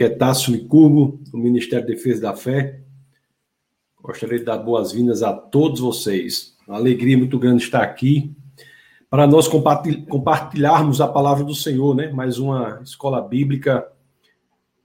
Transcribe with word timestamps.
que 0.00 0.04
é 0.04 0.08
Tássio 0.08 0.54
Licurgo, 0.54 1.20
do 1.30 1.36
Ministério 1.36 1.86
da 1.86 1.92
Defesa 1.92 2.22
da 2.22 2.34
Fé. 2.34 2.80
Gostaria 4.02 4.38
de 4.38 4.46
dar 4.46 4.56
boas-vindas 4.56 5.22
a 5.22 5.30
todos 5.30 5.78
vocês. 5.78 6.56
Uma 6.66 6.78
alegria 6.78 7.18
muito 7.18 7.38
grande 7.38 7.64
estar 7.64 7.82
aqui 7.82 8.34
para 9.10 9.26
nós 9.26 9.46
compartilharmos 9.46 11.02
a 11.02 11.06
palavra 11.06 11.44
do 11.44 11.54
Senhor, 11.54 11.94
né? 11.94 12.10
Mais 12.10 12.38
uma 12.38 12.80
escola 12.82 13.20
bíblica 13.20 13.86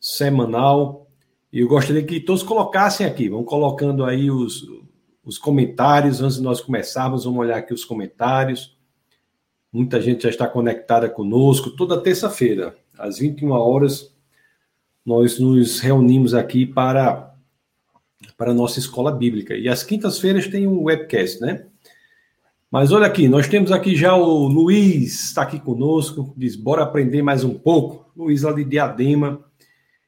semanal. 0.02 1.08
E 1.50 1.62
eu 1.62 1.70
gostaria 1.70 2.04
que 2.04 2.20
todos 2.20 2.44
colocassem 2.44 3.08
aqui, 3.08 3.30
vão 3.30 3.46
colocando 3.46 4.04
aí 4.04 4.30
os, 4.30 4.68
os 5.24 5.38
comentários 5.38 6.22
antes 6.22 6.36
de 6.36 6.44
nós 6.44 6.60
começarmos. 6.60 7.24
Vamos 7.24 7.40
olhar 7.40 7.60
aqui 7.60 7.74
os 7.74 7.86
comentários. 7.86 8.78
Muita 9.72 10.02
gente 10.02 10.24
já 10.24 10.30
está 10.30 10.46
conectada 10.46 11.10
conosco. 11.10 11.72
Toda 11.72 12.02
terça-feira, 12.02 12.76
às 13.00 13.20
21 13.20 13.52
horas, 13.52 14.14
nós 15.06 15.40
nos 15.40 15.80
reunimos 15.80 16.34
aqui 16.34 16.66
para 16.66 17.32
para 18.38 18.52
a 18.52 18.54
nossa 18.54 18.80
escola 18.80 19.12
bíblica. 19.12 19.56
E 19.56 19.70
às 19.70 19.84
quintas-feiras 19.84 20.48
tem 20.48 20.68
um 20.68 20.84
webcast, 20.84 21.40
né? 21.40 21.68
Mas 22.72 22.92
olha 22.92 23.06
aqui, 23.06 23.28
nós 23.28 23.48
temos 23.48 23.72
aqui 23.72 23.96
já 23.96 24.16
o 24.16 24.48
Luiz, 24.48 25.26
está 25.26 25.44
aqui 25.44 25.60
conosco, 25.60 26.34
diz, 26.36 26.56
bora 26.56 26.84
aprender 26.84 27.22
mais 27.22 27.44
um 27.44 27.54
pouco. 27.54 28.12
Luiz 28.18 28.42
lá 28.42 28.52
de 28.52 28.66
Diadema, 28.66 29.40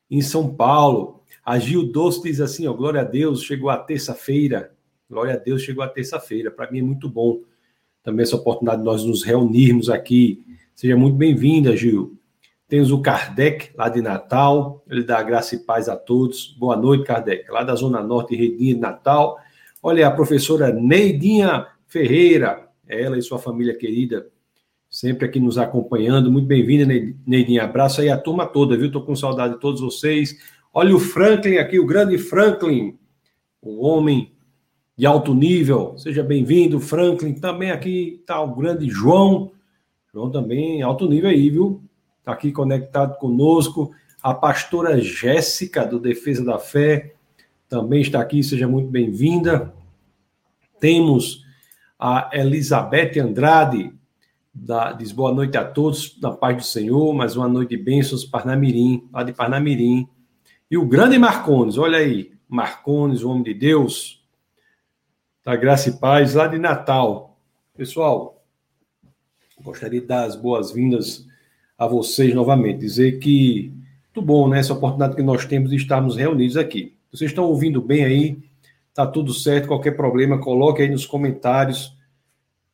em 0.10 0.22
São 0.22 0.54
Paulo. 0.54 1.22
A 1.46 1.60
Gil 1.60 1.92
Doce 1.92 2.24
diz 2.24 2.42
assim, 2.42 2.68
ó, 2.68 2.74
glória 2.74 3.02
a 3.02 3.06
Deus, 3.06 3.44
chegou 3.44 3.70
a 3.70 3.78
terça-feira. 3.78 4.74
Glória 5.10 5.36
a 5.36 5.38
Deus, 5.38 5.62
chegou 5.62 5.84
a 5.84 5.88
terça-feira. 5.88 6.52
Para 6.52 6.70
mim 6.70 6.80
é 6.80 6.84
muito 6.84 7.08
bom 7.08 7.40
também 8.04 8.24
essa 8.24 8.36
oportunidade 8.36 8.80
de 8.80 8.86
nós 8.86 9.04
nos 9.06 9.24
reunirmos 9.24 9.90
aqui. 9.90 10.44
Seja 10.76 10.98
muito 10.98 11.16
bem-vinda, 11.16 11.76
Gil. 11.78 12.17
Temos 12.68 12.92
o 12.92 13.02
Kardec, 13.02 13.72
lá 13.78 13.88
de 13.88 14.02
Natal. 14.02 14.84
Ele 14.90 15.02
dá 15.02 15.24
graça 15.24 15.56
e 15.56 15.60
paz 15.60 15.88
a 15.88 15.96
todos. 15.96 16.54
Boa 16.60 16.76
noite, 16.76 17.06
Kardec. 17.06 17.50
Lá 17.50 17.64
da 17.64 17.74
Zona 17.74 18.04
Norte, 18.04 18.36
Redinha 18.36 18.76
de 18.76 18.82
Natal. 18.82 19.38
Olha, 19.82 20.06
a 20.06 20.12
professora 20.12 20.70
Neidinha 20.74 21.66
Ferreira, 21.88 22.68
ela 22.86 23.18
e 23.18 23.22
sua 23.22 23.40
família 23.40 23.74
querida, 23.74 24.28
sempre 24.90 25.26
aqui 25.26 25.40
nos 25.40 25.58
acompanhando. 25.58 26.30
Muito 26.30 26.46
bem-vinda, 26.46 26.86
Neidinha. 27.26 27.64
Abraço 27.64 28.02
aí 28.02 28.10
a 28.10 28.18
turma 28.18 28.46
toda, 28.46 28.76
viu? 28.76 28.88
Estou 28.88 29.02
com 29.02 29.16
saudade 29.16 29.54
de 29.54 29.62
todos 29.62 29.80
vocês. 29.80 30.38
Olha 30.74 30.94
o 30.94 31.00
Franklin 31.00 31.60
aqui, 31.60 31.80
o 31.80 31.86
grande 31.86 32.18
Franklin, 32.18 32.98
um 33.64 33.80
homem 33.80 34.34
de 34.98 35.06
alto 35.06 35.34
nível. 35.34 35.98
Seja 35.98 36.22
bem-vindo, 36.22 36.82
Franklin. 36.82 37.34
Também 37.34 37.72
aqui 37.72 38.20
está 38.20 38.42
o 38.42 38.54
grande 38.54 38.90
João. 38.90 39.54
João 40.14 40.30
também, 40.30 40.82
alto 40.82 41.08
nível 41.08 41.30
aí, 41.30 41.50
viu? 41.50 41.87
Está 42.28 42.34
aqui 42.34 42.52
conectado 42.52 43.18
conosco. 43.18 43.92
A 44.22 44.34
pastora 44.34 45.00
Jéssica, 45.00 45.86
do 45.86 45.98
Defesa 45.98 46.44
da 46.44 46.60
Fé, 46.60 47.16
também 47.70 48.02
está 48.02 48.20
aqui, 48.20 48.44
seja 48.44 48.68
muito 48.68 48.90
bem-vinda. 48.90 49.74
Temos 50.78 51.46
a 51.98 52.30
Elizabeth 52.34 53.18
Andrade, 53.18 53.94
da, 54.54 54.92
diz 54.92 55.14
boa 55.14 55.34
noite 55.34 55.58
a 55.58 55.64
todos, 55.64 56.20
na 56.20 56.32
paz 56.32 56.58
do 56.58 56.64
Senhor, 56.64 57.14
mais 57.14 57.38
uma 57.38 57.48
noite 57.48 57.70
de 57.70 57.82
bênçãos, 57.82 58.26
Parnamirim, 58.26 59.08
lá 59.14 59.24
de 59.24 59.32
Parnamirim. 59.32 60.06
E 60.70 60.78
o 60.78 60.86
grande 60.86 61.18
Marcones, 61.18 61.78
olha 61.78 62.00
aí, 62.00 62.34
Marcones, 62.50 63.24
o 63.24 63.30
homem 63.30 63.44
de 63.44 63.54
Deus, 63.54 64.22
da 65.46 65.56
graça 65.56 65.90
e 65.90 65.94
paz, 65.94 66.34
lá 66.34 66.46
de 66.48 66.60
Natal. 66.60 67.40
Pessoal, 67.74 68.44
gostaria 69.62 70.02
de 70.02 70.08
dar 70.08 70.26
as 70.26 70.36
boas-vindas 70.36 71.27
a 71.78 71.86
vocês 71.86 72.34
novamente, 72.34 72.80
dizer 72.80 73.20
que 73.20 73.72
muito 74.18 74.26
bom, 74.26 74.48
né? 74.50 74.60
Essa 74.60 74.74
oportunidade 74.74 75.16
que 75.16 75.22
nós 75.22 75.46
temos 75.46 75.70
de 75.70 75.76
estarmos 75.76 76.16
reunidos 76.16 76.58
aqui. 76.58 76.98
Vocês 77.12 77.30
estão 77.30 77.46
ouvindo 77.46 77.80
bem 77.80 78.04
aí? 78.04 78.40
Tá 78.92 79.06
tudo 79.06 79.32
certo? 79.32 79.68
Qualquer 79.68 79.92
problema, 79.92 80.40
coloque 80.40 80.82
aí 80.82 80.90
nos 80.90 81.06
comentários 81.06 81.96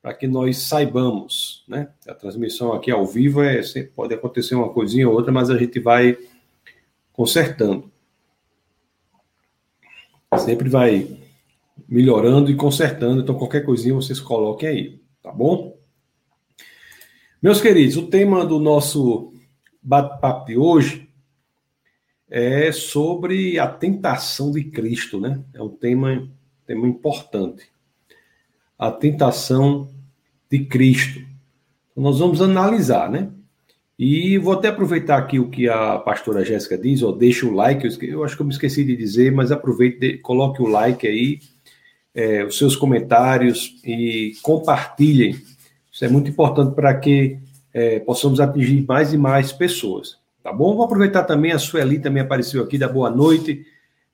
para 0.02 0.14
que 0.14 0.26
nós 0.26 0.58
saibamos, 0.58 1.66
né? 1.68 1.90
A 2.08 2.14
transmissão 2.14 2.72
aqui 2.72 2.92
ao 2.92 3.06
vivo 3.06 3.44
é 3.44 3.62
pode 3.94 4.14
acontecer 4.14 4.56
uma 4.56 4.70
coisinha 4.70 5.08
ou 5.08 5.16
outra, 5.16 5.34
mas 5.34 5.50
a 5.50 5.58
gente 5.58 5.82
vai 5.82 6.18
consertando. 7.12 7.92
Sempre 10.38 10.70
vai 10.70 11.18
melhorando 11.90 12.50
e 12.50 12.56
consertando, 12.56 13.22
então 13.22 13.36
qualquer 13.36 13.66
coisinha 13.66 13.94
vocês 13.94 14.20
coloquem 14.20 14.70
aí, 14.70 15.02
tá 15.22 15.32
bom? 15.32 15.78
Meus 17.44 17.60
queridos, 17.60 17.98
o 17.98 18.08
tema 18.08 18.46
do 18.46 18.58
nosso 18.58 19.34
bate-papo 19.82 20.46
de 20.46 20.58
hoje 20.58 21.10
é 22.30 22.72
sobre 22.72 23.60
a 23.60 23.68
tentação 23.68 24.50
de 24.50 24.64
Cristo, 24.64 25.20
né? 25.20 25.44
É 25.54 25.62
um 25.62 25.68
tema, 25.68 26.26
tema 26.66 26.88
importante. 26.88 27.66
A 28.80 28.90
tentação 28.90 29.90
de 30.50 30.60
Cristo. 30.60 31.22
Nós 31.94 32.20
vamos 32.20 32.42
analisar, 32.42 33.12
né? 33.12 33.30
E 34.00 34.38
vou 34.38 34.54
até 34.54 34.70
aproveitar 34.70 35.18
aqui 35.18 35.38
o 35.38 35.50
que 35.50 35.68
a 35.68 35.98
pastora 35.98 36.46
Jéssica 36.46 36.78
diz, 36.78 37.04
ó, 37.04 37.12
deixa 37.12 37.46
o 37.46 37.54
like, 37.54 37.86
eu 38.08 38.24
acho 38.24 38.38
que 38.38 38.42
eu 38.42 38.48
me 38.48 38.54
esqueci 38.54 38.86
de 38.86 38.96
dizer, 38.96 39.34
mas 39.34 39.52
aproveite, 39.52 40.18
coloque 40.20 40.62
o 40.62 40.68
like 40.68 41.06
aí, 41.06 41.42
é, 42.16 42.46
os 42.46 42.58
seus 42.58 42.74
comentários 42.78 43.82
e 43.84 44.32
compartilhem 44.42 45.36
isso 45.94 46.04
é 46.04 46.10
muito 46.10 46.32
importante 46.32 46.74
para 46.74 46.92
que 46.96 47.38
é, 47.72 48.00
possamos 48.00 48.40
atingir 48.40 48.84
mais 48.88 49.14
e 49.14 49.18
mais 49.18 49.52
pessoas. 49.52 50.18
Tá 50.42 50.52
bom? 50.52 50.76
Vou 50.76 50.86
aproveitar 50.86 51.24
também, 51.24 51.52
a 51.52 51.60
Sueli 51.60 52.00
também 52.00 52.24
apareceu 52.24 52.64
aqui, 52.64 52.80
da 52.80 52.90
boa 52.90 53.12
noite. 53.12 53.64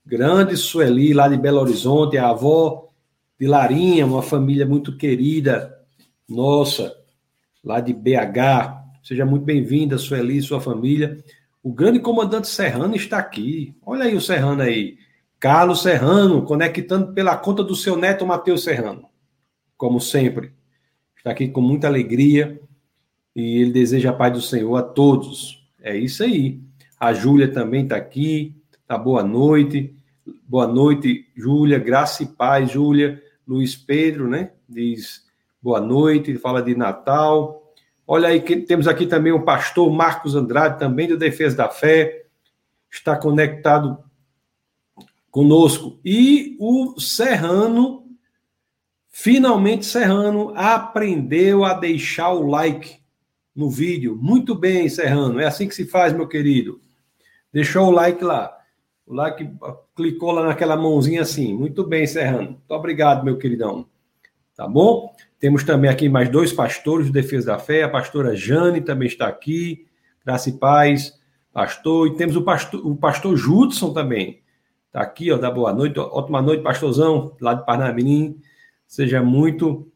Grande 0.06 0.58
Sueli, 0.58 1.14
lá 1.14 1.30
de 1.30 1.38
Belo 1.38 1.62
Horizonte, 1.62 2.18
a 2.18 2.32
avó 2.32 2.90
de 3.40 3.48
Larinha, 3.48 4.06
uma 4.06 4.22
família 4.22 4.66
muito 4.66 4.98
querida, 4.98 5.74
nossa, 6.28 6.94
lá 7.64 7.80
de 7.80 7.94
BH. 7.94 9.00
Seja 9.02 9.26
muito 9.26 9.46
bem-vinda, 9.46 9.98
Sueli 9.98 10.38
e 10.38 10.42
sua 10.42 10.60
família. 10.60 11.18
O 11.64 11.72
grande 11.72 12.00
comandante 12.00 12.50
Serrano 12.50 12.94
está 12.94 13.18
aqui. 13.18 13.74
Olha 13.86 14.04
aí 14.04 14.16
o 14.18 14.22
Serrano 14.22 14.62
aí. 14.64 14.98
Carlos 15.40 15.82
Serrano, 15.82 16.44
conectando 16.44 17.14
pela 17.14 17.38
conta 17.38 17.64
do 17.64 17.76
seu 17.76 17.96
neto 17.96 18.28
Matheus 18.28 18.66
Serrano. 18.66 19.08
Como 19.78 20.02
sempre 20.02 20.59
está 21.20 21.32
aqui 21.32 21.50
com 21.50 21.62
muita 21.62 21.88
alegria 21.88 22.60
e 23.36 23.62
ele 23.62 23.72
deseja 23.72 24.10
a 24.10 24.14
paz 24.14 24.34
do 24.34 24.42
Senhor 24.42 24.76
a 24.78 24.82
todos. 24.82 25.68
É 25.82 25.96
isso 25.96 26.24
aí. 26.24 26.62
A 27.00 27.14
Júlia 27.14 27.52
também 27.52 27.84
está 27.84 27.98
aqui. 27.98 28.56
Tá 28.88 28.98
boa 28.98 29.22
noite. 29.22 29.94
Boa 30.48 30.66
noite, 30.66 31.28
Júlia. 31.36 31.78
Graça 31.78 32.24
e 32.24 32.26
paz, 32.26 32.72
Júlia. 32.72 33.22
Luiz 33.46 33.76
Pedro, 33.76 34.28
né? 34.30 34.52
Diz 34.68 35.28
boa 35.62 35.82
noite, 35.82 36.38
fala 36.38 36.62
de 36.62 36.76
Natal. 36.76 37.74
Olha 38.08 38.30
aí, 38.30 38.42
que 38.42 38.56
temos 38.56 38.88
aqui 38.88 39.06
também 39.06 39.34
o 39.34 39.44
pastor 39.44 39.92
Marcos 39.92 40.36
Andrade, 40.36 40.80
também 40.80 41.08
do 41.08 41.18
Defesa 41.18 41.58
da 41.58 41.70
Fé, 41.70 42.26
está 42.90 43.18
conectado 43.18 43.98
conosco. 45.30 46.00
E 46.04 46.56
o 46.60 47.00
Serrano 47.00 48.09
Finalmente, 49.10 49.86
Serrano 49.86 50.54
aprendeu 50.56 51.66
a 51.66 51.74
deixar 51.74 52.32
o 52.32 52.48
like 52.48 53.00
no 53.56 53.70
vídeo. 53.70 54.16
Muito 54.16 54.56
bem, 54.56 54.88
Serrano. 54.88 55.40
É 55.40 55.46
assim 55.46 55.68
que 55.68 55.76
se 55.76 55.86
faz, 55.86 56.14
meu 56.14 56.28
querido. 56.28 56.80
Deixou 57.52 57.88
o 57.88 57.92
like 57.92 58.24
lá. 58.24 58.56
O 59.06 59.14
like 59.14 59.52
clicou 59.96 60.32
lá 60.32 60.46
naquela 60.46 60.78
mãozinha 60.78 61.24
assim. 61.24 61.54
Muito 61.54 61.84
bem, 61.84 62.06
Serrano. 62.06 62.52
Muito 62.52 62.72
obrigado, 62.72 63.26
meu 63.26 63.38
queridão. 63.38 63.86
Tá 64.56 64.68
bom? 64.68 65.14
Temos 65.40 65.64
também 65.64 65.90
aqui 65.90 66.08
mais 66.08 66.30
dois 66.30 66.54
pastores 66.54 67.08
de 67.08 67.12
Defesa 67.12 67.54
da 67.54 67.60
Fé. 67.60 67.84
A 67.84 67.90
pastora 67.90 68.36
Jane 68.36 68.82
também 68.82 69.08
está 69.08 69.28
aqui. 69.28 69.88
Graça 70.24 70.50
e 70.50 70.54
paz, 70.54 71.18
pastor. 71.52 72.08
E 72.08 72.16
temos 72.16 72.36
o 72.36 72.44
pastor, 72.44 72.86
o 72.86 72.96
pastor 72.96 73.36
Judson 73.36 73.92
também. 73.94 74.42
Está 74.88 75.02
aqui, 75.02 75.32
ó. 75.32 75.38
Dá 75.38 75.50
boa 75.50 75.74
noite. 75.74 76.00
Ótima 76.00 76.42
noite, 76.42 76.62
pastorzão, 76.62 77.36
lá 77.42 77.54
de 77.56 77.66
Parnamirim. 77.66 78.40
Seja 78.90 79.22
muito 79.22 79.88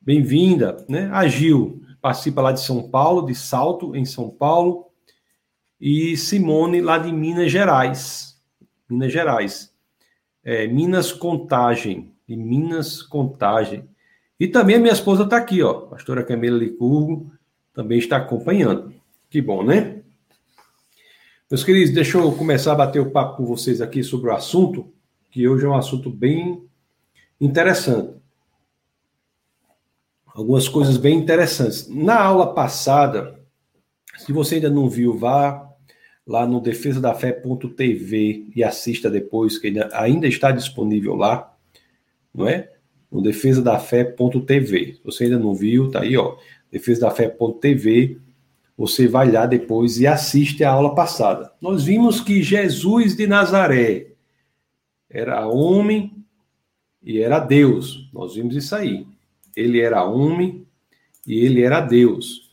bem-vinda, 0.00 0.86
né? 0.88 1.10
A 1.12 1.26
Gil 1.26 1.82
participa 2.00 2.40
lá 2.40 2.52
de 2.52 2.60
São 2.60 2.88
Paulo, 2.88 3.26
de 3.26 3.34
Salto, 3.34 3.96
em 3.96 4.04
São 4.04 4.30
Paulo, 4.30 4.86
e 5.80 6.16
Simone 6.16 6.80
lá 6.80 6.98
de 6.98 7.10
Minas 7.10 7.50
Gerais. 7.50 8.40
Minas 8.88 9.12
Gerais. 9.12 9.74
É, 10.44 10.68
Minas 10.68 11.10
Contagem, 11.10 12.12
de 12.28 12.36
Minas 12.36 13.02
Contagem. 13.02 13.88
E 14.38 14.46
também 14.46 14.76
a 14.76 14.78
minha 14.78 14.92
esposa 14.92 15.24
está 15.24 15.36
aqui, 15.36 15.60
ó, 15.60 15.74
pastora 15.74 16.22
Camila 16.22 16.56
Licurgo, 16.56 17.32
também 17.74 17.98
está 17.98 18.18
acompanhando. 18.18 18.94
Que 19.28 19.42
bom, 19.42 19.64
né? 19.64 20.00
Meus 21.50 21.64
queridos, 21.64 21.92
deixa 21.92 22.18
eu 22.18 22.30
começar 22.30 22.70
a 22.70 22.76
bater 22.76 23.00
o 23.00 23.10
papo 23.10 23.38
com 23.38 23.46
vocês 23.46 23.80
aqui 23.80 24.04
sobre 24.04 24.30
o 24.30 24.32
assunto, 24.32 24.94
que 25.28 25.48
hoje 25.48 25.66
é 25.66 25.68
um 25.68 25.74
assunto 25.74 26.08
bem 26.08 26.69
interessante. 27.40 28.20
Algumas 30.26 30.68
coisas 30.68 30.96
bem 30.96 31.18
interessantes. 31.18 31.88
Na 31.88 32.20
aula 32.20 32.54
passada, 32.54 33.40
se 34.18 34.32
você 34.32 34.56
ainda 34.56 34.70
não 34.70 34.88
viu, 34.88 35.16
vá 35.16 35.68
lá 36.26 36.46
no 36.46 36.60
defesadafé.tv 36.60 38.50
e 38.54 38.62
assista 38.62 39.10
depois, 39.10 39.58
que 39.58 39.74
ainda 39.92 40.28
está 40.28 40.52
disponível 40.52 41.16
lá, 41.16 41.52
não 42.32 42.46
é? 42.46 42.70
No 43.10 43.20
defesadafé.tv. 43.20 44.94
Se 44.94 45.00
você 45.04 45.24
ainda 45.24 45.38
não 45.38 45.54
viu, 45.54 45.90
tá 45.90 46.02
aí, 46.02 46.16
ó, 46.16 46.36
defesadafé.tv. 46.70 48.18
Você 48.76 49.08
vai 49.08 49.30
lá 49.30 49.44
depois 49.46 49.98
e 49.98 50.06
assiste 50.06 50.62
a 50.62 50.70
aula 50.70 50.94
passada. 50.94 51.52
Nós 51.60 51.82
vimos 51.82 52.20
que 52.20 52.42
Jesus 52.42 53.16
de 53.16 53.26
Nazaré 53.26 54.12
era 55.10 55.46
homem 55.48 56.19
e 57.02 57.20
era 57.20 57.38
Deus. 57.38 58.08
Nós 58.12 58.34
vimos 58.34 58.54
isso 58.54 58.74
aí. 58.74 59.06
Ele 59.56 59.80
era 59.80 60.04
homem 60.04 60.66
e 61.26 61.44
ele 61.44 61.62
era 61.62 61.80
Deus. 61.80 62.50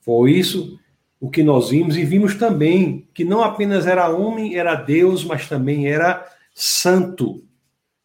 Foi 0.00 0.32
isso 0.32 0.78
o 1.20 1.30
que 1.30 1.42
nós 1.42 1.70
vimos 1.70 1.96
e 1.96 2.04
vimos 2.04 2.34
também 2.34 3.08
que 3.14 3.24
não 3.24 3.42
apenas 3.42 3.86
era 3.86 4.08
homem, 4.08 4.56
era 4.56 4.74
Deus, 4.74 5.24
mas 5.24 5.48
também 5.48 5.88
era 5.88 6.24
santo. 6.54 7.42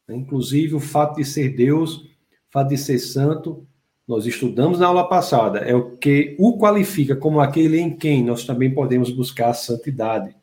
Inclusive, 0.09 0.75
o 0.75 0.79
fato 0.79 1.17
de 1.17 1.25
ser 1.25 1.55
Deus, 1.55 1.97
o 1.97 2.07
fato 2.49 2.69
de 2.69 2.77
ser 2.77 2.99
santo, 2.99 3.65
nós 4.07 4.25
estudamos 4.25 4.79
na 4.79 4.87
aula 4.87 5.07
passada, 5.07 5.59
é 5.59 5.73
o 5.73 5.95
que 5.95 6.35
o 6.37 6.57
qualifica 6.57 7.15
como 7.15 7.39
aquele 7.39 7.79
em 7.79 7.95
quem 7.95 8.23
nós 8.23 8.43
também 8.43 8.73
podemos 8.73 9.09
buscar 9.09 9.49
a 9.49 9.53
santidade. 9.53 10.35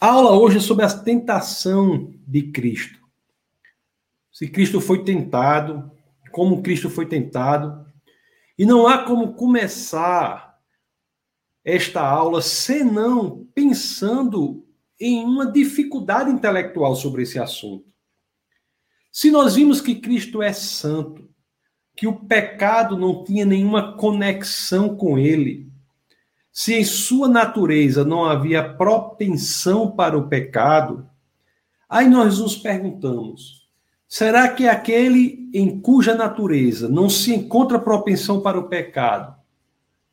A 0.00 0.08
aula 0.08 0.38
hoje 0.38 0.58
é 0.58 0.60
sobre 0.60 0.84
a 0.84 0.90
tentação 0.90 2.12
de 2.26 2.42
Cristo. 2.42 2.99
Se 4.40 4.48
Cristo 4.48 4.80
foi 4.80 5.04
tentado, 5.04 5.92
como 6.32 6.62
Cristo 6.62 6.88
foi 6.88 7.04
tentado, 7.04 7.84
e 8.58 8.64
não 8.64 8.86
há 8.86 9.04
como 9.04 9.34
começar 9.34 10.58
esta 11.62 12.00
aula 12.00 12.40
senão 12.40 13.46
pensando 13.54 14.66
em 14.98 15.22
uma 15.22 15.52
dificuldade 15.52 16.30
intelectual 16.30 16.96
sobre 16.96 17.24
esse 17.24 17.38
assunto. 17.38 17.92
Se 19.12 19.30
nós 19.30 19.56
vimos 19.56 19.78
que 19.78 19.96
Cristo 19.96 20.40
é 20.40 20.54
santo, 20.54 21.28
que 21.94 22.06
o 22.06 22.24
pecado 22.24 22.96
não 22.96 23.22
tinha 23.22 23.44
nenhuma 23.44 23.94
conexão 23.98 24.96
com 24.96 25.18
ele, 25.18 25.70
se 26.50 26.72
em 26.72 26.84
sua 26.84 27.28
natureza 27.28 28.06
não 28.06 28.24
havia 28.24 28.72
propensão 28.72 29.90
para 29.94 30.16
o 30.16 30.30
pecado, 30.30 31.06
aí 31.86 32.08
nós 32.08 32.38
nos 32.38 32.56
perguntamos: 32.56 33.59
será 34.10 34.48
que 34.48 34.66
aquele 34.66 35.48
em 35.54 35.80
cuja 35.80 36.16
natureza 36.16 36.88
não 36.88 37.08
se 37.08 37.32
encontra 37.32 37.78
propensão 37.78 38.40
para 38.40 38.58
o 38.58 38.68
pecado 38.68 39.36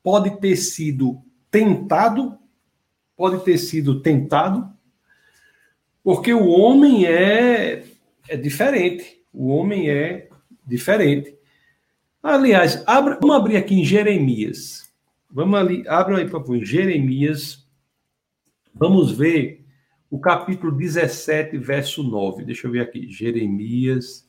pode 0.03 0.39
ter 0.39 0.55
sido 0.55 1.19
tentado, 1.49 2.38
pode 3.15 3.44
ter 3.44 3.57
sido 3.57 3.99
tentado, 3.99 4.71
porque 6.03 6.31
o 6.31 6.47
homem 6.47 7.05
é, 7.07 7.83
é 8.29 8.38
diferente. 8.38 9.19
O 9.33 9.47
homem 9.47 9.89
é 9.89 10.29
diferente. 10.65 11.35
Aliás, 12.21 12.83
abra, 12.85 13.17
vamos 13.19 13.35
abrir 13.35 13.57
aqui 13.57 13.75
em 13.75 13.83
Jeremias. 13.83 14.93
Vamos 15.29 15.59
ali, 15.59 15.88
abra 15.88 16.19
aí, 16.19 16.25
por 16.25 16.41
favor, 16.41 16.55
em 16.55 16.63
Jeremias. 16.63 17.67
Vamos 18.73 19.11
ver 19.11 19.66
o 20.09 20.19
capítulo 20.19 20.71
17, 20.71 21.57
verso 21.57 22.01
9. 22.04 22.45
Deixa 22.45 22.68
eu 22.68 22.71
ver 22.71 22.81
aqui. 22.81 23.09
Jeremias 23.12 24.27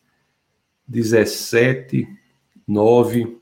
17, 0.86 2.08
9. 2.66 3.38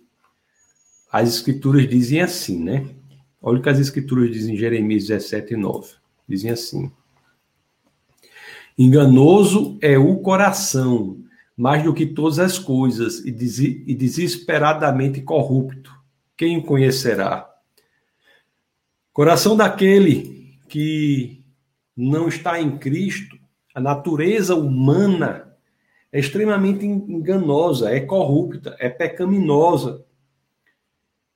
As 1.11 1.29
escrituras 1.29 1.88
dizem 1.88 2.21
assim, 2.21 2.62
né? 2.62 2.87
Olha 3.41 3.59
o 3.59 3.62
que 3.62 3.69
as 3.69 3.79
escrituras 3.79 4.31
dizem 4.31 4.55
em 4.55 4.59
Jeremias 4.59 5.06
17, 5.06 5.56
9. 5.56 5.94
Dizem 6.29 6.50
assim: 6.50 6.91
Enganoso 8.77 9.79
é 9.81 9.97
o 9.97 10.17
coração, 10.19 11.19
mais 11.56 11.82
do 11.82 11.94
que 11.94 12.05
todas 12.05 12.39
as 12.39 12.59
coisas, 12.59 13.21
e 13.25 13.31
desesperadamente 13.94 15.23
corrupto. 15.23 15.94
Quem 16.37 16.59
o 16.59 16.62
conhecerá? 16.62 17.50
Coração 19.12 19.56
daquele 19.56 20.59
que 20.69 21.43
não 21.96 22.28
está 22.28 22.60
em 22.60 22.76
Cristo, 22.76 23.38
a 23.75 23.81
natureza 23.81 24.54
humana 24.54 25.56
é 26.12 26.19
extremamente 26.19 26.84
enganosa, 26.84 27.90
é 27.90 28.00
corrupta, 28.00 28.76
é 28.78 28.88
pecaminosa. 28.88 30.04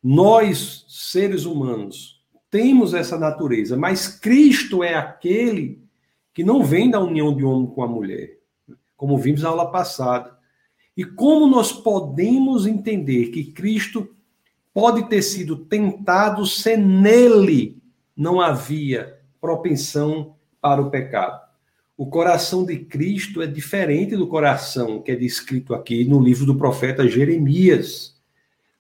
Nós, 0.03 0.85
seres 0.89 1.45
humanos, 1.45 2.23
temos 2.51 2.95
essa 2.95 3.19
natureza, 3.19 3.77
mas 3.77 4.09
Cristo 4.09 4.83
é 4.83 4.95
aquele 4.95 5.83
que 6.33 6.43
não 6.43 6.65
vem 6.65 6.91
da 6.91 7.01
união 7.01 7.35
de 7.35 7.45
homem 7.45 7.69
com 7.69 7.83
a 7.83 7.89
mulher, 7.89 8.39
como 8.97 9.19
vimos 9.19 9.43
na 9.43 9.51
aula 9.51 9.71
passada. 9.71 10.39
E 10.97 11.05
como 11.05 11.47
nós 11.47 11.73
podemos 11.73 12.67
entender 12.67 13.27
que 13.27 13.53
Cristo 13.53 14.09
pode 14.73 15.09
ter 15.09 15.23
sido 15.23 15.57
tentado 15.57 16.47
se 16.47 16.77
nele 16.77 17.81
não 18.17 18.41
havia 18.41 19.19
propensão 19.41 20.37
para 20.61 20.81
o 20.81 20.91
pecado? 20.91 21.41
O 21.97 22.07
coração 22.07 22.65
de 22.65 22.79
Cristo 22.79 23.43
é 23.43 23.47
diferente 23.47 24.17
do 24.17 24.27
coração 24.27 25.03
que 25.03 25.13
é 25.13 25.17
descrito 25.17 25.75
aqui 25.75 26.05
no 26.05 26.19
livro 26.19 26.47
do 26.47 26.57
profeta 26.57 27.07
Jeremias. 27.07 28.19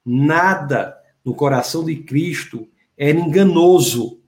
Nada 0.05 0.97
no 1.25 1.35
coração 1.35 1.85
de 1.85 1.97
Cristo 1.97 2.67
era 2.97 3.19
enganoso. 3.19 4.21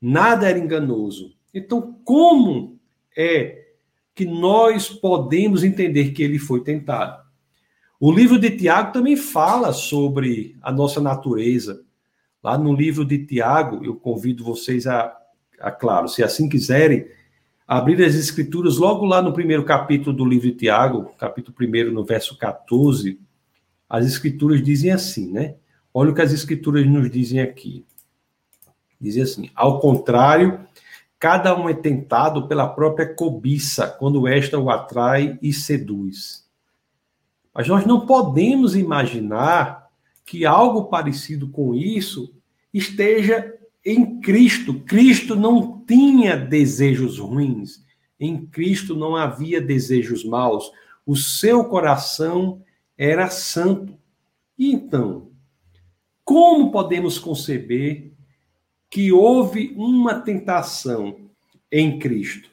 Nada 0.00 0.48
era 0.48 0.58
enganoso. 0.58 1.34
Então, 1.54 1.98
como 2.04 2.78
é 3.16 3.66
que 4.14 4.26
nós 4.26 4.90
podemos 4.90 5.64
entender 5.64 6.12
que 6.12 6.22
ele 6.22 6.38
foi 6.38 6.62
tentado? 6.62 7.26
O 7.98 8.12
livro 8.12 8.38
de 8.38 8.50
Tiago 8.50 8.92
também 8.92 9.16
fala 9.16 9.72
sobre 9.72 10.56
a 10.62 10.70
nossa 10.70 11.00
natureza. 11.00 11.82
Lá 12.42 12.56
no 12.56 12.72
livro 12.72 13.04
de 13.04 13.24
Tiago, 13.24 13.84
eu 13.84 13.96
convido 13.96 14.44
vocês 14.44 14.86
a, 14.86 15.16
claro, 15.78 16.08
se 16.08 16.22
assim 16.22 16.48
quiserem, 16.48 17.08
abrir 17.66 18.02
as 18.02 18.14
escrituras 18.14 18.78
logo 18.78 19.04
lá 19.04 19.20
no 19.20 19.32
primeiro 19.32 19.64
capítulo 19.64 20.16
do 20.16 20.24
livro 20.24 20.48
de 20.48 20.54
Tiago, 20.54 21.12
capítulo 21.18 21.56
1, 21.60 21.92
no 21.92 22.04
verso 22.04 22.38
14, 22.38 23.20
as 23.88 24.06
escrituras 24.06 24.62
dizem 24.62 24.90
assim, 24.90 25.30
né? 25.30 25.56
Olha 25.92 26.10
o 26.10 26.14
que 26.14 26.22
as 26.22 26.32
escrituras 26.32 26.86
nos 26.86 27.10
dizem 27.10 27.40
aqui. 27.40 27.84
Dizem 29.00 29.22
assim: 29.22 29.50
ao 29.54 29.80
contrário, 29.80 30.60
cada 31.18 31.54
um 31.58 31.68
é 31.68 31.74
tentado 31.74 32.46
pela 32.46 32.68
própria 32.68 33.12
cobiça, 33.14 33.86
quando 33.86 34.26
esta 34.26 34.58
o 34.58 34.70
atrai 34.70 35.38
e 35.42 35.52
seduz. 35.52 36.46
Mas 37.52 37.66
nós 37.68 37.84
não 37.84 38.06
podemos 38.06 38.76
imaginar 38.76 39.88
que 40.24 40.46
algo 40.46 40.84
parecido 40.84 41.48
com 41.48 41.74
isso 41.74 42.32
esteja 42.72 43.57
em 43.90 44.20
Cristo. 44.20 44.74
Cristo 44.80 45.34
não 45.34 45.82
tinha 45.86 46.36
desejos 46.36 47.18
ruins. 47.18 47.82
Em 48.20 48.44
Cristo 48.44 48.94
não 48.94 49.16
havia 49.16 49.62
desejos 49.62 50.22
maus. 50.22 50.70
O 51.06 51.16
seu 51.16 51.64
coração 51.64 52.62
era 52.98 53.30
santo. 53.30 53.96
Então, 54.58 55.30
como 56.22 56.70
podemos 56.70 57.18
conceber 57.18 58.12
que 58.90 59.10
houve 59.10 59.72
uma 59.74 60.20
tentação 60.20 61.30
em 61.72 61.98
Cristo? 61.98 62.50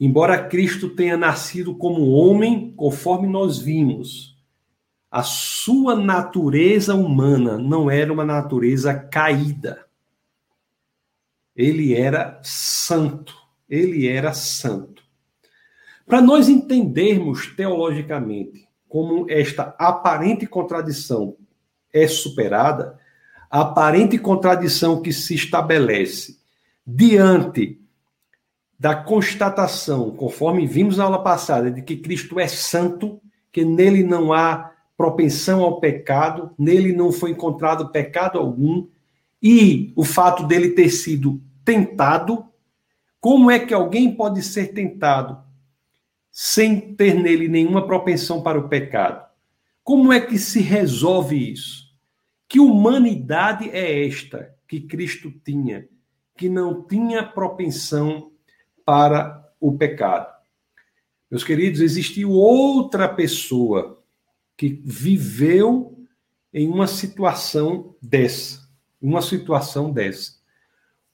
Embora 0.00 0.48
Cristo 0.48 0.88
tenha 0.88 1.16
nascido 1.16 1.72
como 1.72 2.10
homem, 2.10 2.72
conforme 2.72 3.28
nós 3.28 3.58
vimos, 3.60 4.36
a 5.08 5.22
sua 5.22 5.94
natureza 5.94 6.96
humana 6.96 7.56
não 7.56 7.88
era 7.88 8.12
uma 8.12 8.24
natureza 8.24 8.92
caída. 8.92 9.88
Ele 11.60 11.94
era 11.94 12.40
santo. 12.42 13.34
Ele 13.68 14.08
era 14.08 14.32
santo. 14.32 15.02
Para 16.06 16.20
nós 16.20 16.48
entendermos 16.48 17.54
teologicamente 17.54 18.68
como 18.88 19.30
esta 19.30 19.74
aparente 19.78 20.46
contradição 20.46 21.36
é 21.92 22.08
superada, 22.08 22.98
a 23.48 23.60
aparente 23.60 24.18
contradição 24.18 25.00
que 25.00 25.12
se 25.12 25.34
estabelece 25.34 26.38
diante 26.84 27.80
da 28.78 28.94
constatação, 28.94 30.10
conforme 30.10 30.66
vimos 30.66 30.96
na 30.96 31.04
aula 31.04 31.22
passada, 31.22 31.70
de 31.70 31.82
que 31.82 31.98
Cristo 31.98 32.40
é 32.40 32.48
santo, 32.48 33.20
que 33.52 33.64
nele 33.64 34.02
não 34.02 34.32
há 34.32 34.72
propensão 34.96 35.62
ao 35.62 35.78
pecado, 35.78 36.50
nele 36.58 36.92
não 36.92 37.12
foi 37.12 37.30
encontrado 37.30 37.90
pecado 37.90 38.38
algum, 38.38 38.86
e 39.42 39.92
o 39.94 40.04
fato 40.04 40.46
dele 40.46 40.70
ter 40.70 40.90
sido 40.90 41.40
tentado, 41.70 42.48
como 43.20 43.48
é 43.48 43.60
que 43.60 43.72
alguém 43.72 44.12
pode 44.12 44.42
ser 44.42 44.72
tentado 44.72 45.40
sem 46.32 46.96
ter 46.96 47.14
nele 47.14 47.46
nenhuma 47.46 47.86
propensão 47.86 48.42
para 48.42 48.58
o 48.58 48.68
pecado? 48.68 49.24
Como 49.84 50.12
é 50.12 50.20
que 50.20 50.36
se 50.36 50.60
resolve 50.60 51.52
isso? 51.52 51.94
Que 52.48 52.58
humanidade 52.58 53.70
é 53.70 54.04
esta 54.04 54.52
que 54.66 54.80
Cristo 54.80 55.30
tinha, 55.44 55.88
que 56.36 56.48
não 56.48 56.82
tinha 56.82 57.22
propensão 57.22 58.32
para 58.84 59.48
o 59.60 59.78
pecado. 59.78 60.28
Meus 61.30 61.44
queridos, 61.44 61.80
existiu 61.80 62.32
outra 62.32 63.08
pessoa 63.08 64.02
que 64.56 64.82
viveu 64.84 66.04
em 66.52 66.68
uma 66.68 66.88
situação 66.88 67.94
dessa, 68.02 68.68
uma 69.00 69.22
situação 69.22 69.92
dessa. 69.92 70.39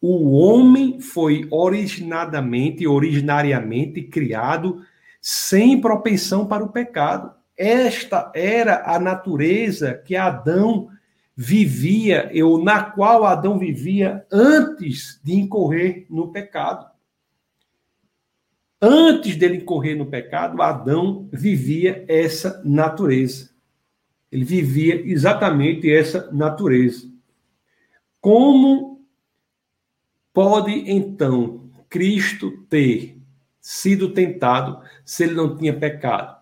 O 0.08 0.36
homem 0.36 1.00
foi 1.00 1.48
originadamente, 1.50 2.86
originariamente 2.86 4.02
criado 4.02 4.80
sem 5.20 5.80
propensão 5.80 6.46
para 6.46 6.62
o 6.62 6.68
pecado. 6.68 7.34
Esta 7.56 8.30
era 8.32 8.84
a 8.86 9.00
natureza 9.00 9.94
que 9.94 10.14
Adão 10.14 10.88
vivia, 11.36 12.30
ou 12.44 12.62
na 12.62 12.84
qual 12.84 13.25
Adão 13.25 13.58
vivia 13.58 14.25
antes 14.30 15.20
de 15.25 15.34
incorrer 15.34 16.06
no 16.08 16.28
pecado. 16.28 16.86
Antes 18.80 19.34
dele 19.34 19.56
incorrer 19.56 19.98
no 19.98 20.06
pecado, 20.06 20.62
Adão 20.62 21.28
vivia 21.32 22.04
essa 22.06 22.62
natureza. 22.64 23.50
Ele 24.30 24.44
vivia 24.44 25.04
exatamente 25.04 25.92
essa 25.92 26.30
natureza. 26.30 27.10
Como 28.20 28.95
pode 30.36 30.84
então 30.86 31.62
Cristo 31.88 32.50
ter 32.68 33.18
sido 33.58 34.10
tentado 34.10 34.82
se 35.02 35.24
ele 35.24 35.32
não 35.32 35.56
tinha 35.56 35.72
pecado? 35.72 36.36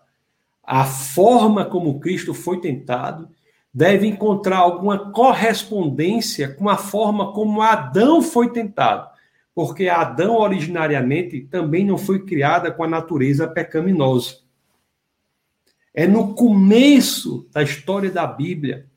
A 0.61 0.83
forma 0.83 1.63
como 1.63 2.01
Cristo 2.01 2.33
foi 2.33 2.59
tentado 2.59 3.29
deve 3.73 4.05
encontrar 4.05 4.57
alguma 4.57 5.13
correspondência 5.13 6.53
com 6.53 6.67
a 6.67 6.75
forma 6.75 7.31
como 7.31 7.61
Adão 7.61 8.21
foi 8.21 8.51
tentado, 8.51 9.07
porque 9.53 9.87
Adão 9.87 10.35
originariamente 10.35 11.39
também 11.49 11.85
não 11.85 11.97
foi 11.97 12.25
criada 12.25 12.73
com 12.73 12.83
a 12.83 12.89
natureza 12.89 13.47
pecaminosa. 13.47 14.39
É 15.93 16.05
no 16.05 16.33
começo 16.33 17.47
da 17.53 17.63
história 17.63 18.11
da 18.11 18.27
Bíblia 18.27 18.87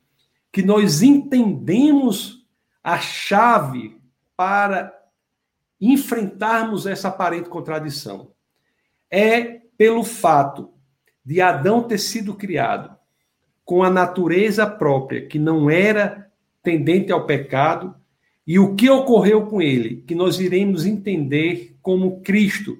que 0.50 0.60
nós 0.60 1.02
entendemos 1.02 2.44
a 2.82 2.98
chave 2.98 3.97
para 4.38 4.94
enfrentarmos 5.80 6.86
essa 6.86 7.08
aparente 7.08 7.48
contradição. 7.48 8.30
É 9.10 9.62
pelo 9.76 10.04
fato 10.04 10.72
de 11.24 11.40
Adão 11.40 11.82
ter 11.82 11.98
sido 11.98 12.34
criado 12.34 12.96
com 13.64 13.82
a 13.82 13.90
natureza 13.90 14.64
própria, 14.64 15.26
que 15.26 15.40
não 15.40 15.68
era 15.68 16.30
tendente 16.62 17.10
ao 17.10 17.26
pecado, 17.26 17.96
e 18.46 18.60
o 18.60 18.76
que 18.76 18.88
ocorreu 18.88 19.46
com 19.46 19.60
ele, 19.60 20.04
que 20.06 20.14
nós 20.14 20.38
iremos 20.38 20.86
entender 20.86 21.76
como 21.82 22.20
Cristo, 22.20 22.78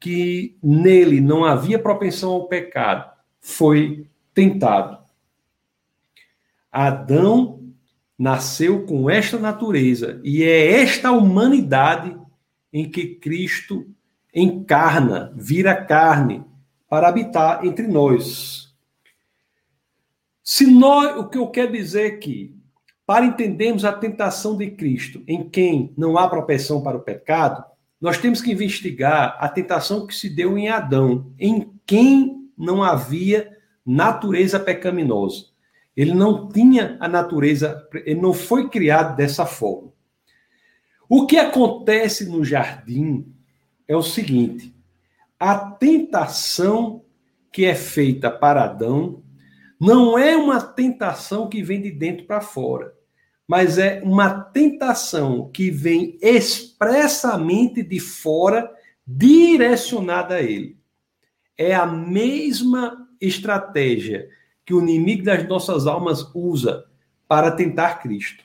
que 0.00 0.58
nele 0.60 1.20
não 1.20 1.44
havia 1.44 1.78
propensão 1.78 2.32
ao 2.32 2.48
pecado, 2.48 3.08
foi 3.40 4.08
tentado. 4.34 4.98
Adão 6.72 7.57
nasceu 8.18 8.84
com 8.84 9.08
esta 9.08 9.38
natureza 9.38 10.20
e 10.24 10.42
é 10.42 10.82
esta 10.82 11.12
humanidade 11.12 12.18
em 12.72 12.90
que 12.90 13.14
Cristo 13.14 13.86
encarna, 14.34 15.32
vira 15.36 15.74
carne 15.74 16.44
para 16.88 17.08
habitar 17.08 17.64
entre 17.64 17.86
nós. 17.86 18.74
Se 20.42 20.66
nós, 20.66 21.16
o 21.16 21.28
que 21.28 21.38
eu 21.38 21.46
quero 21.48 21.72
dizer 21.72 22.12
aqui, 22.12 22.56
para 23.06 23.24
entendermos 23.24 23.84
a 23.84 23.92
tentação 23.92 24.56
de 24.56 24.70
Cristo 24.70 25.22
em 25.26 25.48
quem 25.48 25.92
não 25.96 26.18
há 26.18 26.28
propensão 26.28 26.82
para 26.82 26.96
o 26.96 27.02
pecado, 27.02 27.64
nós 28.00 28.18
temos 28.18 28.40
que 28.40 28.52
investigar 28.52 29.36
a 29.40 29.48
tentação 29.48 30.06
que 30.06 30.14
se 30.14 30.28
deu 30.28 30.58
em 30.58 30.68
Adão, 30.68 31.32
em 31.38 31.72
quem 31.86 32.48
não 32.56 32.82
havia 32.82 33.56
natureza 33.84 34.60
pecaminosa. 34.60 35.46
Ele 35.98 36.14
não 36.14 36.48
tinha 36.48 36.96
a 37.00 37.08
natureza, 37.08 37.84
ele 37.92 38.20
não 38.20 38.32
foi 38.32 38.68
criado 38.68 39.16
dessa 39.16 39.44
forma. 39.44 39.92
O 41.08 41.26
que 41.26 41.36
acontece 41.36 42.28
no 42.28 42.44
jardim 42.44 43.34
é 43.88 43.96
o 43.96 44.02
seguinte: 44.02 44.72
a 45.40 45.56
tentação 45.56 47.04
que 47.52 47.64
é 47.64 47.74
feita 47.74 48.30
para 48.30 48.62
Adão 48.62 49.24
não 49.80 50.16
é 50.16 50.36
uma 50.36 50.60
tentação 50.60 51.48
que 51.48 51.64
vem 51.64 51.82
de 51.82 51.90
dentro 51.90 52.26
para 52.26 52.40
fora, 52.40 52.94
mas 53.48 53.76
é 53.76 54.00
uma 54.04 54.30
tentação 54.30 55.50
que 55.50 55.68
vem 55.68 56.16
expressamente 56.22 57.82
de 57.82 57.98
fora, 57.98 58.70
direcionada 59.04 60.36
a 60.36 60.42
ele 60.42 60.78
é 61.58 61.74
a 61.74 61.84
mesma 61.84 63.08
estratégia 63.20 64.28
que 64.68 64.74
o 64.74 64.82
inimigo 64.82 65.24
das 65.24 65.48
nossas 65.48 65.86
almas 65.86 66.30
usa 66.34 66.84
para 67.26 67.50
tentar 67.50 68.02
Cristo. 68.02 68.44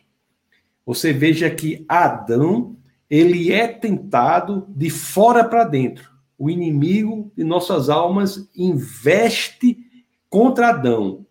Você 0.86 1.12
veja 1.12 1.50
que 1.50 1.84
Adão, 1.86 2.77
ele 3.10 3.51
é 3.51 3.68
tentado 3.68 4.65
de 4.70 4.89
fora 4.89 5.44
para 5.44 5.65
dentro. 5.65 6.10
O 6.38 6.50
inimigo 6.50 7.30
de 7.36 7.44
nossas 7.44 7.89
almas 7.89 8.50
investe 8.56 9.77
contra 10.30 10.70
Adão 10.70 11.25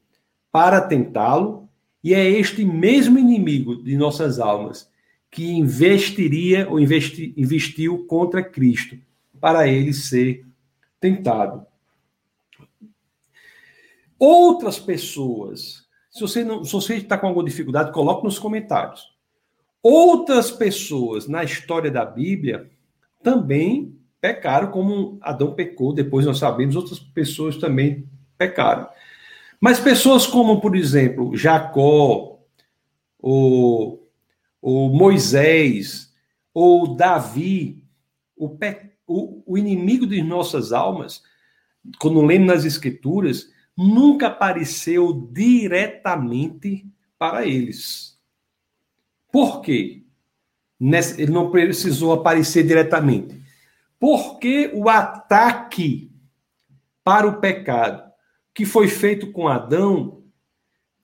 para 0.52 0.78
tentá-lo, 0.78 1.70
e 2.04 2.12
é 2.12 2.28
este 2.28 2.62
mesmo 2.62 3.18
inimigo 3.18 3.82
de 3.82 3.96
nossas 3.96 4.38
almas 4.38 4.90
que 5.30 5.52
investiria 5.52 6.68
ou 6.68 6.78
investi, 6.78 7.32
investiu 7.34 8.04
contra 8.04 8.44
Cristo 8.44 8.99
para 9.40 9.66
ele 9.66 9.94
ser 9.94 10.44
tentado. 11.00 11.66
Outras 14.25 14.79
pessoas, 14.79 15.85
se 16.09 16.21
você 16.21 16.45
não, 16.45 16.64
se 16.64 16.71
você 16.71 16.95
está 16.95 17.19
com 17.19 17.26
alguma 17.26 17.45
dificuldade, 17.45 17.91
coloque 17.91 18.23
nos 18.23 18.38
comentários. 18.38 19.12
Outras 19.83 20.49
pessoas 20.49 21.26
na 21.26 21.43
história 21.43 21.91
da 21.91 22.05
Bíblia 22.05 22.71
também 23.21 23.99
pecaram 24.21 24.71
como 24.71 25.19
Adão 25.21 25.55
pecou, 25.55 25.93
depois 25.93 26.25
nós 26.25 26.38
sabemos 26.38 26.76
outras 26.76 27.00
pessoas 27.00 27.57
também 27.57 28.09
pecaram. 28.38 28.88
Mas 29.61 29.81
pessoas 29.81 30.25
como, 30.25 30.61
por 30.61 30.76
exemplo, 30.76 31.37
Jacó, 31.37 32.38
ou, 33.19 34.09
ou 34.61 34.88
Moisés, 34.88 36.14
ou 36.55 36.95
Davi, 36.95 37.83
o, 38.37 38.57
o, 39.05 39.43
o 39.45 39.59
inimigo 39.59 40.07
de 40.07 40.23
nossas 40.23 40.73
almas, 40.73 41.25
quando 41.99 42.25
lemos 42.25 42.47
nas 42.47 42.64
Escrituras, 42.64 43.50
nunca 43.76 44.29
apareceu 44.29 45.29
diretamente 45.33 46.87
para 47.19 47.47
eles. 47.47 48.19
Por 49.31 49.61
quê? 49.61 50.02
Ele 50.81 51.33
não 51.33 51.50
precisou 51.50 52.12
aparecer 52.12 52.67
diretamente. 52.67 53.41
Porque 53.99 54.71
o 54.75 54.88
ataque 54.88 56.11
para 57.05 57.26
o 57.26 57.41
pecado 57.41 58.11
que 58.55 58.64
foi 58.67 58.88
feito 58.88 59.33
com 59.33 59.49
Adão 59.49 60.23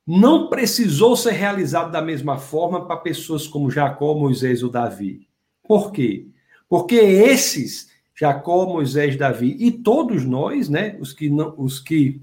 não 0.06 0.48
precisou 0.48 1.16
ser 1.16 1.32
realizado 1.32 1.92
da 1.92 2.02
mesma 2.02 2.38
forma 2.38 2.86
para 2.86 2.96
pessoas 2.96 3.46
como 3.46 3.70
Jacó, 3.70 4.14
Moisés 4.14 4.62
ou 4.62 4.70
Davi. 4.70 5.28
Por 5.62 5.92
quê? 5.92 6.26
Porque 6.68 6.96
esses, 6.96 7.90
Jacó, 8.14 8.66
Moisés, 8.66 9.16
Davi 9.16 9.56
e 9.60 9.70
todos 9.70 10.24
nós, 10.24 10.68
né, 10.68 10.96
os 10.98 11.12
que 11.12 11.28
não, 11.30 11.54
os 11.58 11.78
que 11.78 12.20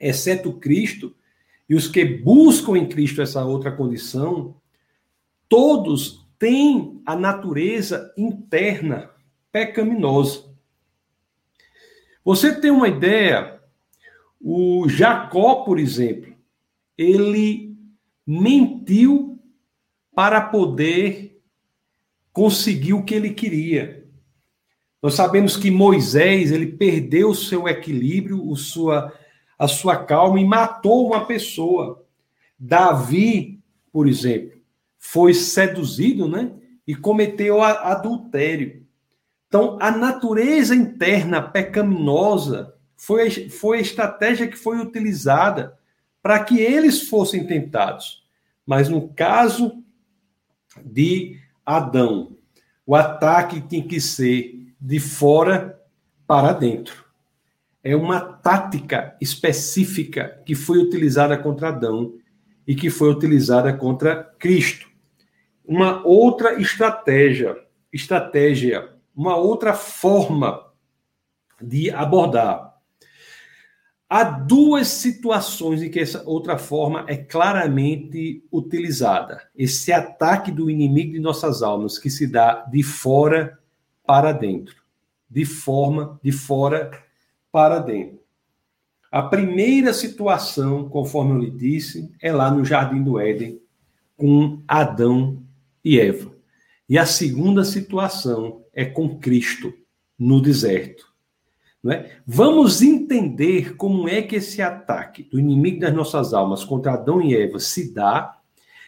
exceto 0.00 0.52
Cristo, 0.52 1.14
e 1.68 1.74
os 1.74 1.88
que 1.88 2.04
buscam 2.04 2.76
em 2.76 2.88
Cristo 2.88 3.20
essa 3.20 3.44
outra 3.44 3.72
condição, 3.72 4.56
todos 5.48 6.26
têm 6.38 7.00
a 7.04 7.16
natureza 7.16 8.12
interna 8.16 9.10
pecaminosa. 9.50 10.44
Você 12.24 12.60
tem 12.60 12.70
uma 12.70 12.88
ideia? 12.88 13.60
O 14.40 14.88
Jacó, 14.88 15.64
por 15.64 15.78
exemplo, 15.78 16.34
ele 16.96 17.76
mentiu 18.26 19.40
para 20.14 20.40
poder 20.40 21.40
conseguir 22.32 22.92
o 22.92 23.04
que 23.04 23.14
ele 23.14 23.30
queria. 23.30 24.04
Nós 25.02 25.14
sabemos 25.14 25.56
que 25.56 25.70
Moisés, 25.70 26.50
ele 26.50 26.66
perdeu 26.66 27.30
o 27.30 27.34
seu 27.34 27.68
equilíbrio, 27.68 28.46
o 28.46 28.56
sua 28.56 29.12
a 29.58 29.66
sua 29.66 29.96
calma 29.96 30.40
e 30.40 30.44
matou 30.44 31.06
uma 31.06 31.24
pessoa. 31.24 32.04
Davi, 32.58 33.60
por 33.92 34.06
exemplo, 34.06 34.58
foi 34.98 35.32
seduzido, 35.34 36.28
né? 36.28 36.52
E 36.86 36.94
cometeu 36.94 37.62
adultério. 37.62 38.84
Então, 39.48 39.78
a 39.80 39.90
natureza 39.90 40.74
interna 40.74 41.40
pecaminosa 41.40 42.74
foi, 42.96 43.48
foi 43.48 43.78
a 43.78 43.82
estratégia 43.82 44.48
que 44.48 44.56
foi 44.56 44.78
utilizada 44.78 45.78
para 46.22 46.42
que 46.42 46.60
eles 46.60 47.08
fossem 47.08 47.46
tentados. 47.46 48.24
Mas 48.66 48.88
no 48.88 49.08
caso 49.08 49.82
de 50.84 51.38
Adão, 51.64 52.36
o 52.84 52.94
ataque 52.94 53.60
tem 53.60 53.86
que 53.86 54.00
ser 54.00 54.74
de 54.80 54.98
fora 54.98 55.80
para 56.26 56.52
dentro. 56.52 57.05
É 57.86 57.94
uma 57.94 58.20
tática 58.20 59.16
específica 59.20 60.42
que 60.44 60.56
foi 60.56 60.78
utilizada 60.78 61.38
contra 61.38 61.68
Adão 61.68 62.14
e 62.66 62.74
que 62.74 62.90
foi 62.90 63.08
utilizada 63.08 63.72
contra 63.72 64.24
Cristo. 64.40 64.88
Uma 65.64 66.04
outra 66.04 66.60
estratégia, 66.60 67.56
estratégia, 67.92 68.90
uma 69.14 69.36
outra 69.36 69.72
forma 69.72 70.66
de 71.62 71.88
abordar. 71.92 72.74
Há 74.10 74.24
duas 74.24 74.88
situações 74.88 75.80
em 75.80 75.88
que 75.88 76.00
essa 76.00 76.24
outra 76.26 76.58
forma 76.58 77.04
é 77.06 77.16
claramente 77.16 78.44
utilizada. 78.50 79.48
Esse 79.54 79.92
ataque 79.92 80.50
do 80.50 80.68
inimigo 80.68 81.12
de 81.12 81.20
nossas 81.20 81.62
almas, 81.62 82.00
que 82.00 82.10
se 82.10 82.26
dá 82.26 82.64
de 82.64 82.82
fora 82.82 83.56
para 84.04 84.32
dentro. 84.32 84.74
De 85.30 85.44
forma, 85.44 86.18
de 86.20 86.32
fora 86.32 87.05
para 87.56 87.78
dentro. 87.78 88.20
A 89.10 89.22
primeira 89.22 89.94
situação, 89.94 90.90
conforme 90.90 91.32
eu 91.32 91.38
lhe 91.38 91.50
disse, 91.50 92.12
é 92.20 92.30
lá 92.30 92.50
no 92.50 92.66
Jardim 92.66 93.02
do 93.02 93.18
Éden, 93.18 93.58
com 94.14 94.60
Adão 94.68 95.42
e 95.82 95.98
Eva. 95.98 96.34
E 96.86 96.98
a 96.98 97.06
segunda 97.06 97.64
situação 97.64 98.62
é 98.74 98.84
com 98.84 99.18
Cristo, 99.18 99.72
no 100.18 100.38
deserto. 100.42 101.06
É? 101.90 102.10
Vamos 102.26 102.82
entender 102.82 103.74
como 103.76 104.06
é 104.06 104.20
que 104.20 104.36
esse 104.36 104.60
ataque 104.60 105.22
do 105.22 105.40
inimigo 105.40 105.80
das 105.80 105.94
nossas 105.94 106.34
almas 106.34 106.62
contra 106.62 106.92
Adão 106.92 107.22
e 107.22 107.34
Eva 107.34 107.58
se 107.58 107.90
dá 107.94 108.36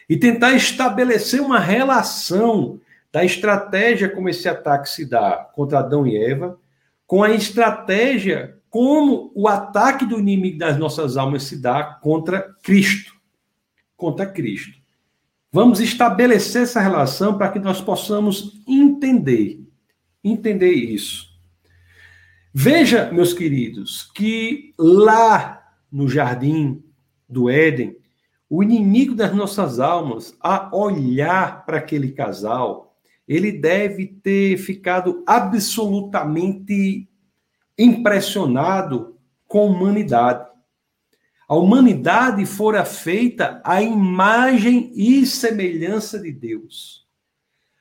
e 0.07 0.15
tentar 0.15 0.53
estabelecer 0.53 1.41
uma 1.41 1.59
relação 1.59 2.79
da 3.11 3.25
estratégia 3.25 4.07
como 4.07 4.29
esse 4.29 4.47
ataque 4.47 4.87
se 4.87 5.09
dá 5.09 5.49
contra 5.55 5.79
Adão 5.79 6.05
e 6.05 6.15
Eva 6.15 6.59
com 7.07 7.23
a 7.23 7.31
estratégia 7.31 8.58
como 8.69 9.31
o 9.35 9.47
ataque 9.47 10.05
do 10.05 10.19
inimigo 10.19 10.57
das 10.57 10.77
nossas 10.77 11.17
almas 11.17 11.43
se 11.43 11.61
dá 11.61 11.83
contra 11.83 12.55
Cristo. 12.63 13.13
Contra 13.97 14.25
Cristo. 14.25 14.77
Vamos 15.51 15.79
estabelecer 15.79 16.63
essa 16.63 16.79
relação 16.79 17.37
para 17.37 17.49
que 17.49 17.57
nós 17.57 17.81
possamos 17.81 18.61
entender, 18.67 19.59
entender 20.23 20.71
isso. 20.71 21.27
Veja, 22.53 23.11
meus 23.11 23.33
queridos, 23.33 24.11
que 24.13 24.73
lá 24.77 25.61
no 25.91 26.07
jardim 26.07 26.83
do 27.27 27.49
Éden, 27.49 27.97
o 28.47 28.61
inimigo 28.63 29.15
das 29.15 29.33
nossas 29.33 29.79
almas, 29.79 30.35
a 30.39 30.75
olhar 30.75 31.65
para 31.65 31.77
aquele 31.77 32.11
casal, 32.11 32.95
ele 33.27 33.51
deve 33.51 34.07
ter 34.07 34.57
ficado 34.57 35.23
absolutamente 35.25 37.08
impressionado 37.79 39.15
com 39.47 39.59
a 39.61 39.63
humanidade. 39.63 40.49
A 41.47 41.55
humanidade 41.55 42.45
fora 42.45 42.83
feita 42.83 43.61
à 43.63 43.81
imagem 43.81 44.91
e 44.93 45.25
semelhança 45.25 46.19
de 46.19 46.31
Deus. 46.31 47.07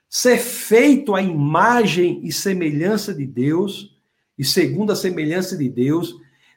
Ser 0.08 0.38
feito 0.38 1.14
à 1.14 1.20
imagem 1.20 2.20
e 2.24 2.32
semelhança 2.32 3.12
de 3.12 3.26
Deus, 3.26 3.98
e 4.38 4.44
segundo 4.44 4.92
a 4.92 4.96
semelhança 4.96 5.56
de 5.56 5.68
Deus, 5.68 6.14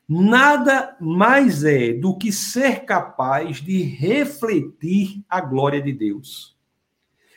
nada 0.07 0.95
mais 1.01 1.63
é 1.63 1.91
do 1.91 2.17
que 2.17 2.31
ser 2.31 2.85
capaz 2.85 3.57
de 3.57 3.81
refletir 3.81 5.23
a 5.27 5.41
glória 5.41 5.81
de 5.81 5.91
Deus. 5.91 6.55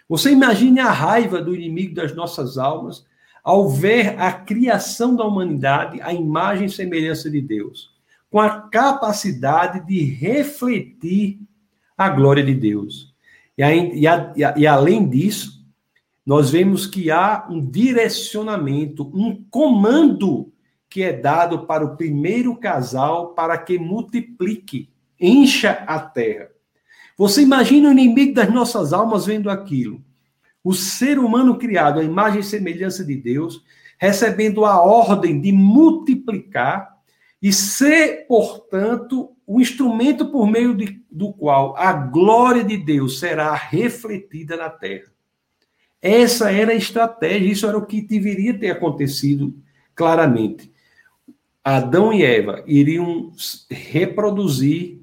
Você 0.08 0.30
imagine 0.30 0.80
a 0.80 0.90
raiva 0.90 1.40
do 1.40 1.54
inimigo 1.54 1.94
das 1.94 2.14
nossas 2.14 2.58
almas 2.58 3.04
ao 3.45 3.69
ver 3.69 4.19
a 4.19 4.33
criação 4.33 5.15
da 5.15 5.23
humanidade 5.23 6.01
à 6.01 6.15
imagem 6.15 6.65
e 6.65 6.71
semelhança 6.71 7.30
de 7.30 7.43
Deus, 7.43 7.91
com 8.30 8.41
a 8.41 8.63
capacidade 8.63 9.87
de 9.87 10.02
refletir 10.02 11.39
a 11.97 12.09
glória 12.09 12.43
de 12.43 12.54
Deus. 12.54 13.15
E, 13.57 13.63
e, 13.63 14.07
e, 14.07 14.61
e 14.61 14.67
além 14.67 15.07
disso, 15.07 15.63
nós 16.25 16.49
vemos 16.49 16.87
que 16.87 17.11
há 17.11 17.47
um 17.50 17.61
direcionamento, 17.61 19.13
um 19.15 19.45
comando 19.50 20.50
que 20.89 21.02
é 21.02 21.13
dado 21.13 21.67
para 21.67 21.85
o 21.85 21.97
primeiro 21.97 22.57
casal 22.57 23.35
para 23.35 23.59
que 23.59 23.78
multiplique, 23.78 24.89
encha 25.21 25.85
a 25.87 26.00
terra. 26.00 26.49
Você 27.19 27.43
imagina 27.43 27.89
o 27.89 27.93
inimigo 27.93 28.35
das 28.35 28.52
nossas 28.52 28.93
almas 28.93 29.26
vendo 29.26 29.50
aquilo 29.50 30.02
o 30.65 30.73
ser 30.73 31.19
humano 31.19 31.59
criado 31.59 32.00
à 32.00 32.03
imagem 32.03 32.41
e 32.41 32.45
semelhança 32.45 33.05
de 33.05 33.15
Deus, 33.15 33.63
recebendo 33.99 34.65
a 34.65 34.83
ordem 34.83 35.39
de 35.39 35.53
multiplicar 35.53 36.95
e 37.41 37.53
ser, 37.53 38.27
portanto, 38.27 39.37
o 39.47 39.61
instrumento 39.61 40.31
por 40.31 40.47
meio 40.47 40.75
de, 40.75 41.03
do 41.11 41.31
qual 41.35 41.77
a 41.77 41.93
glória 41.93 42.65
de 42.65 42.79
Deus 42.79 43.21
será 43.21 43.55
refletida 43.55 44.57
na 44.57 44.71
terra. 44.71 45.13
Essa 46.00 46.50
era 46.50 46.73
a 46.73 46.77
estratégia, 46.77 47.53
isso 47.53 47.67
era 47.67 47.77
o 47.77 47.85
que 47.85 48.00
deveria 48.00 48.59
ter 48.59 48.71
acontecido 48.71 49.55
claramente. 49.95 50.73
Adão 51.63 52.13
e 52.13 52.23
Eva 52.23 52.65
iriam 52.67 53.33
reproduzir, 53.71 55.00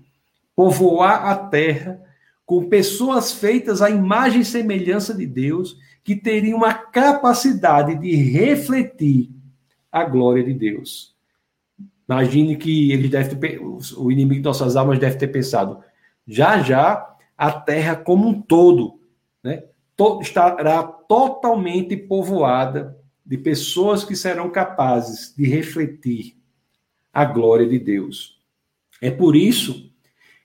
povoar 0.56 1.26
a 1.26 1.36
terra 1.36 2.02
com 2.52 2.68
pessoas 2.68 3.32
feitas 3.32 3.82
à 3.82 3.90
imagem 3.90 4.42
e 4.42 4.46
semelhança 4.46 5.14
de 5.14 5.26
Deus, 5.26 5.80
que 6.04 6.18
teriam 6.18 6.66
a 6.66 6.74
capacidade 6.74 7.96
de 7.96 8.14
refletir 8.14 9.30
a 9.90 10.04
glória 10.04 10.44
de 10.44 10.54
Deus. 10.54 11.16
Imagine 12.10 12.58
que 12.58 12.92
ele 12.92 13.08
deve 13.08 13.38
ter, 13.38 13.58
o 13.58 14.12
inimigo 14.12 14.42
de 14.42 14.42
nossas 14.42 14.76
almas 14.76 15.00
deve 15.00 15.16
ter 15.16 15.30
pensado, 15.30 15.82
já 16.28 16.62
já 16.62 17.16
a 17.38 17.54
terra 17.54 17.96
como 17.96 18.28
um 18.28 18.42
todo, 18.42 19.00
né, 19.42 19.64
estará 20.20 20.84
totalmente 20.84 21.96
povoada 21.96 22.98
de 23.26 23.38
pessoas 23.38 24.04
que 24.04 24.14
serão 24.14 24.50
capazes 24.50 25.34
de 25.38 25.48
refletir 25.48 26.36
a 27.14 27.24
glória 27.24 27.66
de 27.66 27.80
Deus. 27.80 28.42
É 29.02 29.10
por 29.10 29.38
isso 29.38 29.90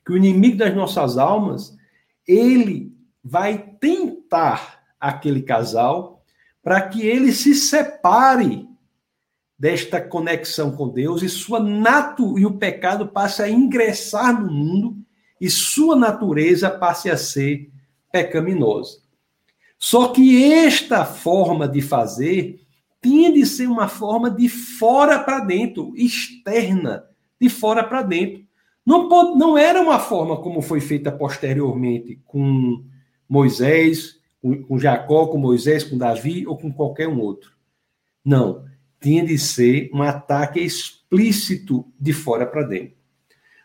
que 0.05 0.12
o 0.12 0.16
inimigo 0.16 0.57
das 0.57 0.73
nossas 0.73 1.19
almas 1.19 1.76
ele 2.27 2.93
vai 3.23 3.59
tentar 3.81 4.83
aquele 5.01 5.43
casal 5.43 6.25
para 6.62 6.81
que 6.89 7.07
ele 7.07 7.33
se 7.33 7.55
separe 7.55 8.67
desta 9.59 10.01
conexão 10.01 10.73
com 10.73 10.89
Deus 10.89 11.23
e 11.23 11.29
sua 11.29 11.61
natu 11.61 12.39
e 12.39 12.45
o 12.45 12.59
pecado 12.59 13.09
passe 13.09 13.43
a 13.43 13.49
ingressar 13.49 14.39
no 14.39 14.53
mundo 14.53 14.97
e 15.41 15.49
sua 15.49 15.97
natureza 15.97 16.71
passe 16.71 17.11
a 17.11 17.17
ser 17.17 17.71
pecaminosa. 18.12 18.99
Só 19.79 20.09
que 20.09 20.53
esta 20.53 21.05
forma 21.05 21.69
de 21.69 21.81
fazer 21.81 22.61
tinha 23.03 23.33
de 23.33 23.45
ser 23.47 23.69
uma 23.69 23.89
forma 23.89 24.31
de 24.31 24.49
fora 24.49 25.19
para 25.19 25.41
dentro, 25.41 25.93
externa, 25.97 27.05
de 27.41 27.49
fora 27.49 27.85
para 27.85 28.03
dentro. 28.03 28.46
Não, 28.87 29.09
não 29.37 29.59
era 29.59 29.83
uma 29.83 29.99
forma 29.99 30.37
como 30.37 30.62
foi 30.62 30.81
feita 30.81 31.11
posteriormente 31.11 32.20
com 32.25 32.85
Moisés, 33.29 34.20
com, 34.40 34.62
com 34.62 34.79
Jacó, 34.79 35.27
com 35.27 35.38
Moisés, 35.38 35.83
com 35.83 35.99
Davi 35.99 36.46
ou 36.46 36.57
com 36.57 36.72
qualquer 36.72 37.09
um 37.09 37.18
outro. 37.18 37.51
Não. 38.25 38.64
Tinha 39.01 39.27
de 39.27 39.37
ser 39.38 39.90
um 39.92 40.03
ataque 40.03 40.61
explícito 40.61 41.85
de 41.99 42.12
fora 42.12 42.46
para 42.46 42.62
dentro. 42.62 42.94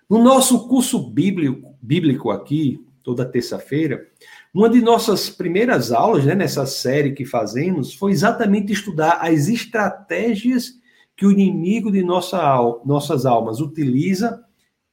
No 0.10 0.21
nosso 0.21 0.67
curso 0.67 0.99
bíblico, 0.99 1.75
bíblico 1.79 2.31
aqui, 2.31 2.84
toda 3.03 3.23
terça-feira, 3.23 4.07
uma 4.53 4.69
de 4.69 4.81
nossas 4.81 5.29
primeiras 5.29 5.91
aulas, 5.91 6.25
né, 6.25 6.36
nessa 6.36 6.65
série 6.65 7.13
que 7.13 7.25
fazemos, 7.25 7.93
foi 7.93 8.12
exatamente 8.12 8.73
estudar 8.73 9.19
as 9.21 9.47
estratégias 9.47 10.73
que 11.15 11.25
o 11.25 11.31
inimigo 11.31 11.91
de 11.91 12.03
nossa, 12.03 12.39
nossas 12.84 13.25
almas 13.25 13.60
utiliza 13.60 14.43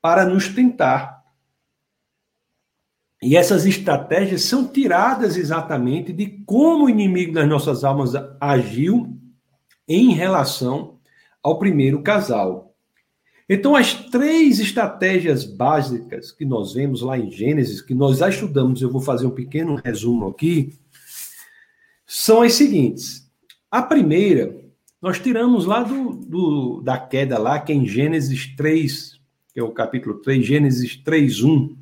para 0.00 0.24
nos 0.24 0.48
tentar. 0.48 1.18
E 3.22 3.36
essas 3.36 3.66
estratégias 3.66 4.42
são 4.42 4.68
tiradas 4.68 5.36
exatamente 5.36 6.12
de 6.12 6.26
como 6.46 6.84
o 6.84 6.90
inimigo 6.90 7.32
das 7.32 7.48
nossas 7.48 7.82
almas 7.82 8.12
agiu 8.40 9.18
em 9.88 10.12
relação 10.12 10.98
ao 11.42 11.58
primeiro 11.58 12.02
casal. 12.02 12.68
Então, 13.48 13.74
as 13.74 13.94
três 13.94 14.60
estratégias 14.60 15.44
básicas 15.44 16.30
que 16.30 16.44
nós 16.44 16.74
vemos 16.74 17.00
lá 17.00 17.18
em 17.18 17.30
Gênesis, 17.30 17.80
que 17.80 17.94
nós 17.94 18.18
já 18.18 18.28
estudamos, 18.28 18.82
eu 18.82 18.90
vou 18.90 19.00
fazer 19.00 19.26
um 19.26 19.30
pequeno 19.30 19.80
resumo 19.82 20.28
aqui, 20.28 20.78
são 22.06 22.42
as 22.42 22.52
seguintes. 22.52 23.26
A 23.70 23.82
primeira, 23.82 24.54
nós 25.00 25.18
tiramos 25.18 25.64
lá 25.64 25.82
do, 25.82 26.10
do 26.10 26.82
da 26.82 26.98
queda 26.98 27.38
lá, 27.38 27.58
que 27.58 27.72
é 27.72 27.74
em 27.74 27.86
Gênesis 27.86 28.54
3, 28.54 29.17
que 29.52 29.60
é 29.60 29.62
o 29.62 29.72
capítulo 29.72 30.16
3, 30.20 30.44
Gênesis 30.44 30.96
3, 30.96 31.42
1. 31.42 31.76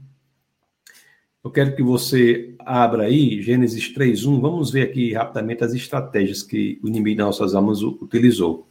Eu 1.47 1.51
quero 1.53 1.77
que 1.77 1.83
você 1.83 2.57
abra 2.59 3.05
aí 3.05 3.41
Gênesis 3.41 3.89
3:1. 3.95 4.41
Vamos 4.41 4.73
ver 4.73 4.83
aqui 4.83 5.13
rapidamente 5.13 5.63
as 5.63 5.73
estratégias 5.73 6.43
que 6.43 6.81
o 6.83 6.89
inimigo 6.89 7.19
das 7.19 7.27
nossas 7.27 7.55
almas 7.55 7.81
utilizou. 7.83 8.67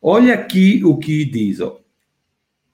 Olha 0.00 0.34
aqui 0.34 0.84
o 0.84 0.96
que 0.96 1.24
diz, 1.24 1.60
ó. 1.60 1.80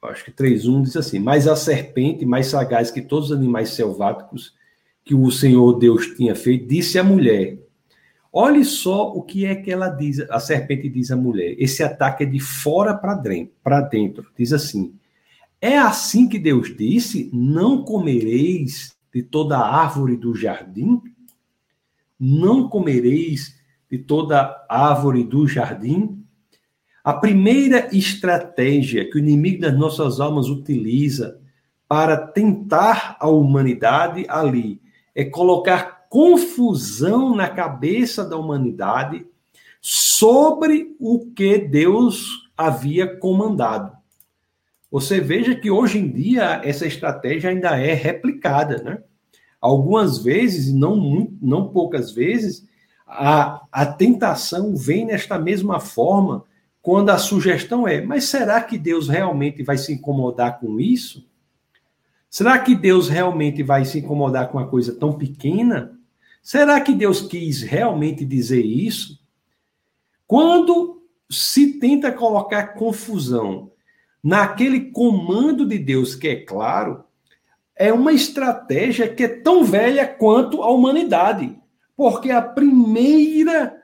Acho 0.03 0.27
que 0.27 0.31
3:1 0.31 0.83
diz 0.83 0.95
assim: 0.95 1.19
"Mas 1.19 1.49
a 1.49 1.57
serpente, 1.57 2.27
mais 2.27 2.49
sagaz 2.49 2.91
que 2.91 3.01
todos 3.01 3.31
os 3.31 3.37
animais 3.37 3.71
selváticos 3.71 4.55
que 5.03 5.15
o 5.15 5.31
Senhor 5.31 5.79
Deus 5.79 6.09
tinha 6.15 6.35
feito, 6.35 6.69
disse 6.69 6.99
à 6.99 7.03
mulher: 7.03 7.59
Olhe 8.31 8.63
só 8.63 9.11
o 9.11 9.23
que 9.23 9.47
é 9.47 9.55
que 9.55 9.71
ela 9.71 9.89
diz, 9.89 10.21
a 10.21 10.39
serpente 10.39 10.87
diz 10.87 11.11
à 11.11 11.17
mulher. 11.17 11.57
Esse 11.59 11.83
ataque 11.83 12.25
é 12.25 12.27
de 12.27 12.41
fora 12.41 12.95
para 12.95 13.15
dentro, 13.15 13.55
dentro. 13.91 14.27
Diz 14.37 14.53
assim: 14.53 14.98
É 15.61 15.77
assim 15.77 16.29
que 16.29 16.39
Deus 16.39 16.77
disse: 16.77 17.31
Não 17.33 17.83
comereis 17.83 18.97
de 19.13 19.23
toda 19.23 19.59
árvore 19.59 20.17
do 20.17 20.35
jardim? 20.35 21.03
Não 22.19 22.69
comereis 22.69 23.57
de 23.91 23.99
toda 23.99 24.65
árvore 24.69 25.25
do 25.25 25.47
jardim? 25.47 26.25
A 27.03 27.13
primeira 27.13 27.89
estratégia 27.97 29.11
que 29.11 29.17
o 29.17 29.19
inimigo 29.19 29.63
das 29.63 29.77
nossas 29.77 30.21
almas 30.21 30.49
utiliza 30.49 31.41
para 31.89 32.17
tentar 32.17 33.17
a 33.19 33.29
humanidade 33.29 34.27
ali 34.29 34.81
é 35.15 35.25
colocar 35.25 36.07
confusão 36.09 37.35
na 37.35 37.49
cabeça 37.49 38.25
da 38.25 38.37
humanidade 38.37 39.27
sobre 39.81 40.95
o 41.01 41.31
que 41.35 41.59
Deus 41.59 42.49
havia 42.57 43.17
comandado. 43.19 43.98
Você 44.91 45.21
veja 45.21 45.55
que 45.55 45.71
hoje 45.71 45.99
em 45.99 46.11
dia 46.11 46.61
essa 46.65 46.87
estratégia 46.87 47.51
ainda 47.51 47.79
é 47.79 47.93
replicada, 47.93 48.83
né? 48.83 49.03
Algumas 49.61 50.19
vezes, 50.19 50.69
e 50.69 50.73
não, 50.73 51.29
não 51.43 51.69
poucas 51.69 52.13
vezes, 52.13 52.67
a, 53.07 53.63
a 53.71 53.87
tentação 53.87 54.77
vem 54.77 55.05
nesta 55.05 55.39
mesma 55.39 55.81
forma, 55.81 56.45
quando 56.81 57.11
a 57.11 57.19
sugestão 57.19 57.87
é: 57.87 58.01
mas 58.01 58.25
será 58.25 58.63
que 58.63 58.79
Deus 58.79 59.09
realmente 59.09 59.63
vai 59.63 59.77
se 59.77 59.93
incomodar 59.93 60.59
com 60.61 60.81
isso? 60.81 61.27
Será 62.31 62.59
que 62.59 62.75
Deus 62.75 63.09
realmente 63.09 63.63
vai 63.63 63.85
se 63.85 63.99
incomodar 63.99 64.49
com 64.49 64.59
uma 64.59 64.67
coisa 64.67 64.95
tão 64.95 65.13
pequena? 65.13 65.99
Será 66.43 66.81
que 66.81 66.95
Deus 66.95 67.21
quis 67.21 67.63
realmente 67.63 68.25
dizer 68.25 68.65
isso? 68.65 69.19
Quando 70.27 71.03
se 71.31 71.79
tenta 71.79 72.13
colocar 72.13 72.75
confusão 72.75 73.71
naquele 74.23 74.91
comando 74.91 75.67
de 75.67 75.79
Deus 75.79 76.15
que 76.15 76.29
é 76.29 76.37
claro, 76.37 77.05
é 77.75 77.93
uma 77.93 78.13
estratégia 78.13 79.09
que 79.09 79.25
é 79.25 79.29
tão 79.29 79.65
velha 79.65 80.07
quanto 80.07 80.63
a 80.63 80.71
humanidade. 80.71 81.57
Porque 81.97 82.31
a 82.31 82.43
primeira 82.43 83.77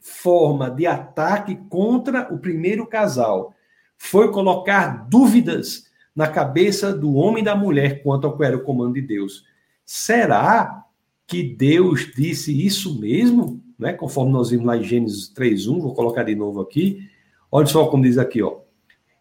forma 0.00 0.70
de 0.70 0.86
ataque 0.86 1.56
contra 1.68 2.32
o 2.32 2.38
primeiro 2.38 2.86
casal 2.86 3.54
foi 3.96 4.30
colocar 4.30 5.08
dúvidas 5.08 5.88
na 6.14 6.28
cabeça 6.28 6.92
do 6.92 7.14
homem 7.14 7.42
e 7.42 7.44
da 7.44 7.54
mulher 7.54 8.02
quanto 8.02 8.26
ao 8.26 8.36
que 8.36 8.44
era 8.44 8.56
o 8.56 8.62
comando 8.62 8.94
de 8.94 9.02
Deus. 9.02 9.44
Será 9.84 10.84
que 11.26 11.42
Deus 11.42 12.10
disse 12.14 12.64
isso 12.64 12.98
mesmo? 12.98 13.62
Né? 13.78 13.92
Conforme 13.92 14.32
nós 14.32 14.50
vimos 14.50 14.66
lá 14.66 14.76
em 14.76 14.82
Gênesis 14.82 15.32
3:1, 15.32 15.80
vou 15.80 15.94
colocar 15.94 16.22
de 16.22 16.34
novo 16.34 16.60
aqui. 16.60 17.08
Olha 17.50 17.66
só 17.66 17.86
como 17.86 18.02
diz 18.02 18.18
aqui, 18.18 18.42
ó. 18.42 18.58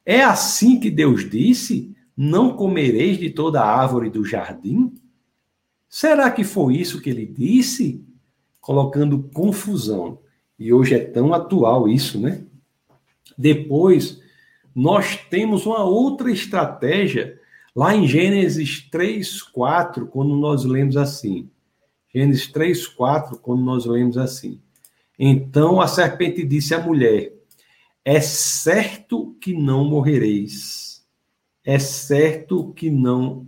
É 0.09 0.23
assim 0.23 0.79
que 0.79 0.89
Deus 0.89 1.29
disse: 1.29 1.93
Não 2.15 2.55
comereis 2.55 3.17
de 3.17 3.29
toda 3.29 3.61
árvore 3.61 4.09
do 4.09 4.23
jardim? 4.23 4.95
Será 5.89 6.31
que 6.31 6.45
foi 6.45 6.77
isso 6.77 7.01
que 7.01 7.09
ele 7.09 7.25
disse? 7.25 8.01
Colocando 8.61 9.29
confusão. 9.33 10.19
E 10.57 10.71
hoje 10.71 10.95
é 10.95 10.99
tão 10.99 11.33
atual 11.33 11.89
isso, 11.89 12.21
né? 12.21 12.45
Depois, 13.37 14.21
nós 14.73 15.17
temos 15.29 15.65
uma 15.65 15.83
outra 15.83 16.31
estratégia 16.31 17.37
lá 17.75 17.93
em 17.93 18.07
Gênesis 18.07 18.87
3, 18.89 19.41
4, 19.41 20.07
quando 20.07 20.37
nós 20.37 20.63
lemos 20.63 20.95
assim. 20.95 21.49
Gênesis 22.15 22.47
3, 22.47 22.87
4, 22.87 23.39
quando 23.39 23.61
nós 23.61 23.85
lemos 23.85 24.17
assim. 24.17 24.61
Então 25.19 25.81
a 25.81 25.87
serpente 25.87 26.45
disse 26.45 26.73
à 26.73 26.79
mulher: 26.79 27.36
é 28.07 28.21
certo 28.21 29.35
que 29.41 29.53
não 29.53 29.83
morrereis. 29.83 31.05
É 31.61 31.77
certo 31.77 32.71
que 32.71 32.89
não 32.89 33.45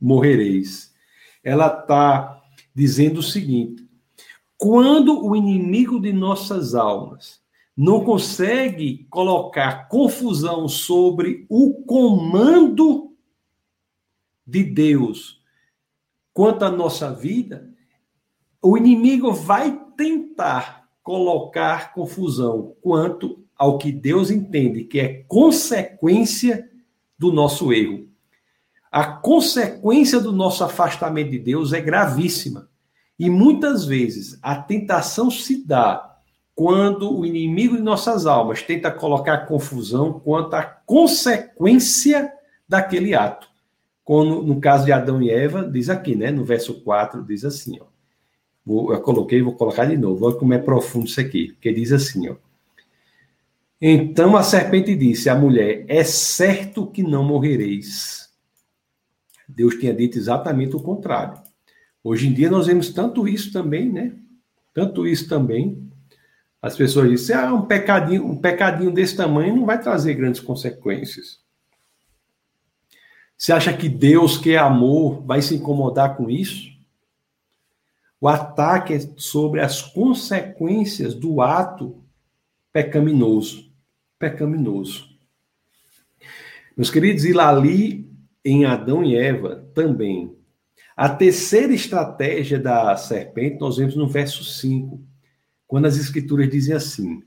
morrereis. 0.00 0.94
Ela 1.42 1.80
está 1.80 2.40
dizendo 2.72 3.18
o 3.18 3.22
seguinte: 3.22 3.84
quando 4.56 5.26
o 5.26 5.34
inimigo 5.34 6.00
de 6.00 6.12
nossas 6.12 6.76
almas 6.76 7.42
não 7.76 8.04
consegue 8.04 9.08
colocar 9.10 9.88
confusão 9.88 10.68
sobre 10.68 11.44
o 11.48 11.82
comando 11.82 13.12
de 14.46 14.62
Deus 14.62 15.42
quanto 16.32 16.64
à 16.64 16.70
nossa 16.70 17.12
vida, 17.12 17.74
o 18.62 18.78
inimigo 18.78 19.32
vai 19.32 19.76
tentar 19.96 20.88
colocar 21.02 21.92
confusão 21.92 22.76
quanto 22.80 23.43
ao 23.56 23.78
que 23.78 23.92
Deus 23.92 24.30
entende 24.30 24.84
que 24.84 25.00
é 25.00 25.24
consequência 25.28 26.68
do 27.18 27.32
nosso 27.32 27.72
erro. 27.72 28.08
A 28.90 29.04
consequência 29.04 30.20
do 30.20 30.32
nosso 30.32 30.62
afastamento 30.62 31.30
de 31.30 31.38
Deus 31.38 31.72
é 31.72 31.80
gravíssima. 31.80 32.68
E 33.18 33.30
muitas 33.30 33.84
vezes 33.84 34.38
a 34.42 34.56
tentação 34.56 35.30
se 35.30 35.64
dá 35.64 36.14
quando 36.54 37.12
o 37.12 37.26
inimigo 37.26 37.76
de 37.76 37.82
nossas 37.82 38.26
almas 38.26 38.62
tenta 38.62 38.90
colocar 38.90 39.46
confusão 39.46 40.20
quanto 40.20 40.54
à 40.54 40.62
consequência 40.62 42.32
daquele 42.68 43.14
ato. 43.14 43.48
Como 44.04 44.42
no 44.42 44.60
caso 44.60 44.84
de 44.84 44.92
Adão 44.92 45.20
e 45.22 45.30
Eva, 45.30 45.68
diz 45.68 45.88
aqui, 45.88 46.14
né? 46.14 46.30
No 46.30 46.44
verso 46.44 46.80
4, 46.82 47.24
diz 47.24 47.44
assim, 47.44 47.78
ó. 47.80 47.86
eu 48.92 49.00
coloquei, 49.00 49.42
vou 49.42 49.54
colocar 49.54 49.86
de 49.86 49.96
novo. 49.96 50.26
Olha 50.26 50.36
como 50.36 50.54
é 50.54 50.58
profundo 50.58 51.06
isso 51.06 51.20
aqui. 51.20 51.52
Porque 51.52 51.72
diz 51.72 51.90
assim, 51.90 52.28
ó. 52.28 52.36
Então 53.86 54.34
a 54.34 54.42
serpente 54.42 54.96
disse 54.96 55.28
à 55.28 55.34
mulher: 55.34 55.84
É 55.88 56.02
certo 56.02 56.86
que 56.86 57.02
não 57.02 57.22
morrereis. 57.22 58.30
Deus 59.46 59.74
tinha 59.74 59.92
dito 59.92 60.16
exatamente 60.16 60.74
o 60.74 60.80
contrário. 60.80 61.38
Hoje 62.02 62.26
em 62.26 62.32
dia 62.32 62.50
nós 62.50 62.66
vemos 62.66 62.88
tanto 62.88 63.28
isso 63.28 63.52
também, 63.52 63.92
né? 63.92 64.16
Tanto 64.72 65.06
isso 65.06 65.28
também. 65.28 65.86
As 66.62 66.74
pessoas 66.74 67.10
dizem: 67.10 67.36
ah, 67.36 67.52
um 67.52 67.66
pecadinho, 67.66 68.24
um 68.24 68.38
pecadinho 68.38 68.90
desse 68.90 69.18
tamanho 69.18 69.54
não 69.54 69.66
vai 69.66 69.78
trazer 69.78 70.14
grandes 70.14 70.40
consequências. 70.40 71.38
Você 73.36 73.52
acha 73.52 73.76
que 73.76 73.86
Deus, 73.86 74.38
que 74.38 74.52
é 74.52 74.56
amor, 74.56 75.22
vai 75.26 75.42
se 75.42 75.56
incomodar 75.56 76.16
com 76.16 76.30
isso? 76.30 76.72
O 78.18 78.28
ataque 78.28 78.94
é 78.94 79.00
sobre 79.18 79.60
as 79.60 79.82
consequências 79.82 81.14
do 81.14 81.42
ato 81.42 82.02
pecaminoso 82.72 83.73
pecaminoso. 84.18 85.08
Meus 86.76 86.90
queridos, 86.90 87.24
e 87.24 87.38
ali 87.38 88.10
em 88.44 88.64
Adão 88.64 89.04
e 89.04 89.16
Eva 89.16 89.64
também. 89.74 90.34
A 90.96 91.08
terceira 91.08 91.72
estratégia 91.72 92.58
da 92.58 92.96
serpente 92.96 93.58
nós 93.58 93.78
vemos 93.78 93.96
no 93.96 94.06
verso 94.06 94.44
5, 94.44 95.00
quando 95.66 95.86
as 95.86 95.96
escrituras 95.96 96.48
dizem 96.48 96.74
assim: 96.74 97.22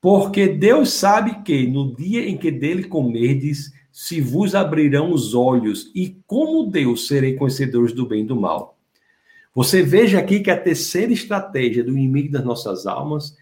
Porque 0.00 0.48
Deus 0.48 0.92
sabe 0.92 1.42
que 1.42 1.66
no 1.66 1.94
dia 1.94 2.28
em 2.28 2.36
que 2.36 2.50
dele 2.50 2.84
comerdes, 2.84 3.72
se 3.92 4.20
vos 4.20 4.54
abrirão 4.54 5.12
os 5.12 5.34
olhos, 5.34 5.90
e 5.94 6.16
como 6.26 6.70
Deus 6.70 7.08
serei 7.08 7.34
conhecedores 7.34 7.92
do 7.92 8.06
bem 8.06 8.22
e 8.22 8.26
do 8.26 8.40
mal. 8.40 8.78
Você 9.54 9.82
veja 9.82 10.20
aqui 10.20 10.40
que 10.40 10.50
a 10.50 10.60
terceira 10.60 11.12
estratégia 11.12 11.82
do 11.82 11.90
inimigo 11.90 12.30
das 12.30 12.44
nossas 12.44 12.86
almas 12.86 13.36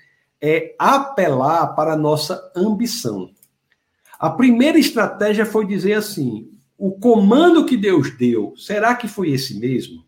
é 0.47 0.75
apelar 0.79 1.75
para 1.75 1.95
a 1.95 1.97
nossa 1.97 2.53
ambição. 2.55 3.31
A 4.19 4.31
primeira 4.31 4.79
estratégia 4.79 5.45
foi 5.45 5.67
dizer 5.67 5.95
assim: 5.95 6.49
o 6.79 6.93
comando 6.93 7.67
que 7.67 7.77
Deus 7.77 8.17
deu, 8.17 8.55
será 8.57 8.95
que 8.95 9.09
foi 9.09 9.31
esse 9.31 9.59
mesmo? 9.59 10.05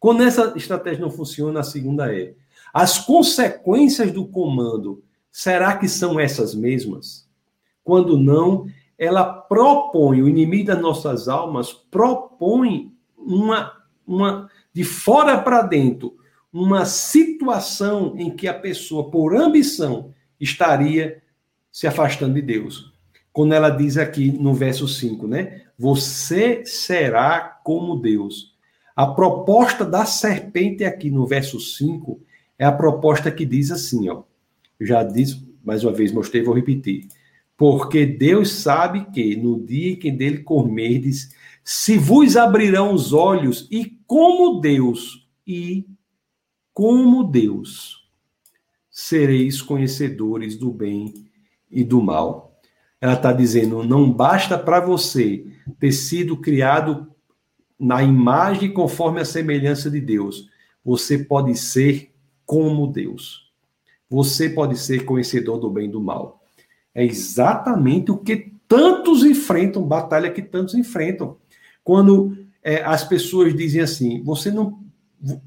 Quando 0.00 0.22
essa 0.22 0.52
estratégia 0.56 1.00
não 1.00 1.10
funciona, 1.10 1.60
a 1.60 1.64
segunda 1.64 2.14
é: 2.14 2.34
as 2.72 2.98
consequências 2.98 4.10
do 4.12 4.26
comando, 4.26 5.02
será 5.30 5.76
que 5.76 5.88
são 5.88 6.18
essas 6.18 6.54
mesmas? 6.54 7.28
Quando 7.82 8.18
não, 8.18 8.66
ela 8.98 9.24
propõe, 9.24 10.22
o 10.22 10.28
inimigo 10.28 10.66
das 10.66 10.80
nossas 10.80 11.28
almas 11.28 11.72
propõe 11.72 12.92
uma, 13.16 13.72
uma 14.06 14.50
de 14.72 14.84
fora 14.84 15.40
para 15.40 15.62
dentro, 15.62 16.16
uma 16.54 16.84
situação 16.84 18.14
em 18.16 18.30
que 18.30 18.46
a 18.46 18.54
pessoa, 18.54 19.10
por 19.10 19.34
ambição, 19.34 20.14
estaria 20.38 21.20
se 21.72 21.88
afastando 21.88 22.34
de 22.34 22.42
Deus. 22.42 22.92
Quando 23.32 23.52
ela 23.52 23.70
diz 23.70 23.98
aqui 23.98 24.30
no 24.30 24.54
verso 24.54 24.86
5, 24.86 25.26
né? 25.26 25.62
você 25.76 26.64
será 26.64 27.40
como 27.64 27.96
Deus. 27.96 28.54
A 28.94 29.04
proposta 29.04 29.84
da 29.84 30.04
serpente 30.04 30.84
aqui 30.84 31.10
no 31.10 31.26
verso 31.26 31.58
5 31.58 32.20
é 32.56 32.64
a 32.64 32.70
proposta 32.70 33.32
que 33.32 33.44
diz 33.44 33.72
assim, 33.72 34.08
ó. 34.08 34.22
Já 34.80 35.02
disse, 35.02 35.44
mais 35.64 35.82
uma 35.82 35.92
vez 35.92 36.12
mostrei, 36.12 36.44
vou 36.44 36.54
repetir. 36.54 37.08
Porque 37.56 38.06
Deus 38.06 38.52
sabe 38.52 39.06
que 39.06 39.34
no 39.34 39.60
dia 39.60 39.92
em 39.92 39.96
que 39.96 40.12
dele 40.12 40.44
comerdes, 40.44 41.34
se 41.64 41.98
vos 41.98 42.36
abrirão 42.36 42.94
os 42.94 43.12
olhos 43.12 43.66
e 43.72 43.98
como 44.06 44.60
Deus, 44.60 45.26
e 45.44 45.84
como 46.74 47.22
Deus, 47.22 48.04
sereis 48.90 49.62
conhecedores 49.62 50.56
do 50.58 50.72
bem 50.72 51.14
e 51.70 51.84
do 51.84 52.02
mal. 52.02 52.60
Ela 53.00 53.14
está 53.14 53.32
dizendo: 53.32 53.84
não 53.84 54.12
basta 54.12 54.58
para 54.58 54.80
você 54.80 55.46
ter 55.78 55.92
sido 55.92 56.36
criado 56.36 57.14
na 57.78 58.02
imagem 58.02 58.72
conforme 58.72 59.20
a 59.20 59.24
semelhança 59.24 59.90
de 59.90 60.00
Deus, 60.00 60.48
você 60.84 61.18
pode 61.18 61.56
ser 61.56 62.12
como 62.44 62.86
Deus. 62.86 63.52
Você 64.08 64.48
pode 64.48 64.78
ser 64.78 65.04
conhecedor 65.04 65.58
do 65.58 65.70
bem 65.70 65.86
e 65.86 65.92
do 65.92 66.00
mal. 66.00 66.42
É 66.94 67.04
exatamente 67.04 68.10
o 68.10 68.18
que 68.18 68.52
tantos 68.68 69.24
enfrentam, 69.24 69.82
batalha 69.82 70.30
que 70.30 70.42
tantos 70.42 70.74
enfrentam. 70.74 71.36
Quando 71.82 72.36
é, 72.62 72.82
as 72.82 73.04
pessoas 73.04 73.54
dizem 73.54 73.80
assim: 73.80 74.22
você 74.22 74.50
não 74.50 74.84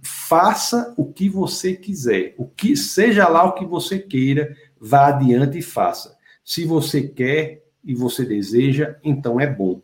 faça 0.02 0.94
o 0.98 1.06
que 1.12 1.30
você 1.30 1.74
quiser, 1.74 2.34
o 2.38 2.46
que 2.46 2.76
seja 2.76 3.28
lá 3.28 3.44
o 3.44 3.54
que 3.54 3.66
você 3.66 4.00
queira, 4.00 4.56
vá 4.80 5.08
adiante 5.08 5.60
e 5.60 5.62
faça. 5.62 6.18
Se 6.44 6.66
você 6.66 7.02
quer 7.02 7.64
e 7.84 7.94
você 7.94 8.26
deseja, 8.26 8.96
então 9.04 9.40
é 9.40 9.48
bom. 9.48 9.82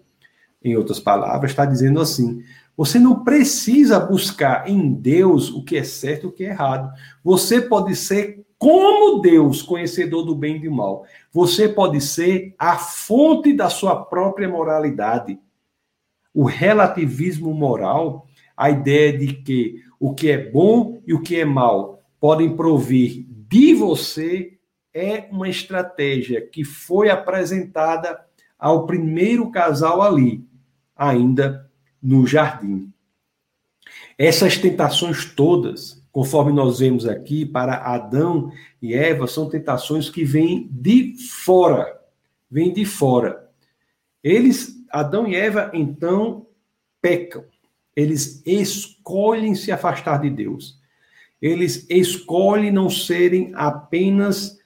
Em 0.63 0.75
outras 0.75 0.99
palavras, 0.99 1.51
está 1.51 1.65
dizendo 1.65 1.99
assim: 1.99 2.43
você 2.75 2.97
não 2.97 3.23
precisa 3.23 3.99
buscar 3.99 4.69
em 4.69 4.93
Deus 4.93 5.49
o 5.51 5.63
que 5.63 5.77
é 5.77 5.83
certo 5.83 6.23
e 6.23 6.27
o 6.27 6.31
que 6.31 6.45
é 6.45 6.49
errado. 6.49 6.91
Você 7.23 7.61
pode 7.61 7.95
ser 7.95 8.43
como 8.57 9.19
Deus, 9.19 9.61
conhecedor 9.61 10.23
do 10.23 10.33
bem 10.33 10.55
e 10.55 10.59
do 10.59 10.71
mal. 10.71 11.05
Você 11.31 11.67
pode 11.67 11.99
ser 11.99 12.55
a 12.57 12.77
fonte 12.77 13.53
da 13.53 13.69
sua 13.69 14.05
própria 14.05 14.47
moralidade. 14.47 15.37
O 16.33 16.45
relativismo 16.45 17.53
moral, 17.53 18.25
a 18.55 18.69
ideia 18.69 19.17
de 19.17 19.33
que 19.33 19.83
o 19.99 20.13
que 20.13 20.29
é 20.29 20.37
bom 20.37 21.01
e 21.05 21.13
o 21.13 21.21
que 21.21 21.39
é 21.39 21.45
mal 21.45 22.01
podem 22.19 22.55
provir 22.55 23.25
de 23.47 23.73
você, 23.73 24.57
é 24.93 25.27
uma 25.31 25.49
estratégia 25.49 26.41
que 26.41 26.63
foi 26.63 27.09
apresentada 27.09 28.23
ao 28.57 28.85
primeiro 28.85 29.49
casal 29.49 30.01
ali, 30.01 30.45
ainda 30.95 31.69
no 32.01 32.27
jardim. 32.27 32.91
Essas 34.17 34.57
tentações 34.57 35.25
todas, 35.25 36.03
conforme 36.11 36.51
nós 36.51 36.79
vemos 36.79 37.07
aqui, 37.07 37.45
para 37.45 37.75
Adão 37.75 38.51
e 38.81 38.93
Eva, 38.93 39.27
são 39.27 39.49
tentações 39.49 40.09
que 40.09 40.23
vêm 40.23 40.69
de 40.71 41.15
fora. 41.29 41.99
Vêm 42.49 42.71
de 42.71 42.85
fora. 42.85 43.49
Eles, 44.23 44.75
Adão 44.89 45.27
e 45.27 45.35
Eva, 45.35 45.71
então, 45.73 46.45
pecam. 47.01 47.43
Eles 47.95 48.41
escolhem 48.45 49.55
se 49.55 49.71
afastar 49.71 50.21
de 50.21 50.29
Deus. 50.29 50.79
Eles 51.41 51.85
escolhem 51.89 52.71
não 52.71 52.89
serem 52.89 53.51
apenas 53.53 54.57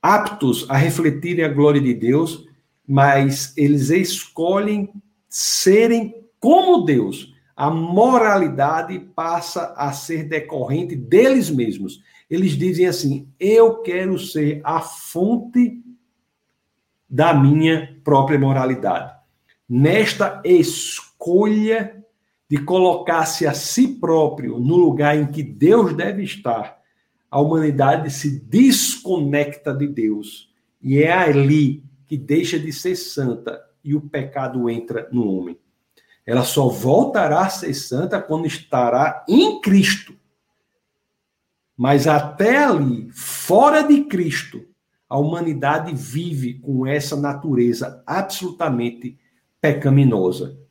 aptos 0.00 0.68
a 0.68 0.76
refletirem 0.76 1.44
a 1.44 1.48
glória 1.48 1.80
de 1.80 1.94
Deus, 1.94 2.46
mas 2.86 3.56
eles 3.56 3.90
escolhem 3.90 4.92
serem 5.28 6.22
como 6.40 6.84
Deus, 6.84 7.32
a 7.54 7.70
moralidade 7.70 8.98
passa 8.98 9.72
a 9.76 9.92
ser 9.92 10.24
decorrente 10.24 10.96
deles 10.96 11.48
mesmos. 11.48 12.02
Eles 12.28 12.52
dizem 12.52 12.86
assim: 12.86 13.28
eu 13.38 13.82
quero 13.82 14.18
ser 14.18 14.60
a 14.64 14.80
fonte 14.80 15.80
da 17.08 17.32
minha 17.32 17.96
própria 18.02 18.38
moralidade. 18.38 19.14
Nesta 19.68 20.42
escolha 20.44 22.01
de 22.52 22.58
colocar-se 22.58 23.46
a 23.46 23.54
si 23.54 23.88
próprio 23.94 24.58
no 24.58 24.76
lugar 24.76 25.16
em 25.16 25.24
que 25.24 25.42
Deus 25.42 25.96
deve 25.96 26.22
estar, 26.22 26.78
a 27.30 27.40
humanidade 27.40 28.10
se 28.10 28.40
desconecta 28.40 29.72
de 29.72 29.88
Deus. 29.88 30.52
E 30.82 31.02
é 31.02 31.10
ali 31.10 31.82
que 32.06 32.14
deixa 32.14 32.58
de 32.58 32.70
ser 32.70 32.94
santa 32.94 33.58
e 33.82 33.94
o 33.94 34.02
pecado 34.02 34.68
entra 34.68 35.08
no 35.10 35.32
homem. 35.32 35.58
Ela 36.26 36.44
só 36.44 36.68
voltará 36.68 37.40
a 37.40 37.48
ser 37.48 37.72
santa 37.72 38.20
quando 38.20 38.44
estará 38.44 39.24
em 39.26 39.58
Cristo. 39.62 40.14
Mas 41.74 42.06
até 42.06 42.66
ali, 42.66 43.08
fora 43.12 43.80
de 43.80 44.04
Cristo, 44.04 44.62
a 45.08 45.18
humanidade 45.18 45.94
vive 45.94 46.58
com 46.58 46.86
essa 46.86 47.16
natureza 47.16 48.02
absolutamente 48.06 49.18
pecaminosa. 49.58 50.61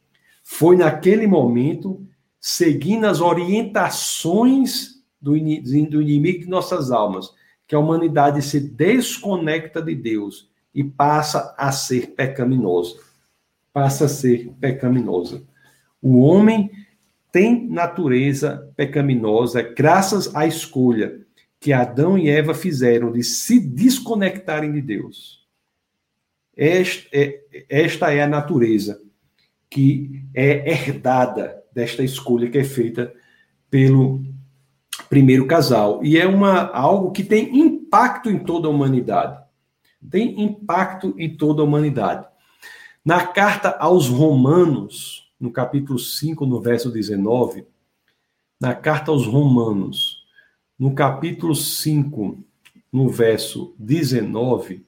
Foi 0.53 0.75
naquele 0.75 1.25
momento, 1.25 2.05
seguindo 2.37 3.05
as 3.05 3.21
orientações 3.21 5.01
do, 5.19 5.31
do 5.31 6.01
inimigo 6.01 6.41
de 6.41 6.49
nossas 6.49 6.91
almas, 6.91 7.33
que 7.65 7.73
a 7.73 7.79
humanidade 7.79 8.41
se 8.41 8.59
desconecta 8.59 9.81
de 9.81 9.95
Deus 9.95 10.51
e 10.75 10.83
passa 10.83 11.55
a 11.57 11.71
ser 11.71 12.15
pecaminosa 12.15 12.99
passa 13.71 14.03
a 14.03 14.09
ser 14.09 14.51
pecaminosa. 14.59 15.41
O 16.01 16.19
homem 16.19 16.69
tem 17.31 17.69
natureza 17.69 18.69
pecaminosa 18.75 19.61
graças 19.61 20.35
à 20.35 20.45
escolha 20.45 21.25
que 21.61 21.71
Adão 21.71 22.17
e 22.17 22.29
Eva 22.29 22.53
fizeram 22.53 23.09
de 23.09 23.23
se 23.23 23.57
desconectarem 23.57 24.73
de 24.73 24.81
Deus. 24.81 25.47
Esta 26.57 27.07
é, 27.13 27.39
esta 27.69 28.11
é 28.11 28.21
a 28.21 28.27
natureza 28.27 29.01
que 29.71 30.25
é 30.33 30.69
herdada 30.69 31.63
desta 31.73 32.03
escolha 32.03 32.49
que 32.49 32.57
é 32.57 32.63
feita 32.63 33.11
pelo 33.69 34.21
primeiro 35.09 35.47
casal. 35.47 36.03
E 36.03 36.17
é 36.17 36.27
uma, 36.27 36.67
algo 36.71 37.11
que 37.11 37.23
tem 37.23 37.57
impacto 37.57 38.29
em 38.29 38.37
toda 38.37 38.67
a 38.67 38.71
humanidade. 38.71 39.41
Tem 40.09 40.43
impacto 40.43 41.15
em 41.17 41.37
toda 41.37 41.61
a 41.61 41.65
humanidade. 41.65 42.27
Na 43.03 43.25
carta 43.25 43.69
aos 43.79 44.09
Romanos, 44.09 45.31
no 45.39 45.51
capítulo 45.51 45.97
5, 45.97 46.45
no 46.45 46.59
verso 46.59 46.91
19, 46.91 47.65
na 48.59 48.75
carta 48.75 49.09
aos 49.09 49.25
Romanos, 49.25 50.25
no 50.77 50.93
capítulo 50.93 51.55
5, 51.55 52.43
no 52.91 53.07
verso 53.07 53.73
19, 53.79 54.85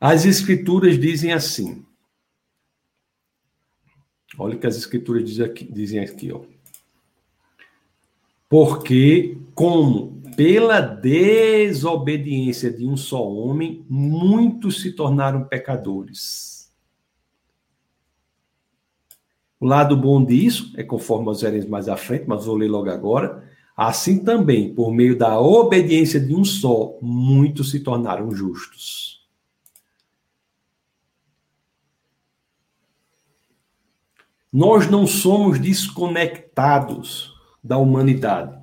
as 0.00 0.24
escrituras 0.24 0.98
dizem 0.98 1.32
assim. 1.32 1.84
Olha 4.38 4.56
o 4.56 4.58
que 4.58 4.66
as 4.66 4.76
escrituras 4.76 5.24
dizem 5.24 5.44
aqui, 5.44 5.64
dizem 5.64 6.00
aqui 6.00 6.32
ó. 6.32 6.40
Porque, 8.48 9.38
como 9.54 10.20
pela 10.36 10.80
desobediência 10.80 12.70
de 12.70 12.86
um 12.86 12.96
só 12.96 13.22
homem, 13.28 13.84
muitos 13.88 14.80
se 14.80 14.92
tornaram 14.92 15.44
pecadores. 15.44 16.72
O 19.60 19.66
lado 19.66 19.96
bom 19.96 20.24
disso 20.24 20.72
é 20.76 20.82
conforme 20.82 21.26
nós 21.26 21.42
veremos 21.42 21.68
mais 21.68 21.88
à 21.88 21.96
frente, 21.96 22.24
mas 22.26 22.46
vou 22.46 22.56
ler 22.56 22.68
logo 22.68 22.88
agora. 22.88 23.44
Assim 23.76 24.24
também, 24.24 24.74
por 24.74 24.92
meio 24.92 25.16
da 25.16 25.38
obediência 25.38 26.18
de 26.18 26.34
um 26.34 26.44
só, 26.44 26.96
muitos 27.02 27.70
se 27.70 27.80
tornaram 27.80 28.30
justos. 28.30 29.09
Nós 34.52 34.88
não 34.90 35.06
somos 35.06 35.58
desconectados 35.58 37.32
da 37.62 37.76
humanidade, 37.76 38.58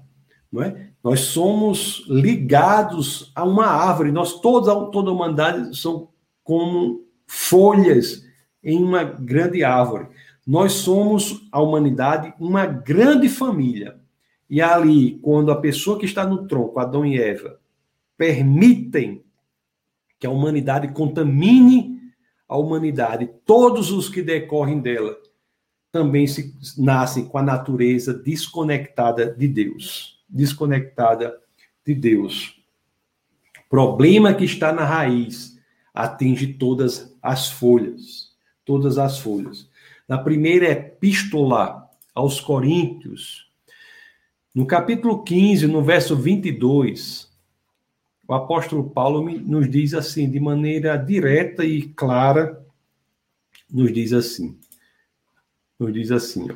não 0.52 0.64
é? 0.64 0.88
Nós 1.04 1.22
somos 1.22 2.04
ligados 2.10 3.32
a 3.34 3.46
uma 3.46 3.68
árvore, 3.68 4.12
nós 4.12 4.42
todos, 4.42 4.68
toda 4.92 5.10
a 5.10 5.14
humanidade 5.14 5.78
são 5.78 6.10
como 6.44 7.06
folhas 7.26 8.26
em 8.62 8.84
uma 8.84 9.04
grande 9.04 9.64
árvore. 9.64 10.08
Nós 10.46 10.74
somos 10.74 11.48
a 11.52 11.62
humanidade 11.62 12.34
uma 12.40 12.66
grande 12.66 13.30
família. 13.30 13.98
E 14.50 14.62
ali, 14.62 15.20
quando 15.20 15.52
a 15.52 15.56
pessoa 15.56 16.00
que 16.00 16.06
está 16.06 16.26
no 16.26 16.48
tronco, 16.48 16.80
Adão 16.80 17.06
e 17.06 17.18
Eva, 17.18 17.60
permitem 18.18 19.24
que 20.20 20.26
a 20.26 20.30
humanidade 20.30 20.90
contamine 20.90 21.98
a 22.48 22.58
humanidade, 22.58 23.30
todos 23.46 23.92
os 23.92 24.10
que 24.10 24.22
decorrem 24.22 24.80
dela, 24.80 25.18
também 25.92 26.28
se 26.28 26.54
nascem 26.78 27.26
com 27.26 27.38
a 27.38 27.44
natureza 27.44 28.14
desconectada 28.14 29.34
de 29.34 29.48
Deus, 29.48 30.20
desconectada 30.30 31.38
de 31.86 31.96
Deus. 31.96 32.62
Problema 33.70 34.34
que 34.34 34.46
está 34.46 34.72
na 34.72 34.86
raiz 34.86 35.58
atinge 35.94 36.54
todas 36.54 37.16
as 37.22 37.50
folhas, 37.50 38.32
todas 38.64 38.98
as 38.98 39.20
folhas. 39.20 39.70
Na 40.08 40.18
primeira 40.18 40.70
epístola 40.70 41.90
aos 42.14 42.40
Coríntios, 42.40 43.48
no 44.54 44.66
capítulo 44.66 45.24
15, 45.24 45.68
no 45.68 45.84
verso 45.84 46.16
22, 46.16 47.28
o 48.28 48.34
apóstolo 48.34 48.90
Paulo 48.90 49.30
nos 49.40 49.70
diz 49.70 49.94
assim, 49.94 50.30
de 50.30 50.40
maneira 50.40 50.98
direta 50.98 51.64
e 51.64 51.84
clara, 51.84 52.66
nos 53.70 53.94
diz 53.94 54.14
assim. 54.14 54.58
Nos 55.80 55.94
diz 55.94 56.12
assim, 56.12 56.48
ó. 56.52 56.56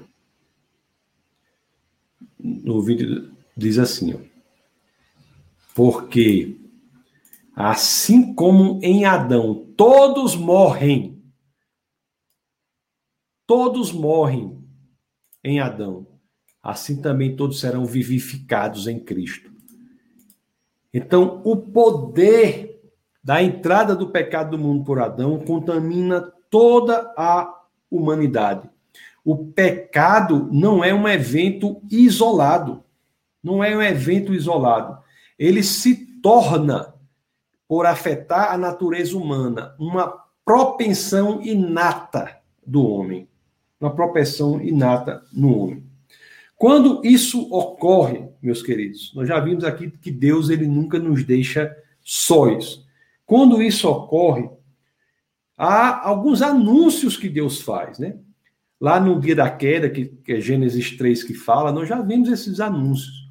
No 2.40 2.82
vídeo 2.82 3.32
diz 3.56 3.78
assim, 3.78 4.14
ó. 4.14 4.20
Porque 5.76 6.58
assim 7.56 8.34
como 8.34 8.80
em 8.82 9.06
Adão 9.06 9.74
todos 9.78 10.36
morrem, 10.36 11.22
todos 13.46 13.92
morrem 13.92 14.60
em 15.44 15.60
Adão, 15.60 16.08
assim 16.62 17.02
também 17.02 17.36
todos 17.36 17.60
serão 17.60 17.86
vivificados 17.86 18.88
em 18.88 19.00
Cristo. 19.00 19.52
Então, 20.94 21.42
o 21.46 21.56
poder 21.56 22.82
da 23.24 23.42
entrada 23.42 23.96
do 23.96 24.10
pecado 24.10 24.52
do 24.52 24.60
mundo 24.60 24.84
por 24.84 25.00
Adão 25.00 25.40
contamina 25.40 26.22
toda 26.50 27.14
a 27.18 27.66
humanidade. 27.90 28.70
O 29.24 29.38
pecado 29.38 30.50
não 30.52 30.84
é 30.84 30.94
um 30.94 31.08
evento 31.08 31.82
isolado. 31.90 32.84
Não 33.44 33.64
é 33.64 33.76
um 33.76 33.82
evento 33.82 34.34
isolado. 34.34 34.98
Ele 35.38 35.64
se 35.64 35.96
torna, 36.22 36.94
por 37.68 37.86
afetar 37.86 38.52
a 38.52 38.58
natureza 38.58 39.18
humana, 39.18 39.76
uma 39.80 40.22
propensão 40.44 41.42
inata 41.42 42.38
do 42.66 42.86
homem. 42.88 43.28
Uma 43.80 43.92
propensão 43.96 44.62
inata 44.62 45.24
no 45.34 45.58
homem. 45.58 45.84
Quando 46.56 47.02
isso 47.04 47.52
ocorre, 47.52 48.30
meus 48.42 48.62
queridos, 48.62 49.12
nós 49.16 49.28
já 49.28 49.40
vimos 49.40 49.64
aqui 49.64 49.90
que 49.90 50.12
Deus 50.12 50.50
ele 50.50 50.68
nunca 50.68 51.00
nos 51.00 51.24
deixa 51.24 51.76
sóis. 52.04 52.86
Quando 53.26 53.64
isso 53.64 53.90
ocorre, 53.90 54.48
há 55.58 56.08
alguns 56.08 56.42
anúncios 56.42 57.18
que 57.18 57.30
Deus 57.30 57.62
faz, 57.62 57.98
né? 57.98 58.16
Lá 58.82 59.00
no 59.00 59.22
dia 59.22 59.36
da 59.36 59.48
queda, 59.48 59.88
que, 59.88 60.06
que 60.06 60.34
é 60.34 60.42
Gênesis 60.42 60.98
3 60.98 61.24
que 61.24 61.36
fala, 61.36 61.72
nós 61.72 61.88
já 61.88 62.02
vimos 62.02 62.30
esses 62.30 62.60
anúncios. 62.60 63.30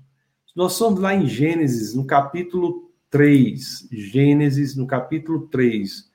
Nós 0.55 0.75
somos 0.75 1.01
lá 1.01 1.13
em 1.13 1.27
Gênesis, 1.27 1.93
no 1.93 2.05
capítulo 2.07 2.89
3, 3.11 3.89
Gênesis, 3.91 4.77
no 4.77 4.87
capítulo 4.87 5.49
3, 5.49 6.09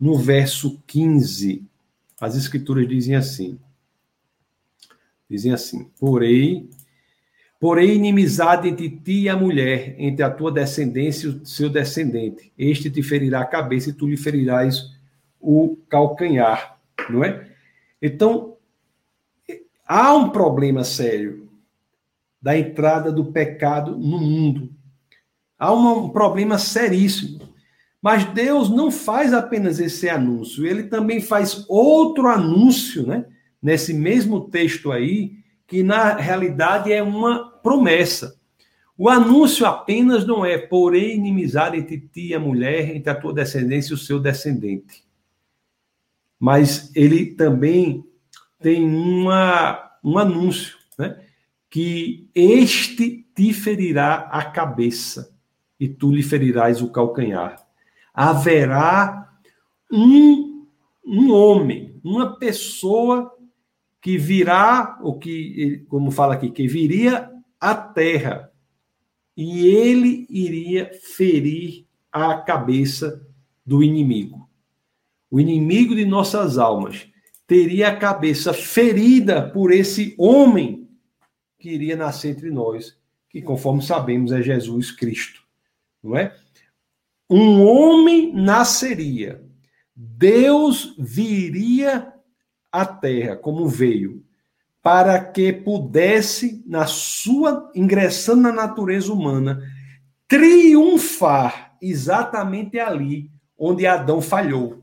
no 0.00 0.16
verso 0.16 0.82
15, 0.86 1.66
as 2.20 2.34
escrituras 2.34 2.88
dizem 2.88 3.14
assim: 3.14 3.58
Dizem 5.28 5.52
assim: 5.52 5.90
Porém, 6.00 6.70
porém 7.60 7.94
inimizade 7.94 8.68
entre 8.68 8.88
ti 8.88 9.22
e 9.22 9.28
a 9.28 9.36
mulher, 9.36 9.94
entre 9.98 10.22
a 10.22 10.30
tua 10.30 10.50
descendência 10.50 11.26
e 11.26 11.30
o 11.30 11.46
seu 11.46 11.68
descendente. 11.68 12.52
Este 12.56 12.90
te 12.90 13.02
ferirá 13.02 13.40
a 13.40 13.46
cabeça 13.46 13.90
e 13.90 13.92
tu 13.92 14.06
lhe 14.06 14.16
ferirás 14.16 14.90
o 15.40 15.76
calcanhar, 15.88 16.80
não 17.10 17.22
é? 17.22 17.48
Então, 18.00 18.56
há 19.88 20.14
um 20.14 20.28
problema 20.28 20.84
sério 20.84 21.48
da 22.40 22.56
entrada 22.56 23.10
do 23.10 23.32
pecado 23.32 23.96
no 23.96 24.20
mundo. 24.20 24.70
Há 25.58 25.72
um 25.72 26.10
problema 26.10 26.58
seríssimo. 26.58 27.48
Mas 28.00 28.24
Deus 28.26 28.68
não 28.68 28.92
faz 28.92 29.32
apenas 29.32 29.80
esse 29.80 30.08
anúncio, 30.08 30.64
ele 30.64 30.84
também 30.84 31.20
faz 31.20 31.64
outro 31.68 32.28
anúncio, 32.28 33.04
né? 33.04 33.24
nesse 33.60 33.92
mesmo 33.92 34.48
texto 34.48 34.92
aí, 34.92 35.32
que 35.66 35.82
na 35.82 36.14
realidade 36.14 36.92
é 36.92 37.02
uma 37.02 37.50
promessa. 37.60 38.38
O 38.96 39.08
anúncio 39.08 39.66
apenas 39.66 40.24
não 40.24 40.44
é, 40.44 40.56
porém, 40.56 41.16
inimizade 41.16 41.76
entre 41.76 41.98
ti 41.98 42.28
e 42.28 42.34
a 42.34 42.40
mulher, 42.40 42.94
entre 42.94 43.10
a 43.10 43.14
tua 43.14 43.32
descendência 43.32 43.92
e 43.92 43.94
o 43.94 43.98
seu 43.98 44.20
descendente. 44.20 45.04
Mas 46.38 46.90
ele 46.94 47.26
também 47.34 48.04
tem 48.60 48.84
uma, 48.84 49.90
um 50.02 50.18
anúncio, 50.18 50.76
né? 50.98 51.24
que 51.70 52.28
este 52.34 53.26
te 53.34 53.52
ferirá 53.52 54.28
a 54.30 54.44
cabeça 54.44 55.36
e 55.78 55.88
tu 55.88 56.10
lhe 56.10 56.22
ferirás 56.22 56.82
o 56.82 56.90
calcanhar. 56.90 57.64
Haverá 58.12 59.30
um, 59.92 60.66
um 61.04 61.32
homem, 61.32 62.00
uma 62.02 62.36
pessoa 62.36 63.32
que 64.00 64.18
virá, 64.18 64.98
o 65.02 65.18
que, 65.18 65.84
como 65.88 66.10
fala 66.10 66.34
aqui, 66.34 66.50
que 66.50 66.66
viria 66.66 67.30
à 67.60 67.74
terra 67.74 68.50
e 69.36 69.66
ele 69.66 70.26
iria 70.28 70.90
ferir 71.00 71.86
a 72.10 72.38
cabeça 72.38 73.24
do 73.64 73.82
inimigo. 73.82 74.48
O 75.30 75.38
inimigo 75.38 75.94
de 75.94 76.04
nossas 76.04 76.58
almas 76.58 77.08
teria 77.48 77.88
a 77.88 77.96
cabeça 77.96 78.52
ferida 78.52 79.50
por 79.50 79.72
esse 79.72 80.14
homem 80.18 80.86
que 81.58 81.70
iria 81.70 81.96
nascer 81.96 82.32
entre 82.32 82.50
nós, 82.50 82.96
que 83.30 83.40
conforme 83.40 83.82
sabemos 83.82 84.30
é 84.30 84.42
Jesus 84.42 84.92
Cristo, 84.92 85.42
não 86.02 86.16
é? 86.16 86.36
Um 87.28 87.62
homem 87.62 88.32
nasceria, 88.34 89.42
Deus 89.96 90.94
viria 90.98 92.12
a 92.70 92.84
terra 92.84 93.34
como 93.34 93.66
veio, 93.66 94.22
para 94.82 95.18
que 95.18 95.52
pudesse, 95.52 96.62
na 96.66 96.86
sua 96.86 97.70
ingressando 97.74 98.42
na 98.42 98.52
natureza 98.52 99.12
humana, 99.12 99.62
triunfar 100.28 101.76
exatamente 101.80 102.78
ali 102.78 103.30
onde 103.58 103.86
Adão 103.86 104.20
falhou. 104.20 104.82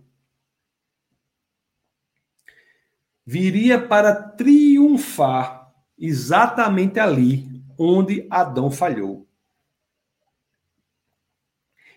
Viria 3.25 3.79
para 3.79 4.13
triunfar 4.13 5.73
exatamente 5.97 6.99
ali 6.99 7.49
onde 7.77 8.27
Adão 8.29 8.69
falhou. 8.69 9.25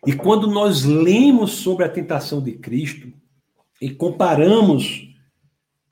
E 0.06 0.14
quando 0.14 0.46
nós 0.46 0.84
lemos 0.84 1.52
sobre 1.52 1.84
a 1.84 1.88
tentação 1.88 2.40
de 2.42 2.52
Cristo 2.52 3.12
e 3.80 3.90
comparamos 3.90 5.08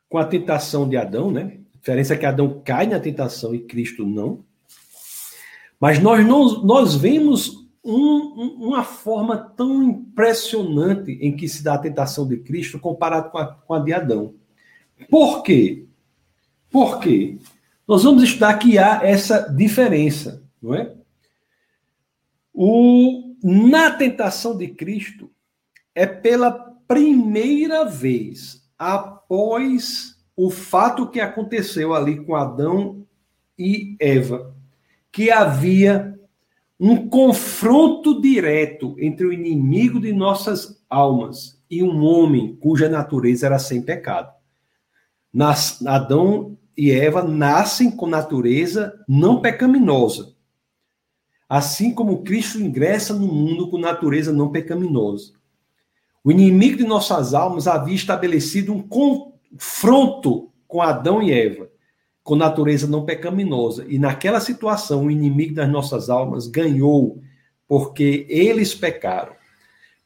com 0.09 0.19
a 0.19 0.25
tentação 0.25 0.89
de 0.89 0.97
Adão, 0.97 1.31
né? 1.31 1.61
A 1.75 1.79
diferença 1.79 2.15
é 2.15 2.17
que 2.17 2.27
Adão 2.27 2.63
cai 2.65 2.87
na 2.87 2.99
tentação 2.99 3.55
e 3.55 3.61
Cristo 3.61 4.07
não. 4.07 4.45
Mas 5.79 6.01
nós, 6.01 6.25
não, 6.25 6.65
nós 6.65 6.95
vemos 6.95 7.69
um, 7.85 8.67
uma 8.67 8.83
forma 8.83 9.37
tão 9.37 9.83
impressionante 9.83 11.13
em 11.13 11.37
que 11.37 11.49
se 11.49 11.63
dá 11.63 11.75
a 11.75 11.79
tentação 11.79 12.27
de 12.27 12.39
Cristo 12.39 12.79
comparado 12.79 13.31
com 13.31 13.39
a, 13.39 13.47
com 13.47 13.75
a 13.75 13.79
de 13.79 13.93
Adão. 13.93 14.35
Por 15.11 15.43
quê? 15.43 15.87
Por 16.71 17.01
quê? 17.01 17.39
Nós 17.87 18.03
vamos 18.03 18.23
estudar 18.23 18.59
que 18.59 18.79
há 18.79 19.01
essa 19.05 19.49
diferença, 19.53 20.43
não 20.61 20.75
é? 20.75 20.93
O, 22.53 23.35
na 23.43 23.91
tentação 23.91 24.57
de 24.57 24.69
Cristo, 24.69 25.31
é 25.95 26.07
pela 26.07 26.51
primeira 26.89 27.85
vez 27.85 28.67
após 28.79 30.17
o 30.37 30.51
fato 30.51 31.09
que 31.09 31.21
aconteceu 31.21 31.95
ali 31.95 32.25
com 32.25 32.35
Adão 32.35 33.07
e 33.59 33.97
Eva, 33.99 34.55
que 35.11 35.31
havia 35.31 36.19
um 36.79 37.09
confronto 37.09 38.21
direto 38.21 38.95
entre 38.99 39.27
o 39.27 39.33
inimigo 39.33 39.99
de 39.99 40.13
nossas 40.13 40.83
almas 40.91 41.63
e 41.71 41.83
um 41.83 42.05
homem 42.05 42.55
cuja 42.57 42.89
natureza 42.89 43.47
era 43.47 43.59
sem 43.59 43.81
pecado. 43.81 44.36
Nas, 45.37 45.85
Adão 45.87 46.57
e 46.75 46.91
Eva 46.91 47.23
nascem 47.23 47.91
com 47.91 48.07
natureza 48.07 48.99
não 49.07 49.43
pecaminosa. 49.43 50.35
Assim 51.47 51.93
como 51.93 52.23
Cristo 52.23 52.59
ingressa 52.59 53.13
no 53.13 53.27
mundo 53.27 53.69
com 53.69 53.77
natureza 53.77 54.33
não 54.33 54.51
pecaminosa. 54.51 55.35
O 56.25 56.31
inimigo 56.31 56.79
de 56.79 56.85
nossas 56.85 57.35
almas 57.35 57.67
havia 57.67 57.95
estabelecido 57.95 58.73
um 58.73 58.81
confronto 58.81 60.51
com 60.67 60.81
Adão 60.81 61.23
e 61.23 61.31
Eva, 61.31 61.69
com 62.23 62.35
natureza 62.35 62.87
não 62.87 63.05
pecaminosa. 63.05 63.85
E 63.87 63.99
naquela 63.99 64.41
situação, 64.41 65.05
o 65.05 65.11
inimigo 65.11 65.55
das 65.55 65.69
nossas 65.69 66.09
almas 66.09 66.47
ganhou, 66.47 67.21
porque 67.69 68.27
eles 68.31 68.75
pecaram. 68.75 69.35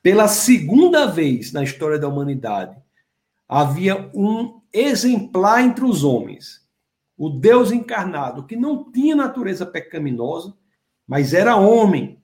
Pela 0.02 0.26
segunda 0.26 1.06
vez 1.06 1.52
na 1.52 1.62
história 1.62 2.00
da 2.00 2.08
humanidade, 2.08 2.76
havia 3.48 4.10
um 4.12 4.59
exemplar 4.72 5.62
entre 5.64 5.84
os 5.84 6.04
homens, 6.04 6.66
o 7.16 7.28
Deus 7.28 7.70
encarnado, 7.70 8.46
que 8.46 8.56
não 8.56 8.90
tinha 8.90 9.14
natureza 9.14 9.66
pecaminosa, 9.66 10.56
mas 11.06 11.34
era 11.34 11.56
homem, 11.56 12.22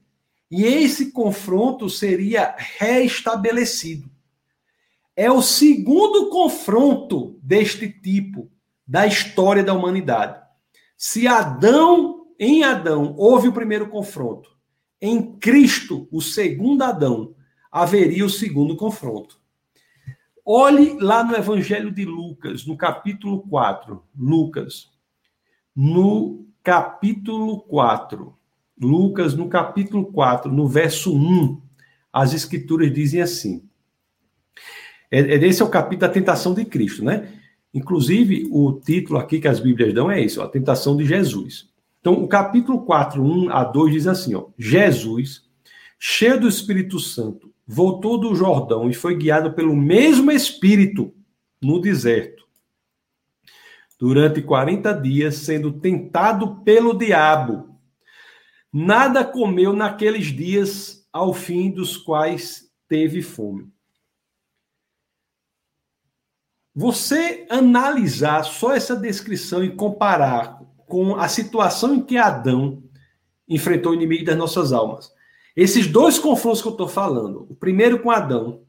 e 0.50 0.64
esse 0.64 1.10
confronto 1.10 1.90
seria 1.90 2.54
restabelecido. 2.56 4.10
é 5.16 5.30
o 5.30 5.40
segundo 5.40 6.28
confronto 6.28 7.38
deste 7.42 7.88
tipo 7.88 8.50
da 8.86 9.06
história 9.06 9.64
da 9.64 9.72
humanidade. 9.72 10.40
Se 10.96 11.26
Adão, 11.26 12.26
em 12.38 12.62
Adão, 12.62 13.14
houve 13.16 13.48
o 13.48 13.52
primeiro 13.52 13.88
confronto, 13.88 14.50
em 15.00 15.36
Cristo, 15.38 16.06
o 16.12 16.20
segundo 16.20 16.82
Adão, 16.82 17.34
haveria 17.72 18.24
o 18.24 18.30
segundo 18.30 18.76
confronto. 18.76 19.40
Olhe 20.48 20.96
lá 21.00 21.24
no 21.24 21.34
Evangelho 21.34 21.90
de 21.90 22.04
Lucas, 22.04 22.64
no 22.64 22.76
capítulo 22.76 23.42
4. 23.48 24.00
Lucas, 24.16 24.92
no 25.74 26.46
capítulo 26.62 27.62
4. 27.62 28.32
Lucas, 28.80 29.34
no 29.34 29.48
capítulo 29.48 30.06
4, 30.12 30.52
no 30.52 30.68
verso 30.68 31.12
1, 31.12 31.60
as 32.12 32.32
Escrituras 32.32 32.94
dizem 32.94 33.20
assim. 33.20 33.68
É, 35.10 35.18
é, 35.18 35.44
esse 35.44 35.62
é 35.62 35.64
o 35.64 35.68
capítulo 35.68 36.06
da 36.06 36.14
tentação 36.14 36.54
de 36.54 36.64
Cristo, 36.64 37.04
né? 37.04 37.28
Inclusive, 37.74 38.48
o 38.52 38.72
título 38.74 39.18
aqui 39.18 39.40
que 39.40 39.48
as 39.48 39.58
Bíblias 39.58 39.92
dão 39.92 40.08
é 40.08 40.20
isso, 40.20 40.40
a 40.40 40.48
tentação 40.48 40.96
de 40.96 41.04
Jesus. 41.04 41.68
Então, 42.00 42.22
o 42.22 42.28
capítulo 42.28 42.84
4, 42.84 43.20
1 43.20 43.50
a 43.50 43.64
2 43.64 43.92
diz 43.92 44.06
assim, 44.06 44.36
ó, 44.36 44.46
Jesus, 44.56 45.42
cheio 45.98 46.38
do 46.38 46.46
Espírito 46.46 47.00
Santo, 47.00 47.52
voltou 47.66 48.18
do 48.18 48.34
Jordão 48.34 48.88
e 48.88 48.94
foi 48.94 49.16
guiado 49.16 49.52
pelo 49.52 49.74
mesmo 49.74 50.30
Espírito 50.30 51.12
no 51.60 51.80
deserto. 51.80 52.46
Durante 53.98 54.42
40 54.42 54.92
dias, 54.92 55.36
sendo 55.36 55.72
tentado 55.72 56.56
pelo 56.62 56.96
diabo. 56.96 57.76
Nada 58.72 59.24
comeu 59.24 59.72
naqueles 59.72 60.26
dias, 60.26 61.08
ao 61.12 61.32
fim 61.32 61.70
dos 61.70 61.96
quais 61.96 62.70
teve 62.86 63.22
fome. 63.22 63.72
Você 66.74 67.46
analisar 67.48 68.44
só 68.44 68.74
essa 68.74 68.94
descrição 68.94 69.64
e 69.64 69.74
comparar 69.74 70.60
com 70.86 71.16
a 71.16 71.26
situação 71.26 71.94
em 71.94 72.02
que 72.02 72.18
Adão 72.18 72.82
enfrentou 73.48 73.92
o 73.92 73.94
inimigo 73.94 74.26
das 74.26 74.36
nossas 74.36 74.74
almas. 74.74 75.10
Esses 75.56 75.86
dois 75.86 76.18
confrontos 76.18 76.60
que 76.60 76.68
eu 76.68 76.72
estou 76.72 76.86
falando, 76.86 77.46
o 77.48 77.54
primeiro 77.54 78.00
com 78.00 78.10
Adão 78.10 78.60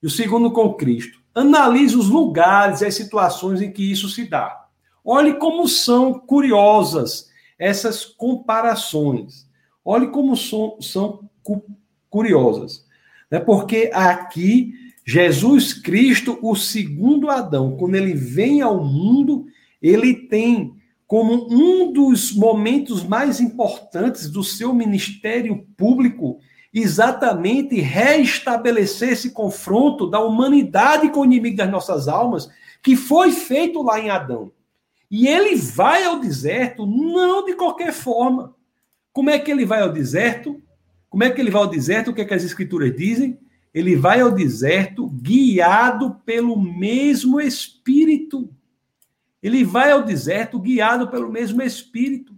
e 0.00 0.06
o 0.06 0.10
segundo 0.10 0.52
com 0.52 0.74
Cristo, 0.74 1.20
analise 1.34 1.96
os 1.96 2.08
lugares 2.08 2.80
e 2.80 2.86
as 2.86 2.94
situações 2.94 3.60
em 3.60 3.72
que 3.72 3.90
isso 3.90 4.08
se 4.08 4.24
dá. 4.24 4.66
Olhe 5.04 5.34
como 5.34 5.66
são 5.66 6.14
curiosas 6.14 7.28
essas 7.58 8.04
comparações. 8.04 9.48
Olhe 9.84 10.08
como 10.08 10.36
são, 10.36 10.76
são 10.80 11.28
curiosas. 12.08 12.84
Né? 13.30 13.40
Porque 13.40 13.90
aqui 13.92 14.72
Jesus 15.04 15.72
Cristo, 15.72 16.38
o 16.42 16.54
segundo 16.54 17.30
Adão, 17.30 17.76
quando 17.76 17.94
ele 17.94 18.14
vem 18.14 18.60
ao 18.60 18.82
mundo, 18.84 19.46
ele 19.80 20.14
tem 20.14 20.75
como 21.06 21.46
um 21.50 21.92
dos 21.92 22.32
momentos 22.34 23.04
mais 23.04 23.40
importantes 23.40 24.28
do 24.30 24.42
seu 24.42 24.74
ministério 24.74 25.66
público 25.76 26.38
exatamente 26.74 27.80
reestabelecer 27.80 29.10
esse 29.10 29.30
confronto 29.30 30.06
da 30.08 30.20
humanidade 30.20 31.10
com 31.10 31.20
o 31.20 31.24
inimigo 31.24 31.56
das 31.56 31.70
nossas 31.70 32.08
almas, 32.08 32.48
que 32.82 32.96
foi 32.96 33.32
feito 33.32 33.82
lá 33.82 34.00
em 34.00 34.10
Adão. 34.10 34.50
E 35.10 35.28
ele 35.28 35.54
vai 35.56 36.04
ao 36.04 36.18
deserto 36.18 36.84
não 36.84 37.44
de 37.44 37.54
qualquer 37.54 37.92
forma. 37.92 38.54
Como 39.12 39.30
é 39.30 39.38
que 39.38 39.50
ele 39.50 39.64
vai 39.64 39.80
ao 39.80 39.92
deserto? 39.92 40.60
Como 41.08 41.24
é 41.24 41.30
que 41.30 41.40
ele 41.40 41.50
vai 41.50 41.62
ao 41.62 41.68
deserto? 41.68 42.10
O 42.10 42.14
que, 42.14 42.20
é 42.20 42.24
que 42.24 42.34
as 42.34 42.44
escrituras 42.44 42.94
dizem? 42.94 43.38
ele 43.76 43.94
vai 43.94 44.22
ao 44.22 44.30
deserto 44.30 45.06
guiado 45.06 46.14
pelo 46.24 46.58
mesmo 46.58 47.38
Espírito. 47.38 48.48
Ele 49.42 49.64
vai 49.64 49.90
ao 49.90 50.02
deserto 50.02 50.58
guiado 50.58 51.08
pelo 51.08 51.30
mesmo 51.30 51.62
Espírito. 51.62 52.34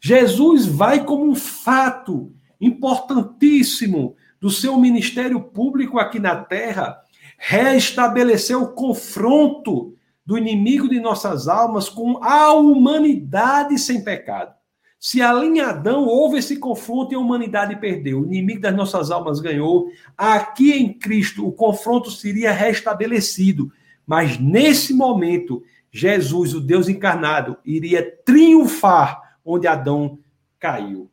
Jesus 0.00 0.66
vai 0.66 1.04
como 1.04 1.24
um 1.24 1.34
fato 1.34 2.32
importantíssimo 2.60 4.16
do 4.40 4.50
seu 4.50 4.76
ministério 4.78 5.40
público 5.40 5.98
aqui 5.98 6.18
na 6.18 6.36
terra, 6.36 7.00
restabelecer 7.38 8.56
o 8.56 8.72
confronto 8.72 9.94
do 10.24 10.38
inimigo 10.38 10.88
de 10.88 11.00
nossas 11.00 11.48
almas 11.48 11.88
com 11.88 12.22
a 12.22 12.52
humanidade 12.52 13.78
sem 13.78 14.02
pecado. 14.02 14.54
Se 14.98 15.20
ali 15.20 15.48
em 15.48 15.60
Adão 15.60 16.06
houve 16.06 16.38
esse 16.38 16.56
confronto 16.58 17.12
e 17.12 17.16
a 17.16 17.18
humanidade 17.18 17.74
perdeu, 17.76 18.20
o 18.20 18.26
inimigo 18.26 18.60
das 18.60 18.74
nossas 18.74 19.10
almas 19.10 19.40
ganhou, 19.40 19.88
aqui 20.16 20.72
em 20.72 20.96
Cristo 20.96 21.44
o 21.44 21.50
confronto 21.50 22.08
seria 22.08 22.52
restabelecido. 22.52 23.72
Mas 24.06 24.38
nesse 24.38 24.94
momento, 24.94 25.62
Jesus, 25.92 26.54
o 26.54 26.60
Deus 26.60 26.88
encarnado, 26.88 27.58
iria 27.64 28.02
triunfar 28.24 29.38
onde 29.44 29.66
Adão 29.66 30.18
caiu. 30.58 31.10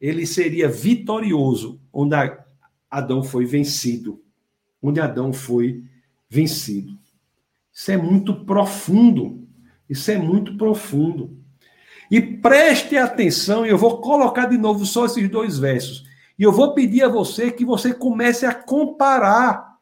Ele 0.00 0.26
seria 0.26 0.68
vitorioso 0.68 1.78
onde 1.92 2.14
Adão 2.90 3.22
foi 3.22 3.44
vencido. 3.44 4.22
Onde 4.82 5.00
Adão 5.00 5.32
foi 5.32 5.84
vencido. 6.28 6.98
Isso 7.72 7.92
é 7.92 7.96
muito 7.96 8.44
profundo. 8.44 9.46
Isso 9.88 10.10
é 10.10 10.16
muito 10.16 10.56
profundo. 10.56 11.38
E 12.10 12.20
preste 12.20 12.96
atenção, 12.96 13.66
eu 13.66 13.76
vou 13.76 14.00
colocar 14.00 14.46
de 14.46 14.56
novo 14.56 14.86
só 14.86 15.06
esses 15.06 15.28
dois 15.28 15.58
versos. 15.58 16.04
E 16.38 16.42
eu 16.42 16.52
vou 16.52 16.74
pedir 16.74 17.02
a 17.02 17.08
você 17.08 17.50
que 17.50 17.64
você 17.64 17.92
comece 17.92 18.46
a 18.46 18.54
comparar 18.54 19.74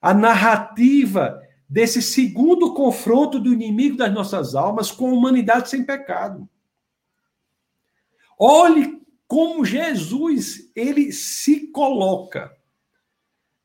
a 0.00 0.14
narrativa 0.14 1.40
desse 1.68 2.00
segundo 2.00 2.74
confronto 2.74 3.40
do 3.40 3.52
inimigo 3.52 3.96
das 3.96 4.12
nossas 4.12 4.54
almas 4.54 4.90
com 4.90 5.08
a 5.08 5.12
humanidade 5.12 5.68
sem 5.68 5.84
pecado. 5.84 6.48
Olhe 8.38 9.00
como 9.26 9.64
Jesus 9.64 10.70
ele 10.74 11.10
se 11.12 11.68
coloca 11.68 12.52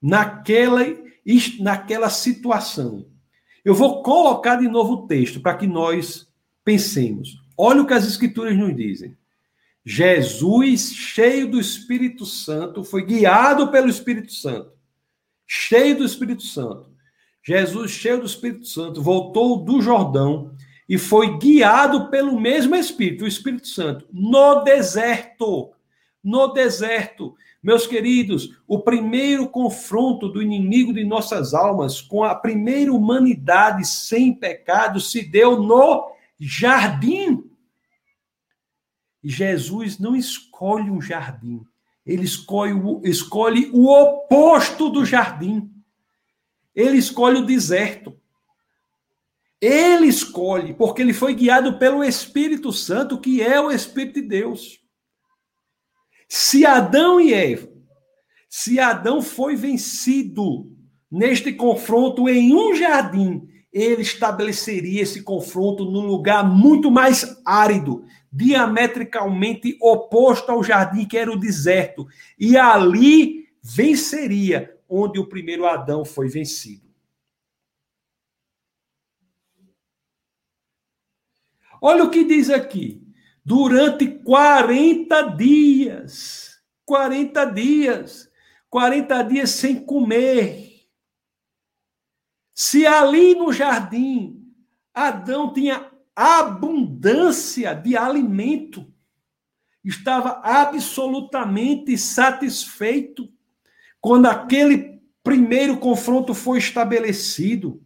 naquela 0.02 0.82
naquela 1.60 2.10
situação. 2.10 3.06
Eu 3.64 3.76
vou 3.76 4.02
colocar 4.02 4.56
de 4.56 4.68
novo 4.68 4.94
o 4.94 5.08
texto 5.08 5.40
para 5.40 5.56
que 5.56 5.68
nós 5.68 6.28
pensemos. 6.64 7.40
Olha 7.56 7.84
o 7.84 7.88
que 7.88 7.94
as 7.94 8.08
escrituras 8.08 8.58
nos 8.58 8.76
dizem. 8.76 9.16
Jesus, 9.86 10.94
cheio 10.94 11.50
do 11.50 11.60
Espírito 11.60 12.26
Santo, 12.26 12.84
foi 12.84 13.06
guiado 13.06 13.72
pelo 13.72 13.90
Espírito 13.90 14.34
Santo. 14.34 14.72
Cheio 15.46 15.98
do 15.98 16.06
Espírito 16.06 16.44
Santo. 16.44 16.91
Jesus, 17.44 17.92
cheio 17.92 18.20
do 18.20 18.26
Espírito 18.26 18.68
Santo, 18.68 19.02
voltou 19.02 19.58
do 19.58 19.82
Jordão 19.82 20.56
e 20.88 20.98
foi 20.98 21.38
guiado 21.38 22.10
pelo 22.10 22.40
mesmo 22.40 22.76
Espírito, 22.76 23.24
o 23.24 23.28
Espírito 23.28 23.68
Santo, 23.68 24.08
no 24.12 24.64
deserto. 24.64 25.72
No 26.24 26.48
deserto. 26.48 27.36
Meus 27.64 27.88
queridos, 27.88 28.58
o 28.68 28.80
primeiro 28.80 29.48
confronto 29.48 30.28
do 30.28 30.42
inimigo 30.42 30.94
de 30.94 31.04
nossas 31.04 31.54
almas 31.54 32.02
com 32.02 32.24
a 32.24 32.36
primeira 32.36 32.94
humanidade 32.94 33.88
sem 33.88 34.34
pecado 34.34 35.00
se 35.00 35.24
deu 35.24 35.62
no 35.62 36.12
jardim. 36.40 37.44
Jesus 39.24 40.00
não 40.00 40.16
escolhe 40.16 40.90
um 40.90 41.00
jardim, 41.00 41.64
ele 42.06 42.24
escolhe 42.24 42.74
escolhe 43.04 43.70
o 43.72 43.88
oposto 43.88 44.90
do 44.90 45.06
jardim. 45.06 45.70
Ele 46.76 46.98
escolhe 46.98 47.40
o 47.40 47.46
deserto. 47.46 48.18
Ele 49.60 50.08
escolhe, 50.08 50.74
porque 50.74 51.02
ele 51.02 51.14
foi 51.14 51.36
guiado 51.36 51.78
pelo 51.78 52.04
Espírito 52.04 52.74
Santo, 52.74 53.20
que 53.20 53.42
é 53.42 53.60
o 53.62 53.70
Espírito 53.70 54.22
de 54.22 54.28
Deus. 54.28 54.80
Se 56.28 56.66
Adão 56.66 57.20
e 57.20 57.34
Eva, 57.34 57.70
se 58.50 58.80
Adão 58.80 59.22
foi 59.22 59.56
vencido 59.56 60.72
neste 61.12 61.54
confronto 61.54 62.28
em 62.28 62.56
um 62.56 62.74
jardim, 62.74 63.48
ele 63.72 64.02
estabeleceria 64.02 65.02
esse 65.02 65.22
confronto 65.24 65.86
num 65.86 66.06
lugar 66.06 66.44
muito 66.44 66.90
mais 66.90 67.42
árido, 67.46 68.04
diametricalmente 68.32 69.78
oposto 69.82 70.52
ao 70.52 70.64
jardim 70.64 71.06
que 71.06 71.18
era 71.18 71.32
o 71.32 71.40
deserto, 71.40 72.08
e 72.40 72.58
ali 72.58 73.46
venceria 73.62 74.74
onde 74.92 75.18
o 75.18 75.26
primeiro 75.26 75.66
Adão 75.66 76.04
foi 76.04 76.28
vencido. 76.28 76.92
Olha 81.82 82.04
o 82.04 82.12
que 82.12 82.26
diz 82.26 82.50
aqui. 82.50 83.02
Durante 83.44 84.08
40 84.08 85.22
dias, 85.30 86.62
40 86.86 87.46
dias, 87.46 88.30
40 88.70 89.24
dias 89.24 89.50
sem 89.52 89.84
comer. 89.84 90.86
Se 92.54 92.86
ali 92.86 93.34
no 93.34 93.52
jardim 93.52 94.46
Adão 94.94 95.54
tinha 95.54 95.90
abundância 96.14 97.74
de 97.74 97.96
alimento, 97.96 98.94
estava 99.84 100.42
absolutamente 100.44 101.98
satisfeito 101.98 103.34
quando 104.02 104.26
aquele 104.26 105.00
primeiro 105.24 105.78
confronto 105.78 106.34
foi 106.34 106.58
estabelecido. 106.58 107.82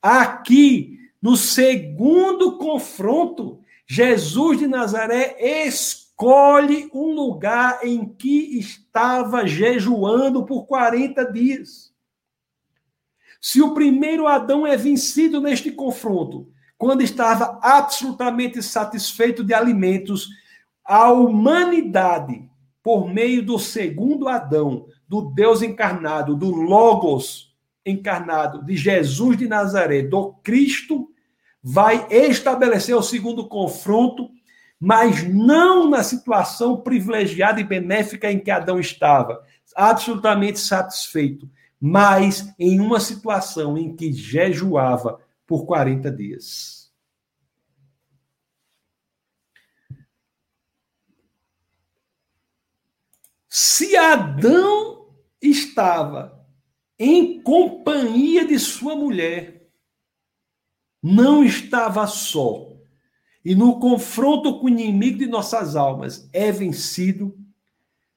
Aqui, 0.00 0.98
no 1.20 1.36
segundo 1.36 2.56
confronto, 2.56 3.60
Jesus 3.86 4.58
de 4.58 4.66
Nazaré 4.66 5.36
escolhe 5.66 6.88
um 6.94 7.12
lugar 7.12 7.80
em 7.84 8.08
que 8.08 8.58
estava 8.58 9.46
jejuando 9.46 10.46
por 10.46 10.64
40 10.66 11.30
dias. 11.30 11.92
Se 13.40 13.60
o 13.60 13.74
primeiro 13.74 14.26
Adão 14.26 14.66
é 14.66 14.76
vencido 14.76 15.40
neste 15.40 15.70
confronto, 15.70 16.48
quando 16.78 17.02
estava 17.02 17.58
absolutamente 17.62 18.62
satisfeito 18.62 19.44
de 19.44 19.52
alimentos, 19.52 20.28
a 20.84 21.12
humanidade, 21.12 22.48
por 22.82 23.08
meio 23.12 23.44
do 23.44 23.58
segundo 23.58 24.28
Adão, 24.28 24.86
do 25.12 25.20
Deus 25.20 25.60
encarnado, 25.60 26.34
do 26.34 26.50
Logos 26.50 27.54
encarnado, 27.84 28.64
de 28.64 28.74
Jesus 28.74 29.36
de 29.36 29.46
Nazaré, 29.46 30.00
do 30.00 30.32
Cristo, 30.42 31.10
vai 31.62 32.06
estabelecer 32.10 32.96
o 32.96 33.02
segundo 33.02 33.46
confronto, 33.46 34.30
mas 34.80 35.22
não 35.22 35.86
na 35.90 36.02
situação 36.02 36.80
privilegiada 36.80 37.60
e 37.60 37.64
benéfica 37.64 38.32
em 38.32 38.38
que 38.38 38.50
Adão 38.50 38.80
estava, 38.80 39.44
absolutamente 39.76 40.58
satisfeito, 40.58 41.46
mas 41.78 42.50
em 42.58 42.80
uma 42.80 42.98
situação 42.98 43.76
em 43.76 43.94
que 43.94 44.10
jejuava 44.14 45.20
por 45.46 45.66
40 45.66 46.10
dias. 46.10 46.90
Se 53.46 53.94
Adão 53.94 55.01
estava 55.42 56.46
em 56.98 57.42
companhia 57.42 58.46
de 58.46 58.58
sua 58.58 58.94
mulher, 58.94 59.68
não 61.02 61.44
estava 61.44 62.06
só, 62.06 62.72
e 63.44 63.54
no 63.54 63.80
confronto 63.80 64.60
com 64.60 64.66
o 64.66 64.68
inimigo 64.68 65.18
de 65.18 65.26
nossas 65.26 65.74
almas 65.74 66.28
é 66.32 66.52
vencido, 66.52 67.36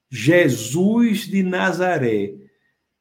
Jesus 0.10 1.22
de 1.22 1.42
Nazaré 1.42 2.36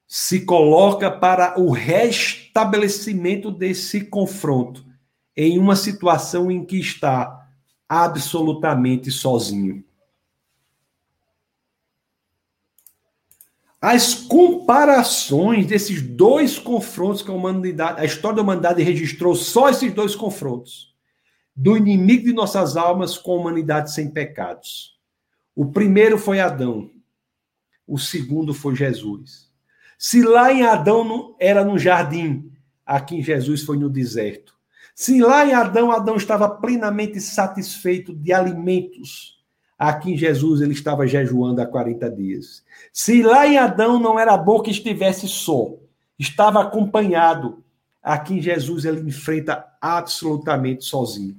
se 0.06 0.44
coloca 0.44 1.10
para 1.10 1.60
o 1.60 1.70
restabelecimento 1.70 3.50
desse 3.50 4.06
confronto 4.06 4.84
em 5.36 5.58
uma 5.58 5.76
situação 5.76 6.50
em 6.50 6.64
que 6.64 6.78
está 6.78 7.46
absolutamente 7.88 9.10
sozinho. 9.10 9.84
As 13.86 14.14
comparações 14.14 15.66
desses 15.66 16.00
dois 16.00 16.58
confrontos 16.58 17.20
que 17.20 17.30
a 17.30 17.34
humanidade, 17.34 18.00
a 18.00 18.04
história 18.06 18.36
da 18.36 18.42
humanidade 18.42 18.82
registrou 18.82 19.34
só 19.34 19.68
esses 19.68 19.92
dois 19.92 20.16
confrontos 20.16 20.96
do 21.54 21.76
inimigo 21.76 22.24
de 22.24 22.32
nossas 22.32 22.78
almas 22.78 23.18
com 23.18 23.32
a 23.32 23.40
humanidade 23.40 23.92
sem 23.92 24.10
pecados. 24.10 24.98
O 25.54 25.66
primeiro 25.66 26.16
foi 26.16 26.40
Adão, 26.40 26.90
o 27.86 27.98
segundo 27.98 28.54
foi 28.54 28.74
Jesus. 28.74 29.52
Se 29.98 30.22
lá 30.22 30.50
em 30.50 30.62
Adão 30.62 31.36
era 31.38 31.62
no 31.62 31.78
jardim, 31.78 32.50
aqui 32.86 33.16
em 33.16 33.22
Jesus 33.22 33.64
foi 33.64 33.76
no 33.76 33.90
deserto. 33.90 34.54
Se 34.94 35.20
lá 35.20 35.44
em 35.44 35.52
Adão, 35.52 35.92
Adão 35.92 36.16
estava 36.16 36.48
plenamente 36.48 37.20
satisfeito 37.20 38.14
de 38.14 38.32
alimentos, 38.32 39.33
aqui 39.88 40.12
em 40.12 40.16
Jesus 40.16 40.60
ele 40.60 40.72
estava 40.72 41.06
jejuando 41.06 41.60
há 41.60 41.66
40 41.66 42.10
dias. 42.10 42.64
Se 42.92 43.22
lá 43.22 43.46
em 43.46 43.58
Adão 43.58 43.98
não 43.98 44.18
era 44.18 44.36
bom 44.36 44.60
que 44.60 44.70
estivesse 44.70 45.28
só, 45.28 45.74
estava 46.18 46.62
acompanhado, 46.62 47.62
aqui 48.02 48.34
em 48.34 48.40
Jesus 48.40 48.84
ele 48.84 49.00
enfrenta 49.00 49.64
absolutamente 49.80 50.84
sozinho. 50.84 51.36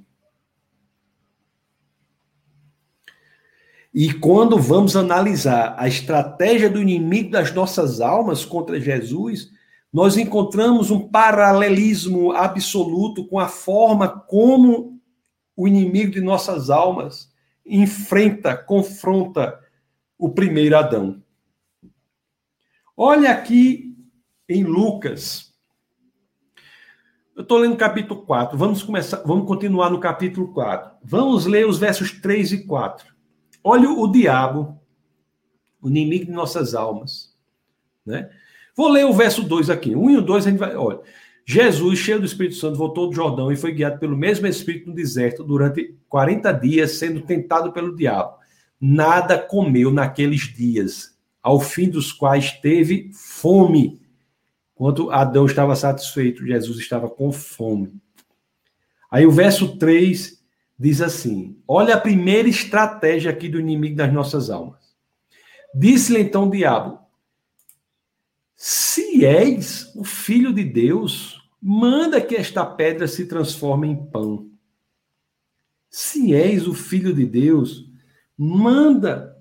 E 3.92 4.12
quando 4.12 4.58
vamos 4.58 4.94
analisar 4.94 5.74
a 5.78 5.88
estratégia 5.88 6.68
do 6.68 6.80
inimigo 6.80 7.30
das 7.30 7.52
nossas 7.52 8.00
almas 8.00 8.44
contra 8.44 8.78
Jesus, 8.78 9.50
nós 9.90 10.18
encontramos 10.18 10.90
um 10.90 11.08
paralelismo 11.08 12.32
absoluto 12.32 13.26
com 13.26 13.38
a 13.38 13.48
forma 13.48 14.06
como 14.06 15.00
o 15.56 15.66
inimigo 15.66 16.12
de 16.12 16.20
nossas 16.20 16.68
almas 16.68 17.34
enfrenta, 17.66 18.56
confronta 18.56 19.60
o 20.18 20.30
primeiro 20.30 20.76
Adão. 20.76 21.22
Olha 22.96 23.32
aqui 23.32 23.94
em 24.48 24.64
Lucas. 24.64 25.54
Eu 27.34 27.42
estou 27.42 27.58
lendo 27.58 27.74
o 27.74 27.78
capítulo 27.78 28.22
4. 28.22 28.56
Vamos 28.56 28.82
começar, 28.82 29.18
vamos 29.18 29.46
continuar 29.46 29.90
no 29.90 30.00
capítulo 30.00 30.54
4. 30.54 30.92
Vamos 31.02 31.44
ler 31.44 31.66
os 31.66 31.78
versos 31.78 32.12
3 32.12 32.52
e 32.52 32.64
4. 32.64 33.14
Olha 33.62 33.90
o 33.90 34.10
diabo, 34.10 34.80
o 35.82 35.88
inimigo 35.88 36.26
de 36.26 36.32
nossas 36.32 36.74
almas. 36.74 37.36
Né? 38.06 38.30
Vou 38.74 38.88
ler 38.88 39.04
o 39.04 39.12
verso 39.12 39.42
2 39.42 39.68
aqui. 39.68 39.94
1 39.94 40.02
um 40.02 40.10
e 40.10 40.16
o 40.16 40.22
2 40.22 40.46
a 40.46 40.50
gente 40.50 40.58
vai. 40.58 40.74
Olha. 40.76 41.00
Jesus, 41.48 42.00
cheio 42.00 42.18
do 42.18 42.26
Espírito 42.26 42.56
Santo, 42.56 42.76
voltou 42.76 43.08
do 43.08 43.14
Jordão 43.14 43.52
e 43.52 43.56
foi 43.56 43.72
guiado 43.72 44.00
pelo 44.00 44.16
mesmo 44.16 44.48
Espírito 44.48 44.88
no 44.88 44.94
deserto 44.96 45.44
durante 45.44 45.96
40 46.08 46.50
dias, 46.52 46.98
sendo 46.98 47.20
tentado 47.20 47.72
pelo 47.72 47.94
diabo. 47.94 48.36
Nada 48.80 49.38
comeu 49.38 49.92
naqueles 49.92 50.52
dias, 50.52 51.16
ao 51.40 51.60
fim 51.60 51.88
dos 51.88 52.12
quais 52.12 52.50
teve 52.50 53.12
fome. 53.12 54.00
Enquanto 54.74 55.12
Adão 55.12 55.46
estava 55.46 55.76
satisfeito, 55.76 56.44
Jesus 56.44 56.78
estava 56.78 57.08
com 57.08 57.30
fome. 57.30 57.94
Aí 59.08 59.24
o 59.24 59.30
verso 59.30 59.78
3 59.78 60.42
diz 60.76 61.00
assim: 61.00 61.56
Olha 61.66 61.94
a 61.94 62.00
primeira 62.00 62.48
estratégia 62.48 63.30
aqui 63.30 63.48
do 63.48 63.60
inimigo 63.60 63.94
das 63.94 64.12
nossas 64.12 64.50
almas. 64.50 64.80
Disse-lhe 65.72 66.18
então 66.18 66.48
o 66.48 66.50
diabo: 66.50 66.98
Se 68.56 69.05
és 69.24 69.92
o 69.94 70.04
filho 70.04 70.52
de 70.52 70.64
Deus, 70.64 71.40
manda 71.60 72.20
que 72.20 72.34
esta 72.34 72.64
pedra 72.64 73.08
se 73.08 73.26
transforme 73.26 73.88
em 73.88 73.96
pão. 73.96 74.50
Se 75.88 76.34
és 76.34 76.66
o 76.66 76.74
filho 76.74 77.14
de 77.14 77.24
Deus, 77.24 77.88
manda 78.36 79.36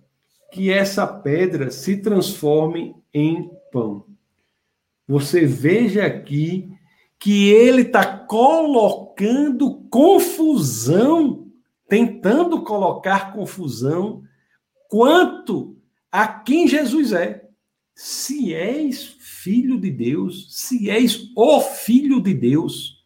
que 0.51 0.71
essa 0.71 1.05
pedra 1.05 1.69
se 1.69 1.97
transforme 1.97 2.95
em 3.13 3.49
pão. 3.71 4.05
Você 5.07 5.45
veja 5.45 6.05
aqui 6.05 6.69
que 7.19 7.49
ele 7.49 7.82
está 7.82 8.05
colocando 8.05 9.86
confusão, 9.89 11.47
tentando 11.88 12.63
colocar 12.63 13.34
confusão 13.34 14.23
quanto 14.89 15.78
a 16.11 16.28
quem 16.28 16.67
Jesus 16.67 17.11
é. 17.11 17.45
Se 17.96 18.54
és 18.54 19.16
filho 19.20 19.80
de 19.80 19.89
Deus, 19.89 20.54
se 20.56 20.89
és 20.89 21.32
o 21.36 21.62
filho 21.62 22.22
de 22.22 22.34
Deus, 22.34 23.04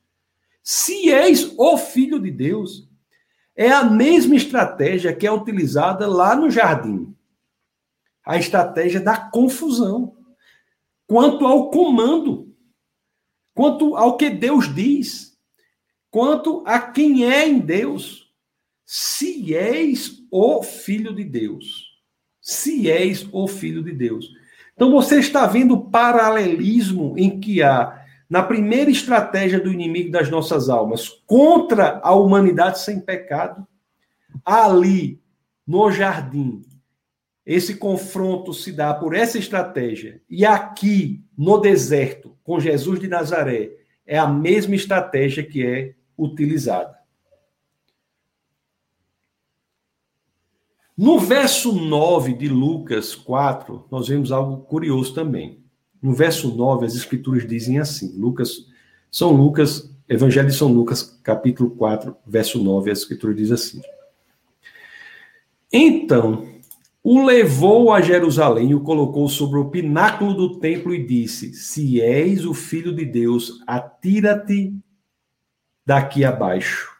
se 0.63 1.09
és 1.09 1.53
o 1.57 1.77
filho 1.77 2.19
de 2.19 2.31
Deus, 2.31 2.89
é 3.55 3.71
a 3.71 3.83
mesma 3.83 4.35
estratégia 4.35 5.15
que 5.15 5.27
é 5.27 5.31
utilizada 5.31 6.07
lá 6.07 6.35
no 6.35 6.49
jardim. 6.49 7.15
A 8.25 8.37
estratégia 8.37 8.99
da 8.99 9.17
confusão. 9.17 10.17
Quanto 11.07 11.45
ao 11.45 11.69
comando 11.69 12.49
quanto 13.59 13.97
ao 13.97 14.15
que 14.15 14.29
Deus 14.29 14.73
diz, 14.73 15.37
quanto 16.09 16.63
a 16.65 16.79
quem 16.79 17.25
é 17.25 17.45
em 17.45 17.59
Deus. 17.59 18.33
Se 18.85 19.53
és 19.53 20.23
o 20.31 20.63
filho 20.63 21.13
de 21.13 21.25
Deus. 21.25 21.85
Se 22.39 22.89
és 22.89 23.27
o 23.33 23.49
filho 23.49 23.83
de 23.83 23.91
Deus. 23.91 24.33
Então 24.79 24.91
você 24.91 25.19
está 25.19 25.45
vendo 25.45 25.73
o 25.73 25.89
paralelismo 25.89 27.13
em 27.17 27.37
que 27.37 27.61
há 27.61 28.01
na 28.29 28.41
primeira 28.41 28.89
estratégia 28.89 29.59
do 29.59 29.69
inimigo 29.69 30.09
das 30.09 30.29
nossas 30.29 30.69
almas 30.69 31.09
contra 31.27 31.99
a 32.01 32.15
humanidade 32.15 32.79
sem 32.79 32.97
pecado, 32.97 33.67
ali 34.45 35.21
no 35.67 35.91
jardim, 35.91 36.61
esse 37.45 37.75
confronto 37.75 38.53
se 38.53 38.71
dá 38.71 38.93
por 38.93 39.13
essa 39.13 39.37
estratégia. 39.37 40.21
E 40.29 40.45
aqui, 40.45 41.25
no 41.37 41.57
deserto, 41.57 42.37
com 42.41 42.57
Jesus 42.57 43.01
de 43.01 43.09
Nazaré, 43.09 43.71
é 44.07 44.17
a 44.17 44.27
mesma 44.27 44.75
estratégia 44.75 45.43
que 45.43 45.61
é 45.61 45.93
utilizada. 46.17 46.98
No 50.99 51.17
verso 51.17 51.71
9 51.71 52.33
de 52.33 52.49
Lucas 52.49 53.15
4, 53.15 53.85
nós 53.89 54.09
vemos 54.09 54.33
algo 54.33 54.65
curioso 54.65 55.13
também. 55.13 55.63
No 56.01 56.11
verso 56.11 56.53
9, 56.53 56.85
as 56.85 56.93
escrituras 56.93 57.47
dizem 57.47 57.79
assim: 57.79 58.19
Lucas, 58.19 58.67
São 59.09 59.31
Lucas, 59.31 59.89
Evangelho 60.09 60.49
de 60.49 60.55
São 60.55 60.67
Lucas, 60.67 61.17
capítulo 61.23 61.69
4, 61.69 62.13
verso 62.27 62.61
9, 62.61 62.91
as 62.91 62.99
escrituras 62.99 63.37
diz 63.37 63.49
assim: 63.49 63.81
Então, 65.71 66.45
o 67.01 67.23
levou 67.23 67.93
a 67.93 68.01
Jerusalém 68.01 68.71
e 68.71 68.75
o 68.75 68.81
colocou 68.81 69.29
sobre 69.29 69.57
o 69.57 69.69
pináculo 69.69 70.33
do 70.33 70.59
templo 70.59 70.93
e 70.93 71.01
disse: 71.01 71.53
Se 71.53 72.01
és 72.01 72.45
o 72.45 72.53
filho 72.53 72.93
de 72.93 73.05
Deus, 73.05 73.63
atira-te 73.65 74.75
daqui 75.85 76.25
abaixo. 76.25 76.98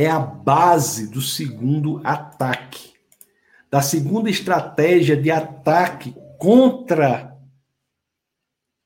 É 0.00 0.08
a 0.08 0.18
base 0.18 1.10
do 1.10 1.20
segundo 1.20 2.00
ataque, 2.02 2.94
da 3.70 3.82
segunda 3.82 4.30
estratégia 4.30 5.14
de 5.14 5.30
ataque 5.30 6.16
contra 6.38 7.36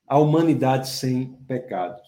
a 0.05 0.19
humanidade 0.19 0.89
sem 0.89 1.27
pecado. 1.47 2.01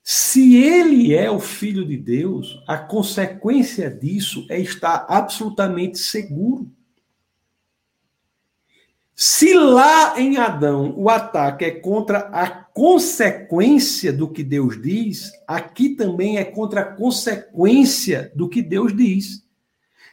Se 0.00 0.54
ele 0.54 1.12
é 1.12 1.28
o 1.28 1.40
filho 1.40 1.84
de 1.84 1.96
Deus, 1.96 2.62
a 2.68 2.78
consequência 2.78 3.90
disso 3.90 4.46
é 4.48 4.60
estar 4.60 5.04
absolutamente 5.08 5.98
seguro. 5.98 6.70
Se 9.24 9.54
lá 9.54 10.18
em 10.18 10.36
Adão 10.36 10.94
o 10.96 11.08
ataque 11.08 11.64
é 11.64 11.70
contra 11.70 12.28
a 12.30 12.50
consequência 12.50 14.12
do 14.12 14.28
que 14.28 14.42
Deus 14.42 14.82
diz, 14.82 15.30
aqui 15.46 15.90
também 15.90 16.38
é 16.38 16.44
contra 16.44 16.80
a 16.80 16.92
consequência 16.96 18.32
do 18.34 18.48
que 18.48 18.60
Deus 18.60 18.92
diz. 18.92 19.46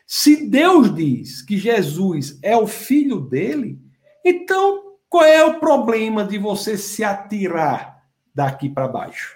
Se 0.05 0.47
Deus 0.47 0.93
diz 0.93 1.41
que 1.41 1.57
Jesus 1.57 2.37
é 2.43 2.55
o 2.55 2.67
filho 2.67 3.19
dele, 3.19 3.81
então 4.23 4.93
qual 5.09 5.23
é 5.23 5.43
o 5.43 5.59
problema 5.59 6.23
de 6.23 6.37
você 6.37 6.77
se 6.77 7.03
atirar 7.03 8.03
daqui 8.31 8.69
para 8.69 8.87
baixo? 8.87 9.35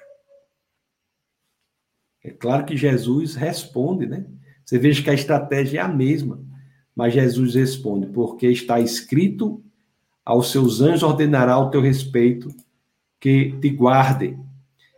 É 2.23 2.29
claro 2.29 2.63
que 2.63 2.77
Jesus 2.77 3.33
responde, 3.33 4.05
né? 4.05 4.23
Você 4.63 4.77
veja 4.77 5.01
que 5.01 5.09
a 5.09 5.15
estratégia 5.15 5.79
é 5.79 5.81
a 5.81 5.87
mesma, 5.87 6.52
mas 6.95 7.13
Jesus 7.13 7.55
responde, 7.55 8.07
porque 8.07 8.47
está 8.47 8.79
escrito: 8.79 9.63
aos 10.23 10.51
seus 10.51 10.81
anjos 10.81 11.03
ordenará 11.03 11.57
o 11.57 11.69
teu 11.69 11.81
respeito, 11.81 12.49
que 13.19 13.53
te 13.59 13.69
guardem, 13.69 14.39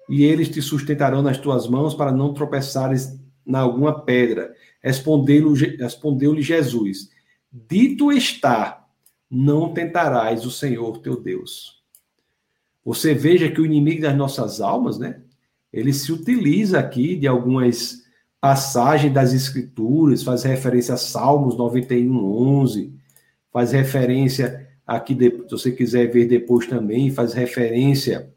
e 0.10 0.24
eles 0.24 0.50
te 0.50 0.62
sustentarão 0.62 1.22
nas 1.22 1.38
tuas 1.38 1.68
mãos 1.68 1.94
para 1.94 2.12
não 2.12 2.34
tropeçares 2.34 3.20
na 3.46 3.60
alguma 3.60 4.02
pedra. 4.02 4.54
Respondeu-lhe 4.82 6.42
Jesus: 6.42 7.10
Dito 7.52 8.12
está, 8.12 8.88
não 9.30 9.74
tentarás 9.74 10.46
o 10.46 10.52
Senhor 10.52 11.00
teu 11.00 11.22
Deus. 11.22 11.84
Você 12.84 13.14
veja 13.14 13.50
que 13.50 13.60
o 13.60 13.66
inimigo 13.66 14.04
das 14.04 14.16
nossas 14.16 14.62
almas, 14.62 15.00
né? 15.00 15.22
ele 15.76 15.92
se 15.92 16.10
utiliza 16.14 16.80
aqui 16.80 17.18
de 17.18 17.28
algumas 17.28 18.05
passagens 18.46 19.12
das 19.12 19.34
Escrituras, 19.34 20.22
faz 20.22 20.44
referência 20.44 20.94
a 20.94 20.98
Salmos 20.98 21.58
91, 21.58 22.16
11, 22.62 22.94
faz 23.52 23.72
referência 23.72 24.70
aqui, 24.86 25.18
se 25.18 25.50
você 25.50 25.72
quiser 25.72 26.12
ver 26.12 26.28
depois 26.28 26.68
também, 26.68 27.10
faz 27.10 27.34
referência 27.34 28.32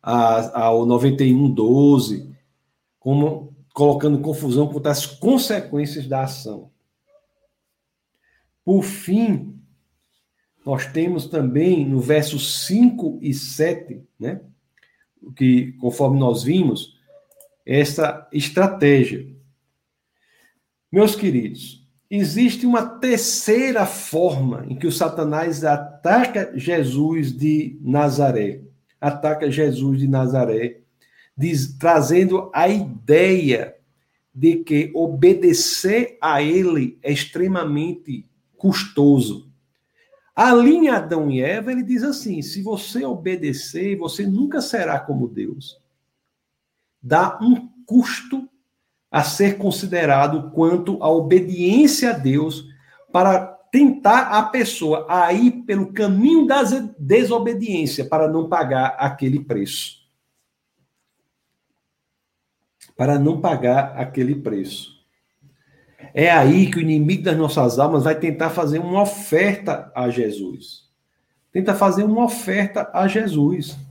ao 0.00 0.86
91, 0.86 1.50
12, 1.50 2.36
como 3.00 3.52
colocando 3.74 4.20
confusão 4.20 4.68
quanto 4.68 4.86
às 4.86 5.04
consequências 5.04 6.06
da 6.06 6.22
ação. 6.22 6.70
Por 8.64 8.84
fim, 8.84 9.60
nós 10.64 10.86
temos 10.86 11.26
também 11.26 11.84
no 11.84 11.98
verso 11.98 12.38
5 12.38 13.18
e 13.20 13.34
7, 13.34 14.04
né? 14.16 14.40
que, 15.34 15.72
conforme 15.80 16.20
nós 16.20 16.44
vimos, 16.44 16.95
essa 17.66 18.28
estratégia. 18.32 19.26
Meus 20.90 21.16
queridos, 21.16 21.84
existe 22.08 22.64
uma 22.64 22.86
terceira 22.86 23.84
forma 23.84 24.64
em 24.68 24.76
que 24.76 24.86
o 24.86 24.92
Satanás 24.92 25.64
ataca 25.64 26.52
Jesus 26.54 27.36
de 27.36 27.76
Nazaré. 27.82 28.60
Ataca 29.00 29.50
Jesus 29.50 29.98
de 29.98 30.08
Nazaré, 30.08 30.78
diz, 31.36 31.76
trazendo 31.76 32.50
a 32.54 32.68
ideia 32.68 33.76
de 34.34 34.56
que 34.56 34.90
obedecer 34.94 36.16
a 36.20 36.40
ele 36.42 36.98
é 37.02 37.12
extremamente 37.12 38.24
custoso. 38.56 39.50
Ali 40.34 40.74
em 40.74 40.88
Adão 40.88 41.30
e 41.30 41.40
Eva, 41.40 41.72
ele 41.72 41.82
diz 41.82 42.02
assim: 42.02 42.42
se 42.42 42.62
você 42.62 43.04
obedecer, 43.04 43.96
você 43.96 44.26
nunca 44.26 44.60
será 44.60 44.98
como 44.98 45.28
Deus. 45.28 45.78
Dá 47.06 47.38
um 47.40 47.68
custo 47.86 48.48
a 49.08 49.22
ser 49.22 49.58
considerado 49.58 50.50
quanto 50.50 51.00
à 51.00 51.08
obediência 51.08 52.10
a 52.10 52.12
Deus 52.12 52.64
para 53.12 53.46
tentar 53.70 54.22
a 54.36 54.42
pessoa 54.42 55.06
a 55.08 55.32
ir 55.32 55.62
pelo 55.62 55.92
caminho 55.92 56.48
da 56.48 56.64
desobediência 56.98 58.04
para 58.04 58.26
não 58.26 58.48
pagar 58.48 58.96
aquele 58.98 59.38
preço. 59.38 60.04
Para 62.96 63.20
não 63.20 63.40
pagar 63.40 63.96
aquele 63.96 64.34
preço. 64.34 64.96
É 66.12 66.28
aí 66.28 66.68
que 66.68 66.78
o 66.78 66.82
inimigo 66.82 67.22
das 67.22 67.36
nossas 67.36 67.78
almas 67.78 68.02
vai 68.02 68.18
tentar 68.18 68.50
fazer 68.50 68.80
uma 68.80 69.02
oferta 69.02 69.92
a 69.94 70.10
Jesus. 70.10 70.90
Tenta 71.52 71.72
fazer 71.72 72.02
uma 72.02 72.24
oferta 72.24 72.90
a 72.92 73.06
Jesus. 73.06 73.85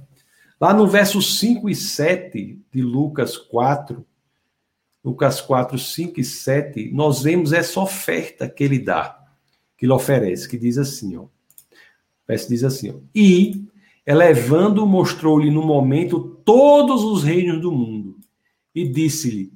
Lá 0.59 0.73
no 0.73 0.87
verso 0.87 1.21
5 1.21 1.69
e 1.69 1.75
7 1.75 2.59
de 2.71 2.81
Lucas 2.81 3.37
4, 3.37 4.05
Lucas 5.03 5.41
4, 5.41 5.77
5 5.77 6.19
e 6.19 6.23
7, 6.23 6.91
nós 6.91 7.21
vemos 7.21 7.53
essa 7.53 7.79
oferta 7.79 8.49
que 8.49 8.63
ele 8.63 8.79
dá, 8.79 9.19
que 9.77 9.85
ele 9.85 9.93
oferece, 9.93 10.47
que 10.47 10.57
diz 10.57 10.77
assim, 10.77 11.17
ó. 11.17 11.25
Verso 12.27 12.49
diz 12.49 12.63
assim, 12.63 12.91
ó. 12.91 12.95
E, 13.13 13.65
elevando, 14.05 14.85
mostrou-lhe 14.87 15.51
no 15.51 15.61
momento 15.61 16.41
todos 16.43 17.03
os 17.03 17.23
reinos 17.23 17.61
do 17.61 17.71
mundo, 17.71 18.17
e 18.73 18.87
disse-lhe: 18.87 19.53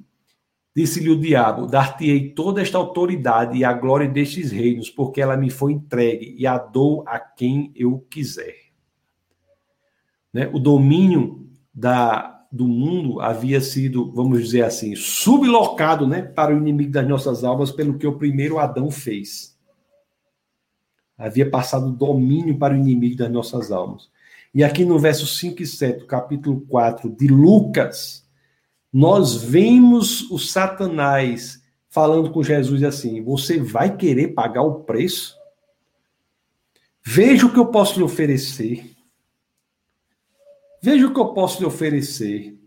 Disse-lhe 0.74 1.10
o 1.10 1.20
diabo: 1.20 1.66
Dar-te-ei 1.66 2.30
toda 2.30 2.62
esta 2.62 2.78
autoridade 2.78 3.58
e 3.58 3.64
a 3.64 3.72
glória 3.72 4.08
destes 4.08 4.52
reinos, 4.52 4.88
porque 4.88 5.20
ela 5.20 5.36
me 5.36 5.50
foi 5.50 5.72
entregue 5.72 6.34
e 6.38 6.46
a 6.46 6.56
dou 6.56 7.04
a 7.06 7.18
quem 7.18 7.72
eu 7.74 7.98
quiser. 8.08 8.69
Né? 10.32 10.48
O 10.52 10.58
domínio 10.58 11.48
da, 11.72 12.44
do 12.50 12.66
mundo 12.66 13.20
havia 13.20 13.60
sido, 13.60 14.10
vamos 14.12 14.42
dizer 14.42 14.62
assim, 14.62 14.94
sublocado 14.96 16.06
né, 16.06 16.22
para 16.22 16.54
o 16.54 16.58
inimigo 16.58 16.90
das 16.90 17.08
nossas 17.08 17.44
almas 17.44 17.70
pelo 17.70 17.98
que 17.98 18.06
o 18.06 18.18
primeiro 18.18 18.58
Adão 18.58 18.90
fez. 18.90 19.56
Havia 21.16 21.48
passado 21.48 21.90
domínio 21.92 22.58
para 22.58 22.74
o 22.74 22.76
inimigo 22.76 23.16
das 23.16 23.30
nossas 23.30 23.70
almas. 23.70 24.08
E 24.54 24.64
aqui 24.64 24.84
no 24.84 24.98
verso 24.98 25.26
5 25.26 25.62
e 25.62 25.66
7, 25.66 26.06
capítulo 26.06 26.62
4 26.62 27.08
de 27.08 27.28
Lucas, 27.28 28.26
nós 28.92 29.36
vemos 29.36 30.28
o 30.30 30.38
Satanás 30.38 31.62
falando 31.88 32.30
com 32.30 32.42
Jesus 32.42 32.82
assim: 32.82 33.22
Você 33.22 33.58
vai 33.58 33.96
querer 33.96 34.28
pagar 34.28 34.62
o 34.62 34.80
preço? 34.80 35.36
Veja 37.04 37.46
o 37.46 37.52
que 37.52 37.58
eu 37.58 37.66
posso 37.66 37.98
lhe 37.98 38.04
oferecer. 38.04 38.90
Veja 40.82 41.06
o 41.06 41.12
que 41.12 41.20
eu 41.20 41.34
posso 41.34 41.60
lhe 41.60 41.66
oferecer. 41.66 42.58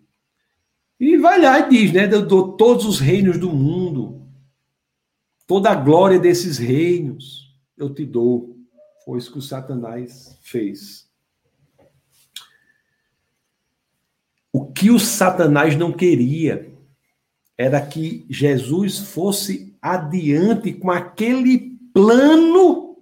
E 0.99 1.18
vai 1.18 1.41
lá 1.41 1.59
e 1.59 1.70
diz, 1.70 1.91
né? 1.91 2.05
Eu 2.11 2.26
dou 2.26 2.55
todos 2.55 2.86
os 2.86 2.99
reinos 2.99 3.38
do 3.38 3.51
mundo, 3.51 4.26
toda 5.47 5.72
a 5.72 5.76
glória 5.76 6.20
desses 6.20 6.57
reinos, 6.57 7.53
eu 7.78 7.93
te 7.93 8.05
dou. 8.05 8.55
Foi 9.03 9.18
isso 9.18 9.32
que 9.32 9.39
o 9.39 9.41
Satanás 9.41 10.38
fez. 10.41 11.09
O 14.51 14.72
que 14.72 14.91
o 14.91 14.99
Satanás 14.99 15.76
não 15.76 15.91
queria 15.91 16.72
era 17.57 17.82
que 17.86 18.26
Jesus 18.30 18.99
fosse 18.99 19.76
adiante 19.82 20.72
com 20.72 20.91
aquele 20.91 21.78
plano 21.93 22.97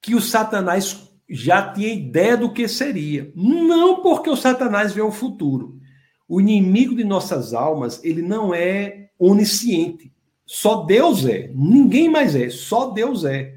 que 0.00 0.14
o 0.14 0.20
Satanás 0.20 1.10
já 1.28 1.72
tinha 1.72 1.92
ideia 1.92 2.36
do 2.36 2.52
que 2.52 2.68
seria. 2.68 3.32
Não 3.34 4.02
porque 4.02 4.28
o 4.28 4.36
Satanás 4.36 4.92
vê 4.92 5.00
o 5.00 5.10
futuro. 5.10 5.80
O 6.28 6.40
inimigo 6.40 6.94
de 6.94 7.04
nossas 7.04 7.52
almas, 7.52 8.02
ele 8.04 8.22
não 8.22 8.54
é 8.54 9.10
onisciente. 9.18 10.12
Só 10.46 10.84
Deus 10.84 11.24
é. 11.24 11.50
Ninguém 11.54 12.08
mais 12.08 12.34
é. 12.34 12.50
Só 12.50 12.90
Deus 12.90 13.24
é. 13.24 13.54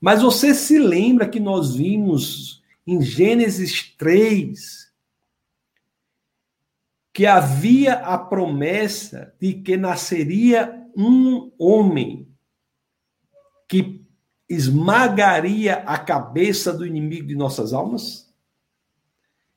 Mas 0.00 0.22
você 0.22 0.54
se 0.54 0.78
lembra 0.78 1.28
que 1.28 1.40
nós 1.40 1.74
vimos 1.74 2.62
em 2.86 3.02
Gênesis 3.02 3.94
3 3.96 4.90
que 7.12 7.26
havia 7.26 7.94
a 7.94 8.16
promessa 8.16 9.34
de 9.40 9.54
que 9.54 9.76
nasceria 9.76 10.86
um 10.96 11.50
homem 11.58 12.28
que 13.68 13.99
esmagaria 14.50 15.76
a 15.86 15.96
cabeça 15.96 16.72
do 16.72 16.84
inimigo 16.84 17.28
de 17.28 17.36
nossas 17.36 17.72
almas? 17.72 18.28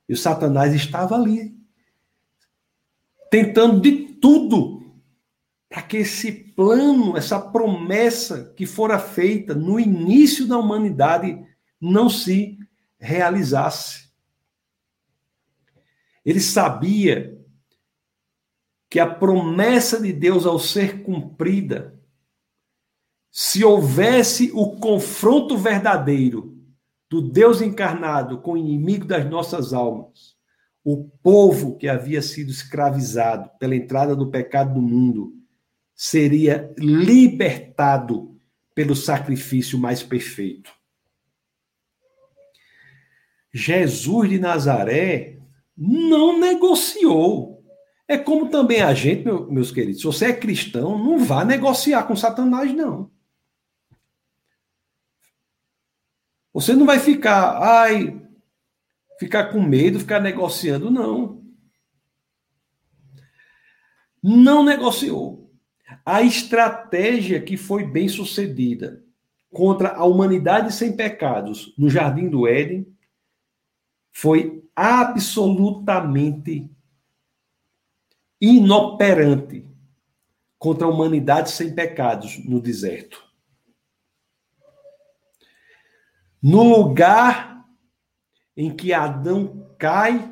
E 0.08 0.12
o 0.12 0.16
Satanás 0.16 0.72
estava 0.72 1.16
ali, 1.16 1.52
tentando 3.28 3.80
de 3.80 3.92
tudo 4.20 4.94
para 5.68 5.82
que 5.82 5.96
esse 5.96 6.30
plano, 6.30 7.16
essa 7.16 7.40
promessa 7.40 8.52
que 8.56 8.64
fora 8.64 8.96
feita 8.96 9.54
no 9.54 9.80
início 9.80 10.46
da 10.46 10.56
humanidade 10.56 11.44
não 11.80 12.08
se 12.08 12.56
realizasse. 12.96 14.08
Ele 16.24 16.40
sabia 16.40 17.36
que 18.88 19.00
a 19.00 19.06
promessa 19.12 20.00
de 20.00 20.12
Deus 20.12 20.46
ao 20.46 20.60
ser 20.60 21.02
cumprida, 21.02 22.00
se 23.36 23.64
houvesse 23.64 24.52
o 24.54 24.76
confronto 24.76 25.58
verdadeiro 25.58 26.56
do 27.10 27.20
Deus 27.20 27.60
encarnado 27.60 28.40
com 28.40 28.52
o 28.52 28.56
inimigo 28.56 29.04
das 29.04 29.28
nossas 29.28 29.72
almas, 29.72 30.36
o 30.84 31.08
povo 31.20 31.76
que 31.76 31.88
havia 31.88 32.22
sido 32.22 32.52
escravizado 32.52 33.50
pela 33.58 33.74
entrada 33.74 34.14
do 34.14 34.30
pecado 34.30 34.80
no 34.80 34.80
mundo 34.80 35.32
seria 35.96 36.72
libertado 36.78 38.38
pelo 38.72 38.94
sacrifício 38.94 39.76
mais 39.80 40.00
perfeito. 40.00 40.70
Jesus 43.52 44.30
de 44.30 44.38
Nazaré 44.38 45.40
não 45.76 46.38
negociou. 46.38 47.64
É 48.06 48.16
como 48.16 48.48
também 48.48 48.80
a 48.80 48.94
gente, 48.94 49.24
meus 49.50 49.72
queridos, 49.72 50.02
se 50.02 50.06
você 50.06 50.26
é 50.26 50.32
cristão, 50.32 50.96
não 50.96 51.18
vá 51.18 51.44
negociar 51.44 52.04
com 52.04 52.14
Satanás, 52.14 52.72
não. 52.72 53.12
Você 56.54 56.72
não 56.72 56.86
vai 56.86 57.00
ficar, 57.00 57.58
ai, 57.60 58.22
ficar 59.18 59.46
com 59.46 59.60
medo, 59.60 59.98
ficar 59.98 60.20
negociando, 60.20 60.88
não. 60.88 61.42
Não 64.22 64.64
negociou. 64.64 65.50
A 66.06 66.22
estratégia 66.22 67.42
que 67.42 67.56
foi 67.56 67.84
bem 67.84 68.08
sucedida 68.08 69.02
contra 69.52 69.96
a 69.96 70.04
humanidade 70.04 70.72
sem 70.72 70.94
pecados 70.94 71.74
no 71.76 71.90
Jardim 71.90 72.28
do 72.28 72.46
Éden 72.46 72.86
foi 74.12 74.64
absolutamente 74.76 76.70
inoperante 78.40 79.66
contra 80.56 80.86
a 80.86 80.90
humanidade 80.90 81.50
sem 81.50 81.74
pecados 81.74 82.38
no 82.44 82.60
deserto. 82.60 83.23
No 86.46 86.62
lugar 86.62 87.66
em 88.54 88.76
que 88.76 88.92
Adão 88.92 89.66
cai 89.78 90.30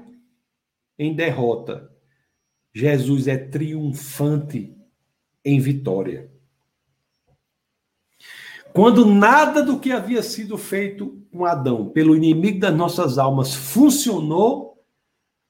em 0.99 1.17
derrota, 1.17 1.91
Jesus 2.71 3.27
é 3.27 3.39
triunfante 3.39 4.77
em 5.43 5.59
vitória. 5.59 6.31
Quando 8.75 9.07
nada 9.07 9.63
do 9.63 9.81
que 9.81 9.91
havia 9.91 10.23
sido 10.23 10.59
feito 10.59 11.19
com 11.33 11.47
Adão 11.47 11.89
pelo 11.89 12.15
inimigo 12.15 12.61
das 12.61 12.77
nossas 12.77 13.17
almas 13.17 13.55
funcionou, 13.55 14.85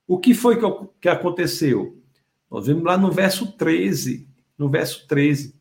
o 0.06 0.16
que 0.16 0.32
foi 0.32 0.60
que, 1.00 1.08
aconteceu? 1.08 2.00
Nós 2.48 2.68
vemos 2.68 2.84
lá 2.84 2.96
no 2.96 3.10
verso 3.10 3.50
13. 3.50 4.28
No 4.56 4.68
verso 4.68 5.08
13. 5.08 5.56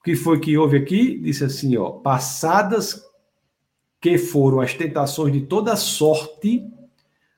O 0.00 0.02
que 0.02 0.16
foi 0.16 0.40
que 0.40 0.58
houve 0.58 0.78
aqui? 0.78 1.16
Disse 1.16 1.44
assim, 1.44 1.76
ó, 1.76 1.92
passadas 1.92 3.11
que 4.02 4.18
foram 4.18 4.60
as 4.60 4.74
tentações 4.74 5.32
de 5.32 5.42
toda 5.42 5.76
sorte, 5.76 6.68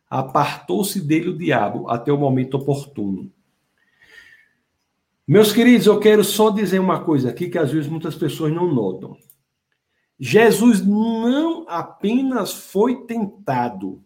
apartou-se 0.09 0.99
dele 0.99 1.29
o 1.29 1.37
diabo 1.37 1.91
até 1.91 2.11
o 2.11 2.17
momento 2.17 2.55
oportuno. 2.55 3.31
Meus 5.29 5.53
queridos, 5.53 5.87
eu 5.87 6.01
quero 6.01 6.25
só 6.25 6.49
dizer 6.49 6.79
uma 6.79 7.05
coisa 7.05 7.29
aqui 7.29 7.51
que 7.51 7.59
às 7.59 7.71
vezes 7.71 7.89
muitas 7.89 8.15
pessoas 8.15 8.51
não 8.51 8.73
notam. 8.73 9.15
Jesus 10.19 10.85
não 10.85 11.67
apenas 11.69 12.55
foi 12.55 13.05
tentado, 13.05 14.03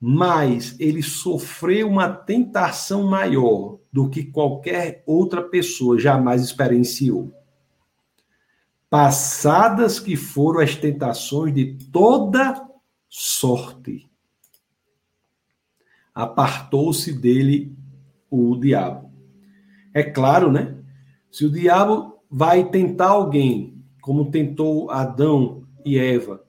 mas 0.00 0.74
ele 0.80 1.04
sofreu 1.04 1.88
uma 1.88 2.08
tentação 2.08 3.04
maior 3.04 3.78
do 3.92 4.10
que 4.10 4.24
qualquer 4.24 5.04
outra 5.06 5.40
pessoa 5.40 6.00
jamais 6.00 6.42
experienciou 6.42 7.32
passadas 8.90 10.00
que 10.00 10.16
foram 10.16 10.60
as 10.60 10.74
tentações 10.74 11.54
de 11.54 11.78
toda 11.92 12.68
sorte. 13.08 14.10
Apartou-se 16.12 17.12
dele 17.12 17.72
o 18.28 18.56
diabo. 18.56 19.12
É 19.94 20.02
claro, 20.02 20.50
né? 20.50 20.76
Se 21.30 21.46
o 21.46 21.50
diabo 21.50 22.20
vai 22.28 22.68
tentar 22.68 23.10
alguém, 23.10 23.80
como 24.02 24.30
tentou 24.30 24.90
Adão 24.90 25.62
e 25.84 25.96
Eva, 25.96 26.44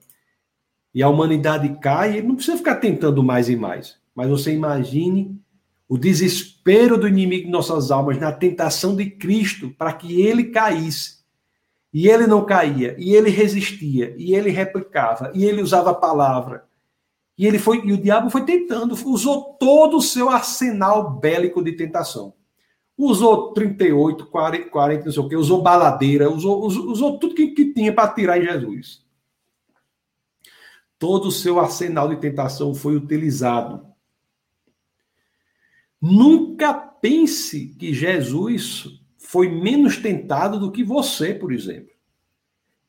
e 0.92 1.02
a 1.02 1.08
humanidade 1.08 1.78
cai, 1.80 2.18
ele 2.18 2.26
não 2.26 2.34
precisa 2.34 2.56
ficar 2.56 2.76
tentando 2.76 3.22
mais 3.22 3.48
e 3.48 3.56
mais. 3.56 3.98
Mas 4.14 4.28
você 4.28 4.52
imagine 4.52 5.40
o 5.88 5.96
desespero 5.96 6.98
do 6.98 7.08
inimigo 7.08 7.46
de 7.46 7.50
nossas 7.50 7.90
almas 7.90 8.18
na 8.18 8.32
tentação 8.32 8.96
de 8.96 9.10
Cristo 9.10 9.70
para 9.70 9.92
que 9.92 10.20
ele 10.20 10.44
caísse 10.44 11.21
e 11.92 12.08
ele 12.08 12.26
não 12.26 12.44
caía, 12.44 12.96
e 12.98 13.14
ele 13.14 13.28
resistia, 13.28 14.14
e 14.16 14.34
ele 14.34 14.50
replicava, 14.50 15.30
e 15.34 15.44
ele 15.44 15.60
usava 15.60 15.90
a 15.90 15.94
palavra. 15.94 16.64
E 17.36 17.46
ele 17.46 17.58
foi, 17.58 17.84
e 17.84 17.92
o 17.92 18.00
diabo 18.00 18.30
foi 18.30 18.44
tentando, 18.44 18.94
usou 19.06 19.54
todo 19.58 19.98
o 19.98 20.02
seu 20.02 20.30
arsenal 20.30 21.10
bélico 21.10 21.62
de 21.62 21.72
tentação. 21.72 22.34
Usou 22.96 23.52
38, 23.52 24.26
40, 24.26 24.70
40 24.70 25.04
não 25.04 25.12
sei 25.12 25.22
o 25.22 25.28
quê, 25.28 25.36
usou 25.36 25.60
baladeira, 25.60 26.30
usou, 26.30 26.64
usou, 26.64 26.86
usou 26.86 27.18
tudo 27.18 27.34
que, 27.34 27.48
que 27.48 27.72
tinha 27.74 27.92
para 27.92 28.12
tirar 28.12 28.38
em 28.38 28.44
Jesus. 28.44 29.04
Todo 30.98 31.28
o 31.28 31.32
seu 31.32 31.58
arsenal 31.58 32.08
de 32.08 32.16
tentação 32.16 32.74
foi 32.74 32.96
utilizado. 32.96 33.84
Nunca 36.00 36.72
pense 36.72 37.68
que 37.78 37.92
Jesus 37.92 39.01
foi 39.32 39.48
menos 39.48 39.96
tentado 39.96 40.60
do 40.60 40.70
que 40.70 40.84
você, 40.84 41.32
por 41.32 41.52
exemplo. 41.52 41.90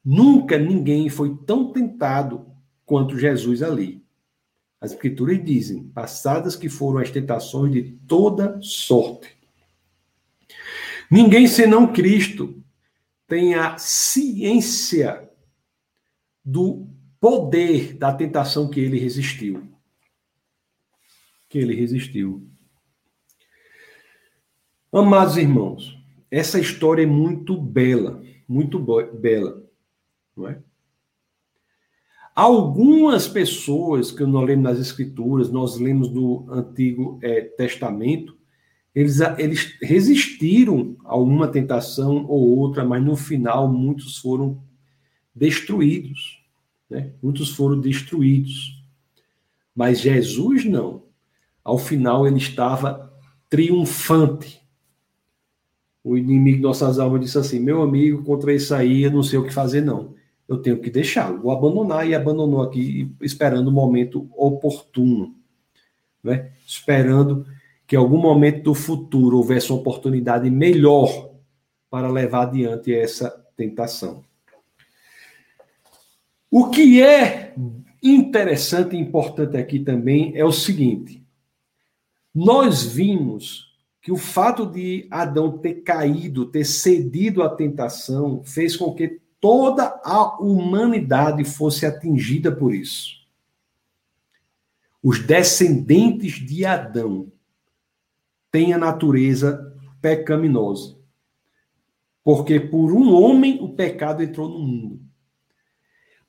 Nunca 0.03 0.57
ninguém 0.57 1.07
foi 1.07 1.37
tão 1.45 1.71
tentado 1.71 2.45
quanto 2.85 3.17
Jesus 3.17 3.63
ali. 3.63 4.03
As 4.81 4.91
escrituras 4.91 5.41
dizem: 5.41 5.87
passadas 5.87 6.57
que 6.57 6.67
foram 6.67 6.99
as 6.99 7.09
tentações 7.09 7.71
de 7.71 7.83
toda 8.05 8.59
sorte. 8.61 9.37
Ninguém 11.09 11.47
senão 11.47 11.93
Cristo 11.93 12.61
tem 13.25 13.55
a 13.55 13.77
ciência 13.77 15.31
do 16.43 16.89
poder 17.21 17.93
da 17.93 18.13
tentação 18.13 18.69
que 18.69 18.81
ele 18.81 18.99
resistiu. 18.99 19.65
Que 21.47 21.57
ele 21.57 21.73
resistiu. 21.73 22.45
Amados 24.91 25.37
irmãos, 25.37 26.02
essa 26.33 26.59
história 26.59 27.03
é 27.03 27.05
muito 27.05 27.55
bela, 27.55 28.23
muito 28.47 28.79
bela, 28.79 29.63
não 30.35 30.47
é? 30.47 30.57
Algumas 32.35 33.27
pessoas 33.27 34.11
que 34.11 34.25
nós 34.25 34.43
lemos 34.47 34.63
nas 34.63 34.79
Escrituras, 34.79 35.51
nós 35.51 35.77
lemos 35.77 36.11
no 36.11 36.51
Antigo 36.51 37.19
é, 37.21 37.41
Testamento, 37.41 38.35
eles, 38.95 39.19
eles 39.37 39.77
resistiram 39.79 40.97
a 41.03 41.15
uma 41.15 41.47
tentação 41.47 42.25
ou 42.25 42.57
outra, 42.57 42.83
mas 42.83 43.03
no 43.03 43.15
final 43.15 43.71
muitos 43.71 44.17
foram 44.17 44.59
destruídos. 45.35 46.43
Né? 46.89 47.13
Muitos 47.21 47.51
foram 47.51 47.79
destruídos. 47.79 48.83
Mas 49.75 49.99
Jesus 49.99 50.65
não. 50.65 51.03
Ao 51.63 51.77
final 51.77 52.25
ele 52.25 52.37
estava 52.37 53.13
triunfante 53.47 54.62
o 56.03 56.17
inimigo 56.17 56.57
de 56.57 56.63
nossas 56.63 56.99
almas 56.99 57.21
disse 57.21 57.37
assim: 57.37 57.59
meu 57.59 57.81
amigo, 57.81 58.23
contra 58.23 58.53
isso 58.53 58.75
aí 58.75 59.03
eu 59.03 59.11
não 59.11 59.23
sei 59.23 59.39
o 59.39 59.45
que 59.45 59.53
fazer, 59.53 59.81
não. 59.81 60.13
Eu 60.47 60.57
tenho 60.57 60.79
que 60.79 60.89
deixá-lo, 60.89 61.41
vou 61.41 61.51
abandonar, 61.51 62.07
e 62.07 62.13
abandonou 62.13 62.61
aqui, 62.61 63.09
esperando 63.21 63.69
o 63.69 63.71
momento 63.71 64.29
oportuno, 64.35 65.33
né? 66.21 66.51
esperando 66.67 67.45
que 67.87 67.95
algum 67.95 68.17
momento 68.17 68.63
do 68.63 68.73
futuro 68.73 69.37
houvesse 69.37 69.71
uma 69.71 69.79
oportunidade 69.79 70.49
melhor 70.49 71.31
para 71.89 72.11
levar 72.11 72.47
adiante 72.47 72.93
essa 72.93 73.29
tentação. 73.55 74.23
O 76.51 76.69
que 76.69 77.01
é 77.01 77.55
interessante 78.01 78.95
e 78.95 78.99
importante 78.99 79.55
aqui 79.55 79.79
também 79.79 80.33
é 80.35 80.43
o 80.43 80.51
seguinte: 80.51 81.25
nós 82.35 82.83
vimos 82.83 83.72
que 84.03 84.11
o 84.11 84.17
fato 84.17 84.65
de 84.65 85.07
Adão 85.09 85.57
ter 85.57 85.75
caído, 85.75 86.45
ter 86.45 86.65
cedido 86.65 87.41
à 87.41 87.49
tentação, 87.49 88.43
fez 88.43 88.75
com 88.75 88.93
que 88.93 89.21
toda 89.39 89.99
a 90.03 90.37
humanidade 90.41 91.45
fosse 91.45 91.85
atingida 91.85 92.51
por 92.51 92.75
isso. 92.75 93.23
os 95.01 95.19
descendentes 95.19 96.33
de 96.33 96.65
Adão 96.65 97.29
têm 98.49 98.73
a 98.73 98.77
natureza 98.77 99.75
pecaminosa. 100.01 100.97
Porque 102.23 102.57
por 102.57 102.93
um 102.93 103.13
homem 103.13 103.61
o 103.61 103.73
pecado 103.73 104.23
entrou 104.23 104.47
no 104.47 104.59
mundo. 104.59 105.01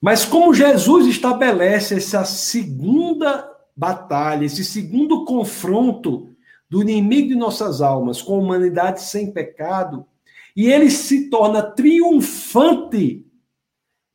Mas 0.01 0.25
como 0.25 0.53
Jesus 0.53 1.07
estabelece 1.07 1.95
essa 1.95 2.25
segunda 2.25 3.49
batalha, 3.75 4.43
esse 4.45 4.65
segundo 4.65 5.23
confronto 5.23 6.34
do 6.75 6.81
inimigo 6.81 7.29
de 7.29 7.35
nossas 7.35 7.81
almas 7.81 8.21
com 8.21 8.35
a 8.35 8.39
humanidade 8.39 9.01
sem 9.01 9.31
pecado, 9.31 10.05
e 10.53 10.69
ele 10.69 10.91
se 10.91 11.29
torna 11.29 11.63
triunfante 11.63 13.25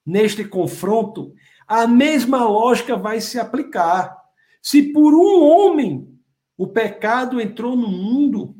neste 0.04 0.44
confronto, 0.44 1.32
a 1.66 1.86
mesma 1.86 2.44
lógica 2.44 2.96
vai 2.96 3.18
se 3.18 3.38
aplicar. 3.38 4.14
Se 4.60 4.92
por 4.92 5.14
um 5.14 5.42
homem 5.42 6.06
o 6.54 6.66
pecado 6.66 7.40
entrou 7.40 7.74
no 7.74 7.88
mundo, 7.88 8.54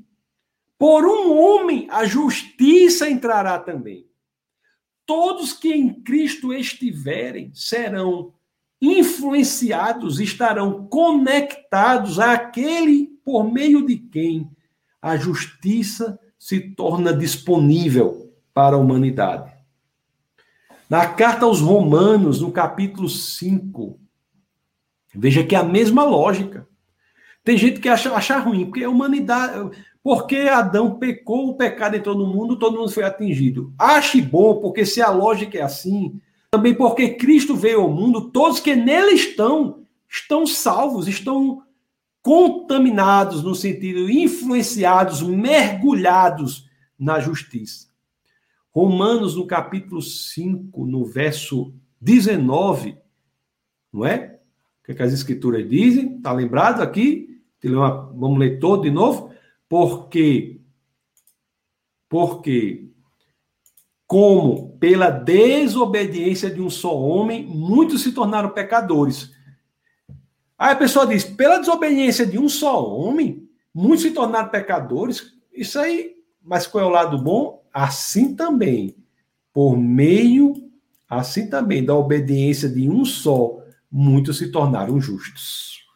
por 0.79 1.05
um 1.05 1.39
homem 1.39 1.87
a 1.91 2.07
justiça 2.07 3.07
entrará 3.07 3.59
também. 3.59 4.09
Todos 5.05 5.53
que 5.53 5.75
em 5.75 5.93
Cristo 6.03 6.55
estiverem 6.55 7.53
serão 7.53 8.33
influenciados, 8.81 10.21
estarão 10.21 10.87
conectados 10.87 12.19
àquele 12.19 13.09
por 13.25 13.45
meio 13.45 13.85
de 13.85 13.97
quem 13.97 14.51
a 15.03 15.17
justiça 15.17 16.19
se 16.39 16.61
torna 16.61 17.13
disponível 17.13 18.33
para 18.55 18.77
a 18.77 18.79
humanidade. 18.79 19.53
Na 20.89 21.07
carta 21.07 21.45
aos 21.45 21.61
Romanos, 21.61 22.41
no 22.41 22.51
capítulo 22.51 23.09
5, 23.09 24.01
veja 25.15 25.45
que 25.45 25.55
é 25.55 25.59
a 25.59 25.63
mesma 25.63 26.03
lógica. 26.03 26.67
Tem 27.45 27.57
gente 27.57 27.81
que 27.81 27.89
acha, 27.89 28.13
acha 28.13 28.39
ruim, 28.39 28.65
porque 28.65 28.83
a 28.83 28.91
humanidade. 28.91 29.71
Porque 30.03 30.37
Adão 30.37 30.99
pecou, 30.99 31.51
o 31.51 31.57
pecado 31.57 31.95
entrou 31.95 32.17
no 32.17 32.27
mundo, 32.27 32.59
todo 32.59 32.79
mundo 32.79 32.91
foi 32.91 33.05
atingido. 33.05 33.73
Ache 33.79 34.21
bom, 34.21 34.61
porque 34.61 34.87
se 34.87 35.01
a 35.03 35.11
lógica 35.11 35.59
é 35.59 35.63
assim, 35.63 36.19
também 36.51 36.75
porque 36.75 37.15
Cristo 37.15 37.55
veio 37.55 37.83
ao 37.83 37.91
mundo, 37.91 38.31
todos 38.31 38.59
que 38.59 38.75
nele 38.75 39.13
estão, 39.13 39.85
estão 40.09 40.45
salvos, 40.45 41.07
estão 41.07 41.63
contaminados 42.21 43.43
no 43.43 43.55
sentido 43.55 44.11
influenciados, 44.11 45.23
mergulhados 45.23 46.69
na 46.99 47.21
justiça. 47.21 47.89
Romanos, 48.73 49.37
no 49.37 49.47
capítulo 49.47 50.03
5, 50.03 50.85
no 50.85 51.05
verso 51.05 51.73
19, 52.01 52.99
não 53.93 54.05
é? 54.05 54.41
O 54.81 54.85
que, 54.87 54.93
é 54.93 54.95
que 54.95 55.03
as 55.03 55.13
escrituras 55.13 55.69
dizem? 55.69 56.17
Está 56.17 56.33
lembrado 56.33 56.83
aqui? 56.83 57.41
Vamos 57.63 58.39
ler 58.39 58.59
todo 58.59 58.83
de 58.83 58.91
novo? 58.91 59.33
Porque, 59.69 60.61
porque, 62.09 62.90
como 64.11 64.77
pela 64.81 65.09
desobediência 65.09 66.51
de 66.51 66.61
um 66.61 66.69
só 66.69 66.93
homem, 66.99 67.47
muitos 67.47 68.03
se 68.03 68.11
tornaram 68.11 68.51
pecadores. 68.51 69.31
Aí 70.59 70.73
a 70.73 70.77
pessoa 70.77 71.07
diz: 71.07 71.23
pela 71.23 71.59
desobediência 71.59 72.27
de 72.27 72.37
um 72.37 72.49
só 72.49 72.85
homem, 72.85 73.49
muitos 73.73 74.03
se 74.03 74.11
tornaram 74.11 74.49
pecadores. 74.49 75.33
Isso 75.55 75.79
aí, 75.79 76.17
mas 76.43 76.67
qual 76.67 76.83
é 76.83 76.87
o 76.89 76.91
lado 76.91 77.23
bom? 77.23 77.61
assim 77.73 78.35
também, 78.35 78.97
por 79.53 79.77
meio, 79.77 80.69
assim 81.09 81.49
também, 81.49 81.85
da 81.85 81.95
obediência 81.95 82.69
de 82.69 82.91
um 82.91 83.05
só, 83.05 83.63
muitos 83.89 84.39
se 84.39 84.51
tornaram 84.51 85.01
justos. 85.01 85.87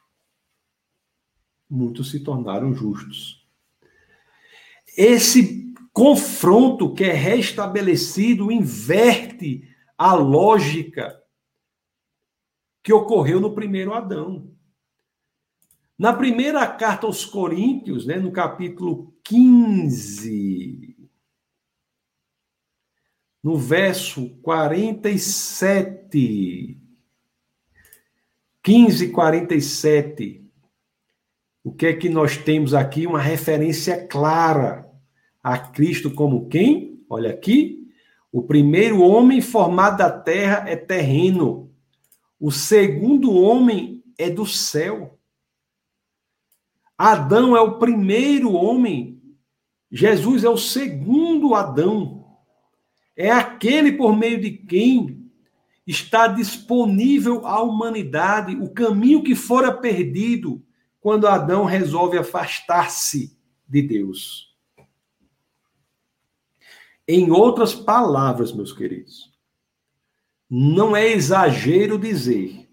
Muitos 1.69 2.13
se 2.13 2.21
tornaram 2.21 2.73
justos. 2.73 3.45
Esse 4.97 5.74
confronto 5.95 6.93
que 6.93 7.05
é 7.05 7.13
restabelecido 7.13 8.51
inverte 8.51 9.73
a 9.97 10.13
lógica 10.13 11.23
que 12.83 12.93
ocorreu 12.93 13.41
no 13.41 13.55
primeiro 13.55 13.95
Adão. 13.95 14.53
Na 15.97 16.13
primeira 16.13 16.67
carta 16.67 17.07
aos 17.07 17.25
Coríntios, 17.25 18.05
né, 18.05 18.17
no 18.17 18.33
capítulo 18.33 19.15
15, 19.23 20.97
no 23.41 23.57
verso 23.57 24.31
47. 24.43 26.77
15, 28.65 29.11
47. 29.11 30.45
O 31.63 31.73
que 31.73 31.87
é 31.87 31.95
que 31.95 32.09
nós 32.09 32.37
temos 32.37 32.75
aqui? 32.75 33.07
Uma 33.07 33.21
referência 33.21 34.05
clara 34.09 34.84
a 35.45 35.59
Cristo 35.59 36.11
como 36.11 36.49
quem? 36.49 37.05
Olha 37.09 37.31
aqui. 37.31 37.87
O 38.33 38.43
primeiro 38.43 39.01
homem 39.01 39.41
formado 39.41 39.99
da 39.99 40.11
terra 40.11 40.65
é 40.67 40.75
terreno. 40.75 41.71
O 42.41 42.51
segundo 42.51 43.33
homem 43.33 44.03
é 44.19 44.29
do 44.29 44.45
céu. 44.45 45.21
Adão 46.99 47.57
é 47.57 47.61
o 47.61 47.79
primeiro 47.79 48.55
homem. 48.55 49.23
Jesus 49.93 50.43
é 50.43 50.49
o 50.49 50.59
segundo 50.59 51.55
Adão 51.55 52.25
é 53.17 53.31
aquele 53.31 53.93
por 53.93 54.17
meio 54.17 54.41
de 54.41 54.51
quem 54.51 55.31
está 55.87 56.27
disponível 56.27 57.47
à 57.47 57.63
humanidade 57.63 58.57
o 58.57 58.71
caminho 58.71 59.23
que 59.23 59.35
fora 59.35 59.73
perdido 59.73 60.65
quando 61.01 61.29
Adão 61.29 61.65
resolve 61.65 62.17
afastar-se 62.19 63.39
de 63.69 63.83
Deus. 63.83 64.44
Em 67.07 67.31
outras 67.31 67.75
palavras, 67.75 68.53
meus 68.53 68.73
queridos, 68.73 69.33
não 70.49 70.97
é 70.97 71.07
exagero 71.13 71.99
dizer 71.99 72.65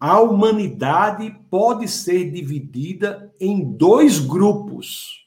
a 0.00 0.18
humanidade 0.18 1.30
pode 1.50 1.86
ser 1.86 2.30
dividida 2.30 3.30
em 3.38 3.76
dois 3.76 4.18
grupos. 4.18 5.26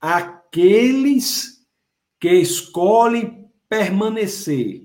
Aqueles 0.00 1.64
que 2.18 2.32
escolhe 2.32 3.46
permanecer, 3.68 4.82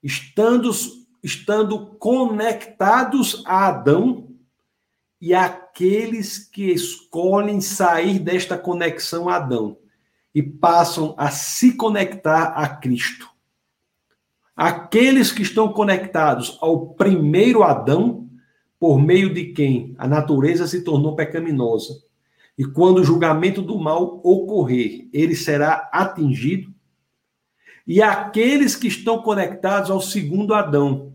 estando, 0.00 0.70
estando 1.20 1.96
conectados 1.96 3.42
a 3.44 3.66
Adão, 3.66 4.32
e 5.20 5.34
aqueles 5.34 6.38
que 6.38 6.70
escolhem 6.70 7.60
sair 7.60 8.20
desta 8.20 8.56
conexão 8.56 9.28
a 9.28 9.36
Adão 9.36 9.78
e 10.36 10.42
passam 10.42 11.14
a 11.16 11.30
se 11.30 11.78
conectar 11.78 12.48
a 12.48 12.68
Cristo. 12.68 13.26
Aqueles 14.54 15.32
que 15.32 15.40
estão 15.40 15.72
conectados 15.72 16.58
ao 16.60 16.88
primeiro 16.88 17.62
Adão, 17.62 18.28
por 18.78 19.00
meio 19.00 19.32
de 19.32 19.46
quem 19.54 19.94
a 19.96 20.06
natureza 20.06 20.66
se 20.66 20.84
tornou 20.84 21.16
pecaminosa, 21.16 22.02
e 22.58 22.66
quando 22.66 22.98
o 22.98 23.04
julgamento 23.04 23.62
do 23.62 23.78
mal 23.78 24.20
ocorrer, 24.22 25.08
ele 25.10 25.34
será 25.34 25.88
atingido. 25.90 26.70
E 27.86 28.02
aqueles 28.02 28.76
que 28.76 28.88
estão 28.88 29.22
conectados 29.22 29.90
ao 29.90 30.02
segundo 30.02 30.52
Adão, 30.52 31.14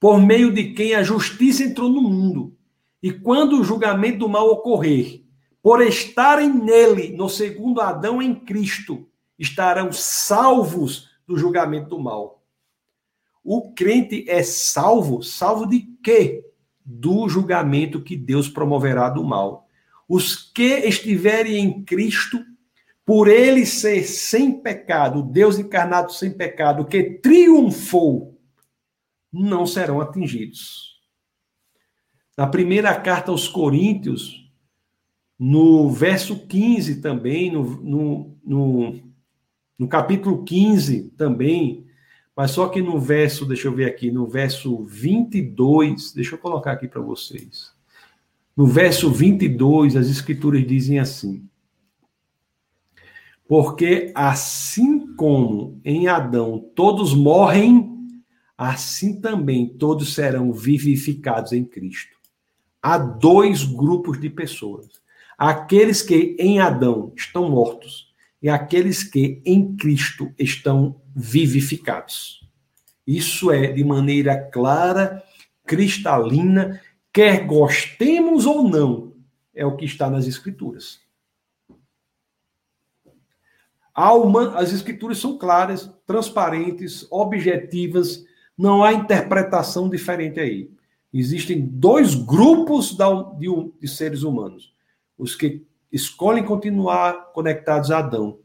por 0.00 0.20
meio 0.20 0.52
de 0.52 0.72
quem 0.72 0.92
a 0.96 1.04
justiça 1.04 1.62
entrou 1.62 1.88
no 1.88 2.02
mundo. 2.02 2.52
E 3.00 3.12
quando 3.12 3.60
o 3.60 3.64
julgamento 3.64 4.18
do 4.18 4.28
mal 4.28 4.48
ocorrer, 4.48 5.22
por 5.66 5.82
estarem 5.82 6.48
nele, 6.48 7.08
no 7.16 7.28
segundo 7.28 7.80
Adão 7.80 8.22
em 8.22 8.32
Cristo, 8.32 9.04
estarão 9.36 9.90
salvos 9.90 11.10
do 11.26 11.36
julgamento 11.36 11.88
do 11.88 11.98
mal. 11.98 12.46
O 13.42 13.72
crente 13.74 14.24
é 14.28 14.44
salvo, 14.44 15.24
salvo 15.24 15.66
de 15.66 15.80
quê? 16.04 16.44
Do 16.84 17.28
julgamento 17.28 18.00
que 18.00 18.16
Deus 18.16 18.48
promoverá 18.48 19.08
do 19.08 19.24
mal. 19.24 19.66
Os 20.08 20.36
que 20.36 20.86
estiverem 20.86 21.58
em 21.58 21.82
Cristo, 21.82 22.46
por 23.04 23.26
ele 23.26 23.66
ser 23.66 24.04
sem 24.04 24.60
pecado, 24.60 25.20
Deus 25.20 25.58
encarnado 25.58 26.12
sem 26.12 26.30
pecado, 26.30 26.84
que 26.84 27.02
triunfou, 27.02 28.38
não 29.32 29.66
serão 29.66 30.00
atingidos. 30.00 31.00
Na 32.38 32.46
primeira 32.46 32.94
carta 32.94 33.32
aos 33.32 33.48
Coríntios, 33.48 34.45
no 35.38 35.90
verso 35.90 36.46
15 36.46 37.00
também, 37.00 37.52
no, 37.52 37.64
no, 37.82 38.38
no, 38.44 39.00
no 39.78 39.88
capítulo 39.88 40.44
15 40.44 41.12
também, 41.16 41.86
mas 42.34 42.50
só 42.50 42.68
que 42.68 42.82
no 42.82 42.98
verso, 42.98 43.46
deixa 43.46 43.68
eu 43.68 43.74
ver 43.74 43.86
aqui, 43.86 44.10
no 44.10 44.26
verso 44.26 44.84
22, 44.84 46.12
deixa 46.12 46.34
eu 46.34 46.38
colocar 46.38 46.72
aqui 46.72 46.86
para 46.86 47.00
vocês. 47.00 47.74
No 48.56 48.66
verso 48.66 49.10
22, 49.10 49.96
as 49.96 50.08
escrituras 50.08 50.66
dizem 50.66 50.98
assim: 50.98 51.46
Porque 53.46 54.12
assim 54.14 55.14
como 55.14 55.80
em 55.84 56.08
Adão 56.08 56.58
todos 56.74 57.14
morrem, 57.14 57.94
assim 58.56 59.20
também 59.20 59.68
todos 59.68 60.14
serão 60.14 60.52
vivificados 60.52 61.52
em 61.52 61.64
Cristo. 61.64 62.16
há 62.82 62.96
dois 62.98 63.64
grupos 63.64 64.20
de 64.20 64.30
pessoas: 64.30 64.88
aqueles 65.36 66.02
que 66.02 66.36
em 66.38 66.60
Adão 66.60 67.12
estão 67.16 67.50
mortos 67.50 68.12
e 68.40 68.48
aqueles 68.48 69.02
que 69.02 69.42
em 69.44 69.76
Cristo 69.76 70.32
estão 70.38 71.00
vivificados. 71.14 72.46
Isso 73.06 73.50
é 73.50 73.72
de 73.72 73.84
maneira 73.84 74.36
clara, 74.50 75.22
cristalina, 75.64 76.80
quer 77.12 77.46
gostemos 77.46 78.46
ou 78.46 78.68
não, 78.68 79.14
é 79.54 79.64
o 79.64 79.76
que 79.76 79.84
está 79.84 80.10
nas 80.10 80.26
Escrituras. 80.26 81.00
As 84.54 84.72
Escrituras 84.72 85.18
são 85.18 85.38
claras, 85.38 85.90
transparentes, 86.06 87.06
objetivas, 87.10 88.24
não 88.56 88.84
há 88.84 88.92
interpretação 88.92 89.88
diferente 89.88 90.38
aí. 90.38 90.70
Existem 91.12 91.60
dois 91.66 92.14
grupos 92.14 92.94
de 93.80 93.88
seres 93.88 94.22
humanos: 94.22 94.74
os 95.18 95.34
que 95.34 95.66
escolhem 95.92 96.44
continuar 96.44 97.32
conectados 97.32 97.90
a 97.90 97.98
Adão 97.98 98.38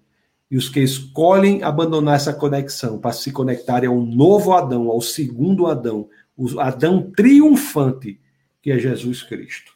e 0.50 0.58
os 0.58 0.68
que 0.68 0.82
escolhem 0.82 1.64
abandonar 1.64 2.16
essa 2.16 2.34
conexão 2.34 3.00
para 3.00 3.14
se 3.14 3.32
conectarem 3.32 3.90
ao 3.90 4.02
novo 4.02 4.54
Adão, 4.54 4.90
ao 4.90 5.02
segundo 5.02 5.68
Adão, 5.68 6.10
o 6.36 6.60
Adão 6.60 7.12
triunfante, 7.12 8.20
que 8.62 8.72
é 8.72 8.78
Jesus 8.78 9.24
Cristo. 9.24 9.74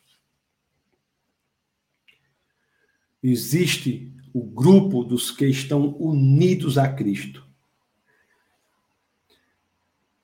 Existe 3.24 4.14
o 4.34 4.44
grupo 4.44 5.04
dos 5.04 5.32
que 5.32 5.46
estão 5.48 5.96
unidos 5.98 6.78
a 6.78 6.92
Cristo. 6.92 7.46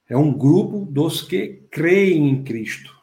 É 0.08 0.18
um 0.18 0.38
grupo 0.38 0.86
dos 0.86 1.22
que 1.22 1.66
creem 1.72 2.30
em 2.30 2.44
Cristo. 2.44 3.01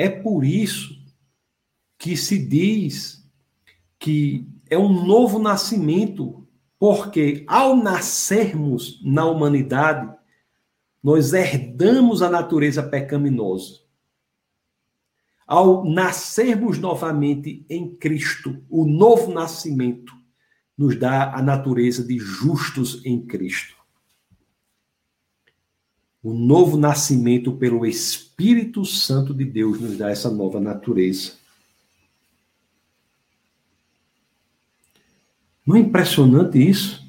É 0.00 0.08
por 0.08 0.46
isso 0.46 0.98
que 1.98 2.16
se 2.16 2.38
diz 2.38 3.22
que 3.98 4.48
é 4.70 4.78
um 4.78 5.04
novo 5.04 5.38
nascimento, 5.38 6.48
porque 6.78 7.44
ao 7.46 7.76
nascermos 7.76 8.98
na 9.04 9.26
humanidade, 9.26 10.10
nós 11.02 11.34
herdamos 11.34 12.22
a 12.22 12.30
natureza 12.30 12.82
pecaminosa. 12.82 13.80
Ao 15.46 15.84
nascermos 15.84 16.78
novamente 16.78 17.66
em 17.68 17.94
Cristo, 17.94 18.64
o 18.70 18.86
novo 18.86 19.30
nascimento 19.30 20.14
nos 20.78 20.98
dá 20.98 21.34
a 21.34 21.42
natureza 21.42 22.02
de 22.02 22.18
justos 22.18 23.04
em 23.04 23.26
Cristo. 23.26 23.76
O 26.22 26.34
novo 26.34 26.76
nascimento 26.76 27.52
pelo 27.52 27.86
Espírito 27.86 28.84
Santo 28.84 29.32
de 29.32 29.44
Deus 29.44 29.80
nos 29.80 29.96
dá 29.96 30.10
essa 30.10 30.30
nova 30.30 30.60
natureza. 30.60 31.32
Não 35.66 35.76
é 35.76 35.78
impressionante 35.78 36.58
isso? 36.58 37.06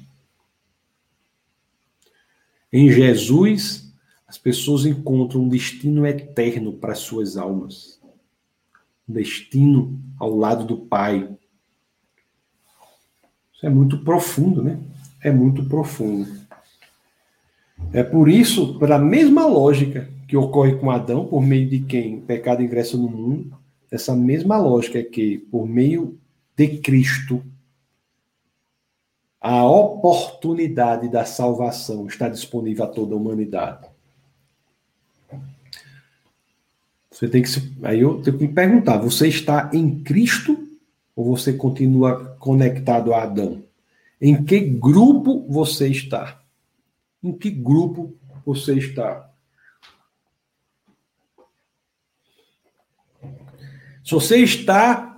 Em 2.72 2.90
Jesus, 2.90 3.92
as 4.26 4.38
pessoas 4.38 4.86
encontram 4.86 5.42
um 5.42 5.48
destino 5.48 6.06
eterno 6.06 6.72
para 6.72 6.94
suas 6.94 7.36
almas. 7.36 8.00
Um 9.06 9.12
destino 9.12 10.00
ao 10.18 10.34
lado 10.34 10.64
do 10.64 10.78
Pai. 10.78 11.36
Isso 13.52 13.66
é 13.66 13.68
muito 13.68 13.98
profundo, 13.98 14.62
né? 14.62 14.80
É 15.20 15.30
muito 15.30 15.68
profundo. 15.68 16.41
É 17.90 18.02
por 18.02 18.28
isso, 18.28 18.78
pela 18.78 18.98
mesma 18.98 19.46
lógica 19.46 20.08
que 20.28 20.36
ocorre 20.36 20.76
com 20.76 20.90
Adão, 20.90 21.26
por 21.26 21.42
meio 21.42 21.68
de 21.68 21.80
quem 21.80 22.18
o 22.18 22.22
pecado 22.22 22.62
ingressa 22.62 22.96
no 22.96 23.08
mundo, 23.08 23.56
essa 23.90 24.16
mesma 24.16 24.56
lógica 24.56 24.98
é 24.98 25.02
que, 25.02 25.38
por 25.38 25.68
meio 25.68 26.18
de 26.56 26.78
Cristo, 26.78 27.42
a 29.38 29.66
oportunidade 29.66 31.08
da 31.08 31.24
salvação 31.24 32.06
está 32.06 32.28
disponível 32.28 32.84
a 32.84 32.88
toda 32.88 33.14
a 33.14 33.18
humanidade. 33.18 33.86
Você 37.10 37.28
tem 37.28 37.42
que 37.42 37.50
se, 37.50 37.72
aí 37.82 38.00
eu 38.00 38.22
tenho 38.22 38.38
que 38.38 38.46
me 38.46 38.52
perguntar: 38.52 38.96
você 38.96 39.28
está 39.28 39.70
em 39.72 40.02
Cristo 40.02 40.66
ou 41.14 41.36
você 41.36 41.52
continua 41.52 42.36
conectado 42.38 43.12
a 43.12 43.24
Adão? 43.24 43.62
Em 44.20 44.42
que 44.42 44.60
grupo 44.60 45.44
você 45.48 45.88
está? 45.88 46.41
Em 47.22 47.32
que 47.36 47.50
grupo 47.50 48.16
você 48.44 48.76
está? 48.76 49.30
Se 54.04 54.10
você 54.10 54.38
está 54.38 55.16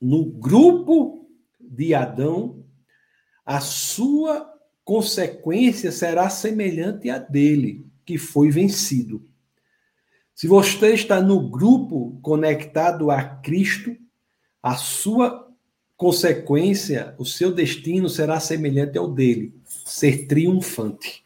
no 0.00 0.24
grupo 0.24 1.30
de 1.60 1.94
Adão, 1.94 2.64
a 3.46 3.60
sua 3.60 4.52
consequência 4.84 5.92
será 5.92 6.28
semelhante 6.28 7.08
à 7.08 7.18
dele, 7.18 7.86
que 8.04 8.18
foi 8.18 8.50
vencido. 8.50 9.24
Se 10.34 10.48
você 10.48 10.94
está 10.94 11.20
no 11.20 11.48
grupo 11.48 12.18
conectado 12.20 13.10
a 13.10 13.22
Cristo, 13.22 13.96
a 14.60 14.74
sua 14.74 15.41
consequência, 16.02 17.14
o 17.16 17.24
seu 17.24 17.54
destino 17.54 18.08
será 18.08 18.40
semelhante 18.40 18.98
ao 18.98 19.08
dele, 19.08 19.54
ser 19.86 20.26
triunfante. 20.26 21.24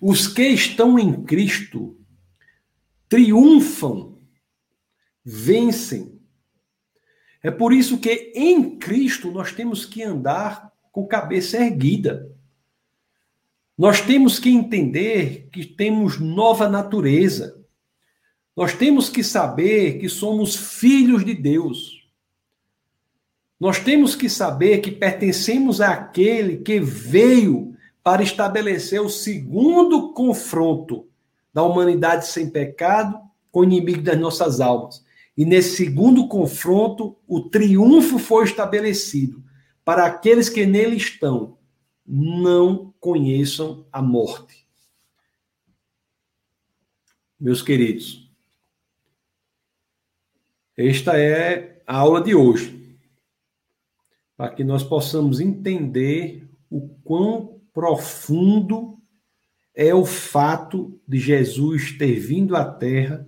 Os 0.00 0.28
que 0.28 0.46
estão 0.46 0.96
em 0.96 1.24
Cristo 1.24 1.98
triunfam, 3.08 4.18
vencem, 5.24 6.16
é 7.42 7.50
por 7.50 7.72
isso 7.72 7.98
que 7.98 8.32
em 8.36 8.78
Cristo 8.78 9.32
nós 9.32 9.50
temos 9.50 9.84
que 9.84 10.04
andar 10.04 10.72
com 10.92 11.08
cabeça 11.08 11.56
erguida. 11.56 12.30
Nós 13.76 14.00
temos 14.00 14.38
que 14.38 14.48
entender 14.48 15.48
que 15.50 15.66
temos 15.66 16.20
nova 16.20 16.68
natureza. 16.68 17.57
Nós 18.58 18.74
temos 18.74 19.08
que 19.08 19.22
saber 19.22 20.00
que 20.00 20.08
somos 20.08 20.56
filhos 20.56 21.24
de 21.24 21.32
Deus. 21.32 22.04
Nós 23.60 23.78
temos 23.78 24.16
que 24.16 24.28
saber 24.28 24.78
que 24.78 24.90
pertencemos 24.90 25.80
àquele 25.80 26.56
que 26.56 26.80
veio 26.80 27.76
para 28.02 28.20
estabelecer 28.20 29.00
o 29.00 29.08
segundo 29.08 30.12
confronto 30.12 31.06
da 31.54 31.62
humanidade 31.62 32.26
sem 32.26 32.50
pecado 32.50 33.20
com 33.52 33.60
o 33.60 33.64
inimigo 33.64 34.02
das 34.02 34.18
nossas 34.18 34.60
almas. 34.60 35.04
E 35.36 35.44
nesse 35.44 35.76
segundo 35.76 36.26
confronto, 36.26 37.16
o 37.28 37.40
triunfo 37.40 38.18
foi 38.18 38.42
estabelecido 38.42 39.40
para 39.84 40.04
aqueles 40.04 40.48
que 40.48 40.66
nele 40.66 40.96
estão, 40.96 41.56
não 42.04 42.92
conheçam 42.98 43.86
a 43.92 44.02
morte. 44.02 44.66
Meus 47.38 47.62
queridos, 47.62 48.27
esta 50.78 51.18
é 51.18 51.82
a 51.86 51.96
aula 51.96 52.22
de 52.22 52.34
hoje, 52.34 52.98
para 54.36 54.54
que 54.54 54.64
nós 54.64 54.82
possamos 54.82 55.40
entender 55.40 56.48
o 56.70 56.88
quão 57.04 57.60
profundo 57.74 58.98
é 59.74 59.94
o 59.94 60.06
fato 60.06 60.98
de 61.06 61.18
Jesus 61.18 61.92
ter 61.98 62.18
vindo 62.18 62.56
à 62.56 62.64
Terra 62.64 63.26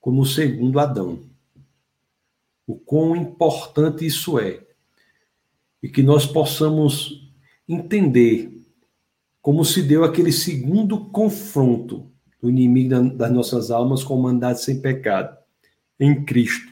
como 0.00 0.22
o 0.22 0.26
segundo 0.26 0.80
Adão 0.80 1.28
o 2.68 2.76
quão 2.76 3.16
importante 3.16 4.04
isso 4.04 4.38
é. 4.38 4.62
E 5.82 5.88
que 5.88 6.02
nós 6.02 6.26
possamos 6.26 7.32
entender 7.66 8.52
como 9.40 9.64
se 9.64 9.82
deu 9.82 10.04
aquele 10.04 10.30
segundo 10.30 11.06
confronto 11.06 12.12
do 12.42 12.50
inimigo 12.50 13.10
das 13.16 13.32
nossas 13.32 13.70
almas 13.70 14.04
com 14.04 14.14
o 14.14 14.22
mandato 14.22 14.60
sem 14.60 14.82
pecado 14.82 15.34
em 15.98 16.22
Cristo. 16.26 16.68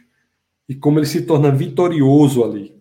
E 0.69 0.75
como 0.75 0.99
ele 0.99 1.07
se 1.07 1.23
torna 1.23 1.51
vitorioso 1.51 2.43
ali. 2.45 2.77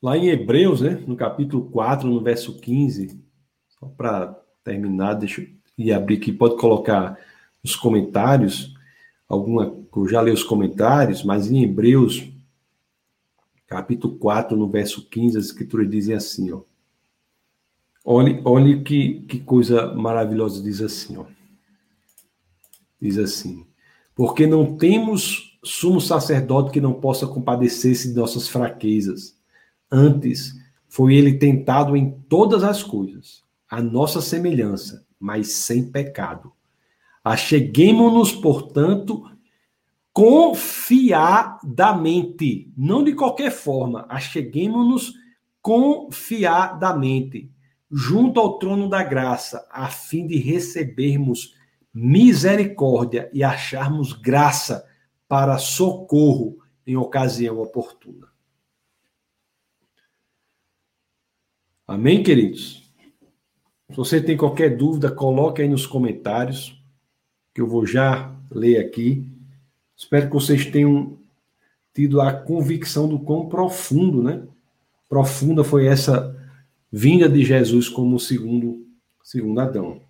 Lá 0.00 0.16
em 0.16 0.28
Hebreus, 0.28 0.80
né, 0.80 1.02
no 1.06 1.16
capítulo 1.16 1.70
4, 1.70 2.08
no 2.08 2.20
verso 2.20 2.58
15, 2.60 3.20
só 3.68 3.86
para 3.86 4.38
terminar, 4.62 5.14
deixa 5.14 5.42
eu 5.42 5.48
ir 5.76 5.92
abrir 5.92 6.16
aqui, 6.16 6.32
pode 6.32 6.56
colocar 6.56 7.18
os 7.62 7.74
comentários 7.74 8.76
alguma, 9.28 9.76
eu 9.94 10.08
já 10.08 10.22
li 10.22 10.30
os 10.30 10.42
comentários, 10.42 11.22
mas 11.22 11.50
em 11.50 11.62
Hebreus, 11.62 12.26
capítulo 13.66 14.16
4, 14.16 14.56
no 14.56 14.68
verso 14.68 15.06
15, 15.08 15.38
as 15.38 15.44
escrituras 15.46 15.90
dizem 15.90 16.14
assim, 16.14 16.50
ó. 16.50 16.62
Olhe, 18.04 18.40
olhe 18.44 18.82
que, 18.82 19.20
que 19.22 19.40
coisa 19.40 19.92
maravilhosa 19.94 20.62
diz 20.62 20.80
assim, 20.80 21.18
ó. 21.18 21.26
Diz 23.00 23.18
assim: 23.18 23.66
Porque 24.14 24.46
não 24.46 24.76
temos 24.76 25.47
sumo 25.62 26.00
sacerdote 26.00 26.70
que 26.70 26.80
não 26.80 26.94
possa 26.94 27.26
compadecer-se 27.26 28.08
de 28.08 28.14
nossas 28.14 28.48
fraquezas. 28.48 29.36
Antes, 29.90 30.54
foi 30.88 31.14
ele 31.14 31.34
tentado 31.34 31.94
em 31.96 32.10
todas 32.28 32.64
as 32.64 32.82
coisas, 32.82 33.44
a 33.68 33.82
nossa 33.82 34.22
semelhança, 34.22 35.04
mas 35.18 35.52
sem 35.52 35.90
pecado. 35.90 36.52
Acheguemos-nos, 37.22 38.32
portanto, 38.32 39.30
confiadamente, 40.12 42.72
não 42.76 43.02
de 43.04 43.14
qualquer 43.14 43.50
forma, 43.50 44.06
acheguemos-nos 44.08 45.12
confiadamente 45.60 47.50
junto 47.90 48.38
ao 48.40 48.58
trono 48.58 48.88
da 48.88 49.02
graça, 49.02 49.66
a 49.70 49.88
fim 49.88 50.26
de 50.26 50.38
recebermos 50.38 51.54
misericórdia 51.92 53.28
e 53.32 53.42
acharmos 53.42 54.12
graça 54.12 54.86
para 55.28 55.58
socorro 55.58 56.58
em 56.86 56.96
ocasião 56.96 57.58
oportuna. 57.58 58.28
Amém, 61.86 62.22
queridos? 62.22 62.90
Se 63.90 63.96
você 63.96 64.20
tem 64.20 64.36
qualquer 64.36 64.76
dúvida, 64.76 65.10
coloque 65.10 65.62
aí 65.62 65.68
nos 65.68 65.86
comentários, 65.86 66.82
que 67.54 67.60
eu 67.60 67.66
vou 67.66 67.86
já 67.86 68.34
ler 68.50 68.78
aqui. 68.78 69.26
Espero 69.96 70.26
que 70.28 70.34
vocês 70.34 70.66
tenham 70.66 71.18
tido 71.94 72.20
a 72.20 72.32
convicção 72.32 73.08
do 73.08 73.18
quão 73.18 73.48
profundo, 73.48 74.22
né? 74.22 74.46
Profunda 75.08 75.64
foi 75.64 75.86
essa 75.86 76.36
vinda 76.92 77.28
de 77.28 77.44
Jesus 77.44 77.88
como 77.88 78.20
segundo, 78.20 78.86
segundo 79.22 79.60
Adão. 79.60 80.02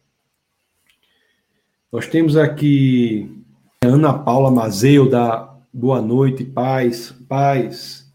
Nós 1.90 2.06
temos 2.06 2.36
aqui 2.36 3.37
Ana 3.88 4.12
Paula 4.12 4.50
Mazeu, 4.50 5.08
da 5.08 5.58
Boa 5.72 6.02
Noite, 6.02 6.44
Paz, 6.44 7.10
Paz. 7.26 8.06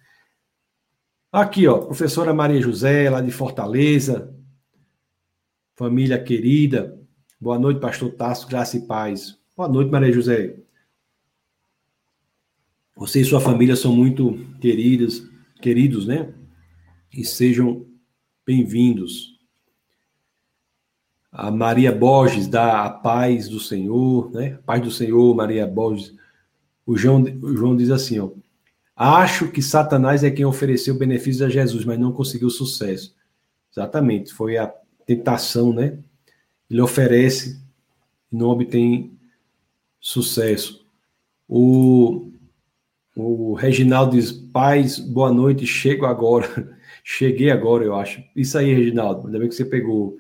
Aqui, 1.32 1.67
ó, 1.67 1.80
professora 1.80 2.32
Maria 2.32 2.61
José, 2.61 3.09
lá 3.09 3.19
de 3.19 3.32
Fortaleza, 3.32 4.38
família 5.76 6.24
querida. 6.24 7.01
Boa 7.41 7.57
noite, 7.57 7.80
pastor 7.80 8.11
Tasso, 8.11 8.47
graça 8.47 8.78
e 8.78 8.86
paz. 8.86 9.39
Boa 9.57 9.67
noite, 9.67 9.91
Maria 9.91 10.11
José. 10.11 10.59
Você 12.95 13.21
e 13.21 13.26
sua 13.26 13.41
família 13.41 13.76
são 13.76 13.95
muito 13.95 14.36
queridas, 14.61 15.28
queridos, 15.59 16.05
né? 16.05 16.32
E 17.11 17.26
sejam 17.26 17.88
bem-vindos. 18.45 19.32
A 21.34 21.49
Maria 21.49 21.91
Borges 21.91 22.47
dá 22.47 22.86
a 22.86 22.89
paz 22.91 23.49
do 23.49 23.59
Senhor, 23.59 24.31
né? 24.31 24.59
Paz 24.63 24.81
do 24.84 24.91
Senhor, 24.91 25.36
Maria 25.36 25.65
Borges. 25.65 26.13
O 26.86 26.95
João, 26.95 27.23
o 27.23 27.57
João 27.57 27.75
diz 27.75 27.89
assim, 27.89 28.19
ó. 28.19 28.29
Acho 28.95 29.47
que 29.49 29.59
Satanás 29.59 30.23
é 30.23 30.29
quem 30.29 30.45
ofereceu 30.45 30.95
benefícios 30.95 31.41
a 31.41 31.49
Jesus, 31.49 31.84
mas 31.84 31.97
não 31.97 32.11
conseguiu 32.11 32.51
sucesso. 32.51 33.15
Exatamente, 33.71 34.31
foi 34.31 34.57
a 34.57 34.71
tentação, 35.07 35.73
né? 35.73 35.97
Ele 36.69 36.79
oferece 36.79 37.59
e 38.31 38.36
não 38.36 38.49
obtém 38.49 39.17
sucesso. 39.99 40.86
O, 41.49 42.31
o 43.15 43.55
Reginaldo 43.55 44.15
diz: 44.15 44.31
Paz, 44.31 44.99
boa 44.99 45.34
noite, 45.34 45.65
chego 45.65 46.05
agora. 46.05 46.77
Cheguei 47.03 47.49
agora, 47.49 47.84
eu 47.84 47.95
acho. 47.95 48.23
Isso 48.34 48.57
aí, 48.57 48.73
Reginaldo, 48.73 49.27
ainda 49.27 49.38
bem 49.39 49.49
que 49.49 49.55
você 49.55 49.65
pegou. 49.65 50.15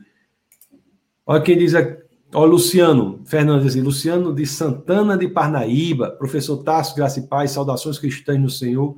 Olha 1.25 1.41
quem 1.41 1.57
diz 1.57 1.73
aqui. 1.73 2.03
Olha, 2.35 2.49
Luciano 2.49 3.21
Fernandes, 3.25 3.67
assim, 3.67 3.81
Luciano 3.81 4.33
de 4.33 4.45
Santana 4.47 5.15
de 5.15 5.27
Parnaíba, 5.27 6.11
professor 6.11 6.63
Tasso, 6.63 6.95
graça 6.95 7.19
e 7.19 7.27
paz, 7.27 7.51
saudações 7.51 7.99
cristãs 7.99 8.39
no 8.39 8.49
Senhor. 8.49 8.97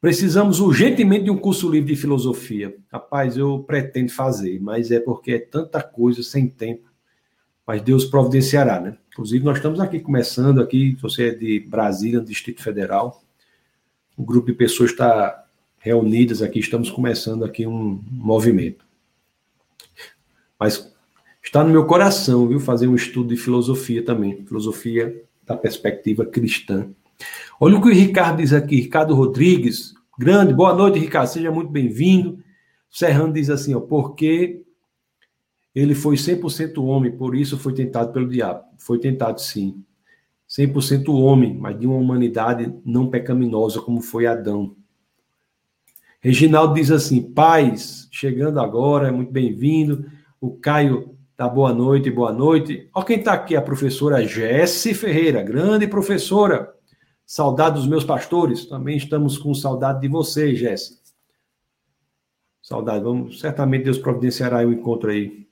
Precisamos 0.00 0.60
urgentemente 0.60 1.24
de 1.24 1.30
um 1.30 1.38
curso 1.38 1.70
livre 1.70 1.94
de 1.94 2.00
filosofia. 2.00 2.76
Rapaz, 2.92 3.38
eu 3.38 3.64
pretendo 3.66 4.12
fazer, 4.12 4.60
mas 4.60 4.90
é 4.90 5.00
porque 5.00 5.32
é 5.32 5.38
tanta 5.38 5.82
coisa 5.82 6.22
sem 6.22 6.46
tempo. 6.46 6.90
Mas 7.66 7.80
Deus 7.80 8.04
providenciará, 8.04 8.78
né? 8.78 8.98
Inclusive, 9.10 9.44
nós 9.44 9.56
estamos 9.56 9.80
aqui 9.80 9.98
começando 9.98 10.60
aqui, 10.60 10.94
você 11.00 11.28
é 11.28 11.34
de 11.34 11.60
Brasília, 11.60 12.20
no 12.20 12.26
Distrito 12.26 12.62
Federal. 12.62 13.24
O 14.16 14.22
grupo 14.22 14.48
de 14.48 14.52
pessoas 14.52 14.90
está 14.90 15.44
reunidas 15.78 16.42
aqui, 16.42 16.60
estamos 16.60 16.90
começando 16.90 17.44
aqui 17.44 17.66
um 17.66 18.00
movimento. 18.10 18.84
Mas 20.60 20.94
está 21.46 21.62
no 21.62 21.70
meu 21.70 21.86
coração, 21.86 22.48
viu, 22.48 22.58
fazer 22.58 22.88
um 22.88 22.94
estudo 22.94 23.28
de 23.28 23.40
filosofia 23.40 24.04
também, 24.04 24.44
filosofia 24.44 25.24
da 25.44 25.56
perspectiva 25.56 26.26
cristã. 26.26 26.90
Olha 27.60 27.76
o 27.76 27.80
que 27.80 27.88
o 27.88 27.92
Ricardo 27.92 28.38
diz 28.38 28.52
aqui, 28.52 28.76
Ricardo 28.76 29.14
Rodrigues, 29.14 29.94
grande, 30.18 30.52
boa 30.52 30.74
noite, 30.74 30.98
Ricardo, 30.98 31.28
seja 31.28 31.50
muito 31.50 31.70
bem-vindo. 31.70 32.38
Serrano 32.90 33.32
diz 33.32 33.48
assim, 33.48 33.74
ó, 33.74 33.80
porque 33.80 34.62
ele 35.74 35.94
foi 35.94 36.16
100% 36.16 36.82
homem, 36.82 37.12
por 37.12 37.36
isso 37.36 37.56
foi 37.56 37.72
tentado 37.72 38.12
pelo 38.12 38.28
diabo. 38.28 38.64
Foi 38.78 38.98
tentado 38.98 39.40
sim. 39.40 39.84
100% 40.48 41.08
homem, 41.08 41.56
mas 41.56 41.78
de 41.78 41.86
uma 41.86 41.96
humanidade 41.96 42.72
não 42.84 43.08
pecaminosa 43.08 43.80
como 43.80 44.00
foi 44.00 44.26
Adão. 44.26 44.74
Reginaldo 46.20 46.74
diz 46.74 46.90
assim: 46.90 47.22
paz, 47.22 48.08
chegando 48.10 48.58
agora, 48.60 49.08
é 49.08 49.10
muito 49.10 49.32
bem-vindo. 49.32 50.10
O 50.40 50.50
Caio 50.56 51.15
dá 51.36 51.48
boa 51.48 51.72
noite, 51.72 52.10
boa 52.10 52.32
noite. 52.32 52.88
Olha 52.94 53.04
quem 53.04 53.18
está 53.18 53.34
aqui, 53.34 53.54
a 53.54 53.62
professora 53.62 54.26
Jesse 54.26 54.94
Ferreira, 54.94 55.42
grande 55.42 55.86
professora. 55.86 56.74
Saudade 57.26 57.76
dos 57.76 57.86
meus 57.86 58.04
pastores, 58.04 58.66
também 58.66 58.96
estamos 58.96 59.36
com 59.36 59.52
saudade 59.52 60.00
de 60.00 60.08
você, 60.08 60.54
Jesse. 60.54 61.00
Saudade, 62.62 63.04
vamos, 63.04 63.40
certamente 63.40 63.84
Deus 63.84 63.98
providenciará 63.98 64.58
um 64.58 64.72
encontro 64.72 65.10
aí, 65.10 65.46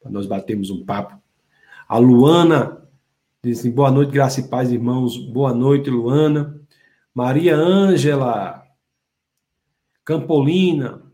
para 0.00 0.10
nós 0.10 0.26
batermos 0.26 0.68
um 0.68 0.84
papo. 0.84 1.16
A 1.88 1.98
Luana 1.98 2.86
diz 3.42 3.60
assim, 3.60 3.70
boa 3.70 3.90
noite, 3.90 4.10
graça 4.10 4.40
e 4.40 4.48
paz, 4.48 4.72
irmãos. 4.72 5.16
Boa 5.16 5.54
noite, 5.54 5.88
Luana. 5.88 6.60
Maria 7.14 7.56
Ângela, 7.56 8.64
Campolina, 10.04 11.05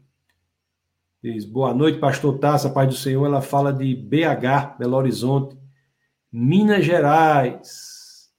diz, 1.23 1.45
boa 1.45 1.73
noite, 1.73 2.01
pastor 2.01 2.37
Taça, 2.39 2.69
paz 2.69 2.89
do 2.89 2.97
Senhor. 2.97 3.25
Ela 3.25 3.41
fala 3.41 3.73
de 3.73 3.95
BH, 3.95 4.77
Belo 4.79 4.97
Horizonte, 4.97 5.57
Minas 6.33 6.85
Gerais. 6.85 8.33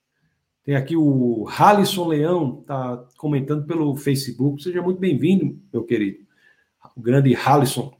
Tem 0.66 0.76
aqui 0.76 0.96
o 0.98 1.48
Halisson 1.48 2.08
Leão, 2.08 2.60
está 2.60 3.06
comentando 3.18 3.66
pelo 3.66 3.96
Facebook. 3.96 4.62
Seja 4.62 4.82
muito 4.82 5.00
bem-vindo, 5.00 5.58
meu 5.72 5.84
querido. 5.86 6.26
O 6.96 7.02
grande 7.02 7.34
Halisson, 7.34 7.94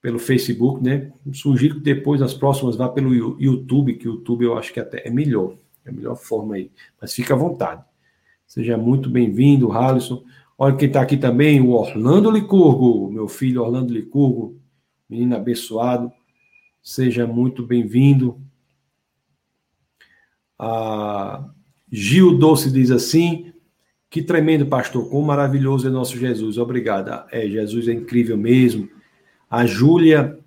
pelo 0.00 0.18
Facebook, 0.18 0.82
né? 0.82 1.12
Sugiro 1.32 1.74
que 1.74 1.80
depois, 1.82 2.20
nas 2.20 2.32
próximas, 2.32 2.76
vá 2.76 2.88
pelo 2.88 3.14
YouTube, 3.38 3.94
que 3.94 4.08
o 4.08 4.14
YouTube 4.14 4.44
eu 4.46 4.56
acho 4.56 4.72
que 4.72 4.80
até 4.80 5.06
é 5.06 5.10
melhor. 5.10 5.54
É 5.84 5.90
a 5.90 5.92
melhor 5.92 6.16
forma 6.16 6.54
aí. 6.54 6.70
Mas 7.00 7.12
fica 7.12 7.34
à 7.34 7.36
vontade. 7.36 7.84
Seja 8.46 8.76
muito 8.78 9.10
bem-vindo, 9.10 9.70
Halisson. 9.70 10.24
Olha 10.58 10.74
quem 10.74 10.88
está 10.88 11.02
aqui 11.02 11.18
também, 11.18 11.60
o 11.60 11.72
Orlando 11.72 12.30
Licurgo, 12.30 13.10
meu 13.10 13.28
filho 13.28 13.62
Orlando 13.62 13.92
Licurgo, 13.92 14.58
menino 15.08 15.36
abençoado. 15.36 16.10
Seja 16.82 17.26
muito 17.26 17.62
bem-vindo. 17.62 18.40
A 20.58 21.46
Gil 21.92 22.38
Doce 22.38 22.70
diz 22.70 22.90
assim: 22.90 23.52
que 24.08 24.22
tremendo, 24.22 24.64
pastor, 24.64 25.10
quão 25.10 25.20
maravilhoso 25.20 25.88
é 25.88 25.90
nosso 25.90 26.16
Jesus. 26.16 26.56
Obrigada. 26.56 27.26
É, 27.30 27.46
Jesus 27.46 27.86
é 27.86 27.92
incrível 27.92 28.38
mesmo. 28.38 28.88
A 29.50 29.66
Júlia 29.66 30.38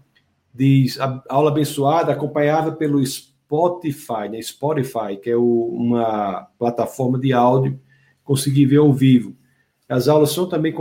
diz: 0.51 0.99
a 0.99 1.23
aula 1.29 1.51
abençoada, 1.51 2.11
acompanhada 2.11 2.71
pelo 2.71 3.05
Spotify, 3.05 4.27
né? 4.31 4.41
Spotify, 4.41 5.17
que 5.21 5.29
é 5.29 5.35
o, 5.35 5.65
uma 5.65 6.47
plataforma 6.57 7.19
de 7.19 7.31
áudio, 7.31 7.79
consegui 8.23 8.65
ver 8.65 8.77
ao 8.77 8.91
vivo. 8.91 9.37
As 9.89 10.07
aulas 10.07 10.31
são 10.31 10.47
também, 10.47 10.73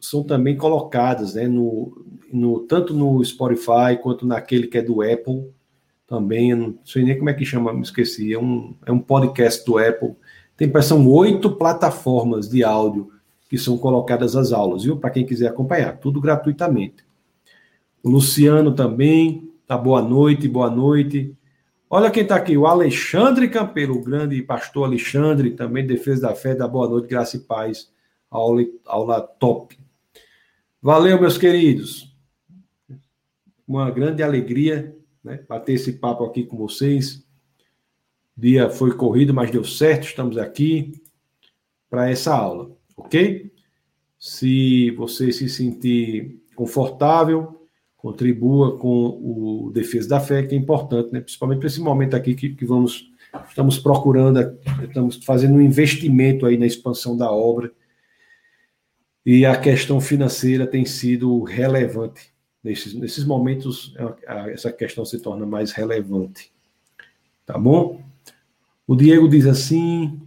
são 0.00 0.24
também 0.24 0.56
colocadas, 0.56 1.34
né, 1.34 1.46
no, 1.46 2.04
no, 2.32 2.60
tanto 2.60 2.92
no 2.92 3.24
Spotify 3.24 3.96
quanto 4.02 4.26
naquele 4.26 4.66
que 4.66 4.78
é 4.78 4.82
do 4.82 5.02
Apple, 5.02 5.48
também, 6.04 6.52
não 6.56 6.76
sei 6.84 7.04
nem 7.04 7.16
como 7.16 7.30
é 7.30 7.34
que 7.34 7.44
chama, 7.44 7.72
me 7.72 7.82
esqueci, 7.82 8.34
é 8.34 8.38
um, 8.38 8.74
é 8.84 8.90
um 8.90 8.98
podcast 8.98 9.64
do 9.64 9.78
Apple. 9.78 10.16
Tem, 10.56 10.70
são 10.82 11.06
oito 11.06 11.52
plataformas 11.52 12.48
de 12.48 12.64
áudio 12.64 13.12
que 13.48 13.56
são 13.56 13.78
colocadas 13.78 14.34
as 14.34 14.52
aulas, 14.52 14.82
viu? 14.82 14.96
Para 14.96 15.10
quem 15.10 15.24
quiser 15.24 15.46
acompanhar, 15.46 15.98
tudo 15.98 16.20
gratuitamente. 16.20 17.04
O 18.02 18.10
Luciano 18.10 18.74
também, 18.74 19.52
tá 19.66 19.78
boa 19.78 20.02
noite, 20.02 20.48
boa 20.48 20.68
noite. 20.70 21.36
Olha 21.88 22.10
quem 22.10 22.24
está 22.24 22.34
aqui, 22.34 22.56
o 22.56 22.66
Alexandre 22.66 23.48
Campelo, 23.48 23.96
o 23.96 24.02
grande 24.02 24.42
pastor 24.42 24.86
Alexandre, 24.86 25.52
também 25.52 25.86
defesa 25.86 26.22
da 26.22 26.34
fé, 26.34 26.54
da 26.54 26.66
boa 26.66 26.88
noite, 26.88 27.08
graça 27.08 27.36
e 27.36 27.40
paz 27.40 27.88
aula, 28.30 28.64
aula 28.86 29.20
top. 29.20 29.76
Valeu, 30.80 31.20
meus 31.20 31.36
queridos. 31.36 32.14
Uma 33.66 33.90
grande 33.90 34.22
alegria 34.22 34.96
né, 35.22 35.44
bater 35.48 35.74
esse 35.74 35.94
papo 35.94 36.24
aqui 36.24 36.44
com 36.44 36.56
vocês. 36.56 37.26
O 38.36 38.40
dia 38.40 38.70
foi 38.70 38.94
corrido, 38.94 39.34
mas 39.34 39.50
deu 39.50 39.64
certo. 39.64 40.04
Estamos 40.04 40.38
aqui 40.38 40.92
para 41.88 42.08
essa 42.08 42.34
aula, 42.34 42.70
ok? 42.96 43.52
Se 44.18 44.90
você 44.92 45.32
se 45.32 45.48
sentir 45.48 46.40
confortável, 46.54 47.66
contribua 47.96 48.78
com 48.78 49.08
o 49.22 49.70
Defesa 49.72 50.08
da 50.08 50.20
Fé, 50.20 50.42
que 50.42 50.54
é 50.54 50.58
importante, 50.58 51.12
né? 51.12 51.20
principalmente 51.20 51.58
para 51.58 51.66
esse 51.66 51.80
momento 51.80 52.14
aqui 52.14 52.34
que, 52.34 52.50
que 52.50 52.64
vamos, 52.64 53.10
estamos 53.48 53.78
procurando, 53.78 54.58
estamos 54.82 55.16
fazendo 55.24 55.54
um 55.54 55.60
investimento 55.60 56.46
aí 56.46 56.56
na 56.56 56.66
expansão 56.66 57.16
da 57.16 57.30
obra, 57.30 57.72
e 59.24 59.44
a 59.44 59.56
questão 59.56 60.00
financeira 60.00 60.66
tem 60.66 60.84
sido 60.84 61.42
relevante. 61.42 62.32
Nesses, 62.62 62.94
nesses 62.94 63.24
momentos, 63.24 63.94
essa 64.48 64.70
questão 64.70 65.04
se 65.04 65.18
torna 65.18 65.46
mais 65.46 65.72
relevante. 65.72 66.52
Tá 67.46 67.58
bom? 67.58 68.02
O 68.86 68.94
Diego 68.94 69.28
diz 69.28 69.46
assim: 69.46 70.20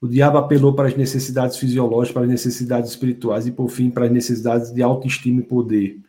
o 0.00 0.08
diabo 0.08 0.36
apelou 0.36 0.74
para 0.74 0.88
as 0.88 0.96
necessidades 0.96 1.56
fisiológicas, 1.56 2.12
para 2.12 2.22
as 2.22 2.28
necessidades 2.28 2.90
espirituais 2.90 3.46
e, 3.46 3.52
por 3.52 3.68
fim, 3.68 3.88
para 3.88 4.06
as 4.06 4.10
necessidades 4.10 4.72
de 4.72 4.82
autoestima 4.82 5.40
e 5.40 5.44
poder. 5.44 6.00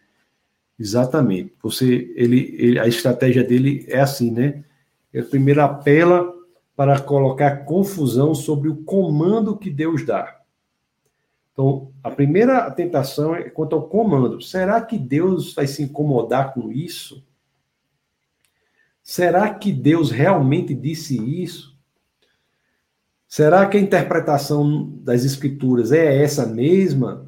Exatamente. 0.79 1.53
Você, 1.61 2.11
ele, 2.15 2.55
ele, 2.57 2.79
a 2.79 2.87
estratégia 2.87 3.43
dele 3.43 3.85
é 3.87 3.99
assim, 3.99 4.31
né? 4.31 4.63
Ele 5.13 5.27
primeiro 5.27 5.61
apela 5.61 6.33
para 6.75 6.99
colocar 6.99 7.65
confusão 7.65 8.33
sobre 8.33 8.67
o 8.67 8.77
comando 8.77 9.55
que 9.55 9.69
Deus 9.69 10.03
dá. 10.03 10.42
Então, 11.53 11.91
a 12.03 12.09
primeira 12.09 12.69
tentação 12.71 13.35
é 13.35 13.49
quanto 13.49 13.75
ao 13.75 13.87
comando. 13.87 14.41
Será 14.41 14.81
que 14.81 14.97
Deus 14.97 15.53
vai 15.53 15.67
se 15.67 15.83
incomodar 15.83 16.53
com 16.53 16.71
isso? 16.71 17.23
Será 19.03 19.53
que 19.53 19.71
Deus 19.71 20.09
realmente 20.09 20.73
disse 20.73 21.15
isso? 21.17 21.77
Será 23.27 23.67
que 23.67 23.77
a 23.77 23.81
interpretação 23.81 24.91
das 25.01 25.23
escrituras 25.23 25.91
é 25.91 26.23
essa 26.23 26.45
mesma? 26.45 27.27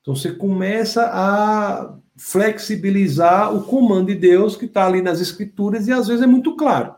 Então 0.00 0.14
você 0.14 0.32
começa 0.32 1.10
a 1.12 1.96
flexibilizar 2.16 3.54
o 3.54 3.62
comando 3.62 4.08
de 4.08 4.14
Deus 4.14 4.56
que 4.56 4.66
está 4.66 4.86
ali 4.86 5.00
nas 5.00 5.20
escrituras 5.20 5.88
e 5.88 5.92
às 5.92 6.08
vezes 6.08 6.22
é 6.22 6.26
muito 6.26 6.56
claro. 6.56 6.94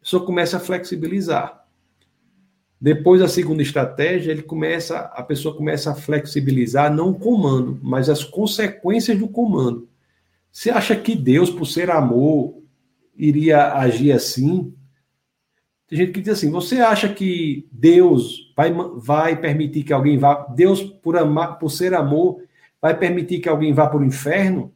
Pessoa 0.00 0.24
começa 0.24 0.56
a 0.56 0.60
flexibilizar. 0.60 1.59
Depois 2.80 3.20
a 3.20 3.28
segunda 3.28 3.62
estratégia, 3.62 4.32
ele 4.32 4.42
começa, 4.42 4.98
a 4.98 5.22
pessoa 5.22 5.54
começa 5.54 5.90
a 5.90 5.94
flexibilizar 5.94 6.92
não 6.92 7.10
o 7.10 7.18
comando, 7.18 7.78
mas 7.82 8.08
as 8.08 8.24
consequências 8.24 9.18
do 9.18 9.28
comando. 9.28 9.86
Você 10.50 10.70
acha 10.70 10.96
que 10.96 11.14
Deus, 11.14 11.50
por 11.50 11.66
ser 11.66 11.90
amor, 11.90 12.62
iria 13.14 13.74
agir 13.74 14.12
assim? 14.12 14.74
Tem 15.86 15.98
gente 15.98 16.12
que 16.12 16.20
diz 16.20 16.30
assim: 16.30 16.50
você 16.50 16.80
acha 16.80 17.12
que 17.12 17.68
Deus 17.70 18.50
vai, 18.56 18.72
vai 18.96 19.36
permitir 19.36 19.82
que 19.82 19.92
alguém 19.92 20.16
vá, 20.16 20.46
Deus, 20.46 20.82
por, 20.82 21.18
amar, 21.18 21.58
por 21.58 21.68
ser 21.68 21.92
amor, 21.92 22.42
vai 22.80 22.96
permitir 22.96 23.40
que 23.40 23.48
alguém 23.48 23.74
vá 23.74 23.86
para 23.88 24.00
o 24.00 24.04
inferno? 24.04 24.72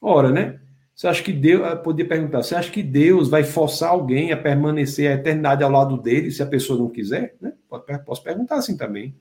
Ora, 0.00 0.30
né? 0.30 0.60
Você 0.98 1.06
acha 1.06 1.22
que 1.22 1.32
Deus, 1.32 1.80
podia 1.84 2.04
perguntar, 2.04 2.42
você 2.42 2.56
acha 2.56 2.72
que 2.72 2.82
Deus 2.82 3.28
vai 3.28 3.44
forçar 3.44 3.90
alguém 3.90 4.32
a 4.32 4.36
permanecer 4.36 5.08
a 5.08 5.14
eternidade 5.14 5.62
ao 5.62 5.70
lado 5.70 5.96
dele 5.96 6.28
se 6.32 6.42
a 6.42 6.46
pessoa 6.46 6.76
não 6.76 6.88
quiser? 6.88 7.36
Né? 7.40 7.52
Posso 8.04 8.20
perguntar 8.20 8.56
assim 8.56 8.76
também. 8.76 9.14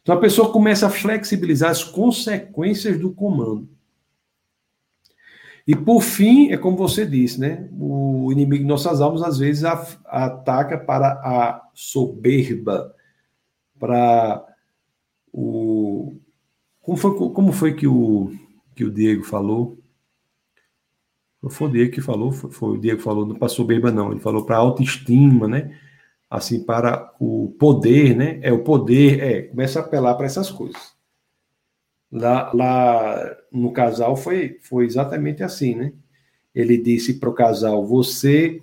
Então 0.00 0.14
a 0.14 0.18
pessoa 0.18 0.50
começa 0.50 0.86
a 0.86 0.90
flexibilizar 0.90 1.70
as 1.70 1.84
consequências 1.84 2.98
do 2.98 3.12
comando. 3.12 3.68
E 5.66 5.76
por 5.76 6.00
fim, 6.00 6.50
é 6.50 6.56
como 6.56 6.74
você 6.74 7.04
disse, 7.04 7.38
né? 7.38 7.68
O 7.78 8.32
inimigo 8.32 8.62
de 8.62 8.68
nossas 8.68 9.02
almas 9.02 9.22
às 9.22 9.38
vezes 9.38 9.64
ataca 10.06 10.78
para 10.78 11.12
a 11.22 11.68
soberba, 11.74 12.94
para 13.78 14.42
o 15.30 16.16
como 16.80 16.96
foi, 16.96 17.14
como 17.14 17.52
foi 17.52 17.74
que 17.74 17.86
o 17.86 18.32
que 18.74 18.86
o 18.86 18.90
Diego 18.90 19.22
falou? 19.22 19.81
Foi 21.50 21.68
o 21.68 21.70
Diego 21.70 21.92
que 21.92 22.00
falou, 22.00 22.30
foi, 22.30 22.50
foi 22.50 22.76
o 22.76 22.80
Diego 22.80 22.98
que 22.98 23.04
falou, 23.04 23.26
não 23.26 23.34
passou 23.34 23.64
beba 23.64 23.90
não, 23.90 24.12
ele 24.12 24.20
falou 24.20 24.44
para 24.44 24.56
autoestima, 24.56 25.48
né? 25.48 25.76
Assim, 26.30 26.62
para 26.62 27.12
o 27.20 27.54
poder, 27.58 28.16
né? 28.16 28.38
É 28.42 28.52
o 28.52 28.62
poder, 28.62 29.20
é, 29.20 29.42
começa 29.42 29.80
a 29.80 29.82
apelar 29.82 30.14
para 30.14 30.26
essas 30.26 30.50
coisas. 30.50 30.92
Lá, 32.10 32.52
lá 32.52 33.36
no 33.50 33.72
casal 33.72 34.16
foi, 34.16 34.58
foi 34.62 34.84
exatamente 34.84 35.42
assim, 35.42 35.74
né? 35.74 35.92
Ele 36.54 36.76
disse 36.78 37.14
para 37.14 37.28
o 37.28 37.34
casal: 37.34 37.84
você 37.86 38.62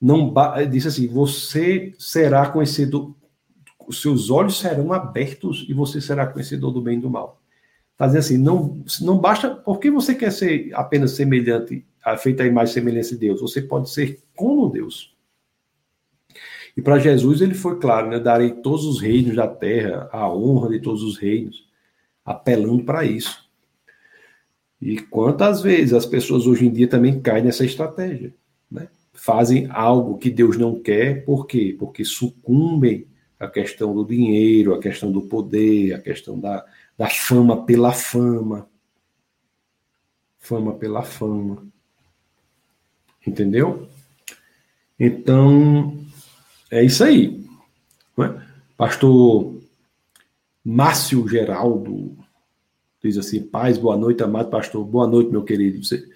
não 0.00 0.34
disse 0.70 0.88
assim, 0.88 1.08
você 1.08 1.94
será 1.98 2.46
conhecido, 2.50 3.16
seus 3.90 4.28
olhos 4.28 4.58
serão 4.58 4.92
abertos 4.92 5.64
e 5.68 5.72
você 5.72 6.00
será 6.00 6.26
conhecedor 6.26 6.72
do 6.72 6.82
bem 6.82 6.98
e 6.98 7.00
do 7.00 7.08
mal. 7.08 7.40
Fazendo 7.96 8.18
assim, 8.18 8.36
não, 8.36 8.82
não 9.00 9.18
basta, 9.18 9.50
por 9.50 9.78
que 9.78 9.90
você 9.90 10.14
quer 10.14 10.32
ser 10.32 10.70
apenas 10.74 11.12
semelhante 11.12 11.86
feita 12.18 12.42
a 12.42 12.46
imagem 12.46 12.70
e 12.70 12.74
semelhança 12.74 13.10
de 13.14 13.20
Deus. 13.20 13.40
Você 13.40 13.62
pode 13.62 13.90
ser 13.90 14.22
como 14.34 14.68
Deus. 14.68 15.14
E 16.76 16.82
para 16.82 16.98
Jesus 16.98 17.40
ele 17.40 17.54
foi 17.54 17.78
claro, 17.78 18.10
né? 18.10 18.18
Darei 18.18 18.50
todos 18.50 18.84
os 18.84 19.00
reinos 19.00 19.36
da 19.36 19.46
terra, 19.46 20.08
a 20.12 20.28
honra 20.32 20.70
de 20.70 20.80
todos 20.80 21.02
os 21.02 21.16
reinos, 21.16 21.66
apelando 22.24 22.84
para 22.84 23.04
isso. 23.04 23.48
E 24.80 25.00
quantas 25.00 25.62
vezes 25.62 25.94
as 25.94 26.04
pessoas 26.04 26.46
hoje 26.46 26.66
em 26.66 26.72
dia 26.72 26.88
também 26.88 27.20
caem 27.20 27.44
nessa 27.44 27.64
estratégia, 27.64 28.34
né? 28.70 28.88
Fazem 29.12 29.68
algo 29.70 30.18
que 30.18 30.28
Deus 30.28 30.58
não 30.58 30.80
quer, 30.80 31.24
por 31.24 31.46
quê? 31.46 31.74
Porque 31.78 32.04
sucumbem 32.04 33.06
à 33.38 33.46
questão 33.46 33.94
do 33.94 34.04
dinheiro, 34.04 34.74
à 34.74 34.80
questão 34.80 35.12
do 35.12 35.22
poder, 35.22 35.94
à 35.94 36.00
questão 36.00 36.38
da, 36.38 36.64
da 36.98 37.08
fama 37.08 37.64
pela 37.64 37.92
fama. 37.92 38.68
Fama 40.38 40.74
pela 40.74 41.02
fama. 41.02 41.66
Entendeu? 43.26 43.88
Então, 44.98 45.98
é 46.70 46.84
isso 46.84 47.02
aí. 47.02 47.44
Né? 48.16 48.42
Pastor 48.76 49.54
Márcio 50.64 51.26
Geraldo 51.28 52.16
diz 53.02 53.18
assim: 53.18 53.42
Paz, 53.42 53.78
boa 53.78 53.96
noite, 53.96 54.22
amado 54.22 54.50
pastor. 54.50 54.84
Boa 54.84 55.06
noite, 55.06 55.30
meu 55.30 55.42
querido. 55.42 55.82
Você, 55.82 56.08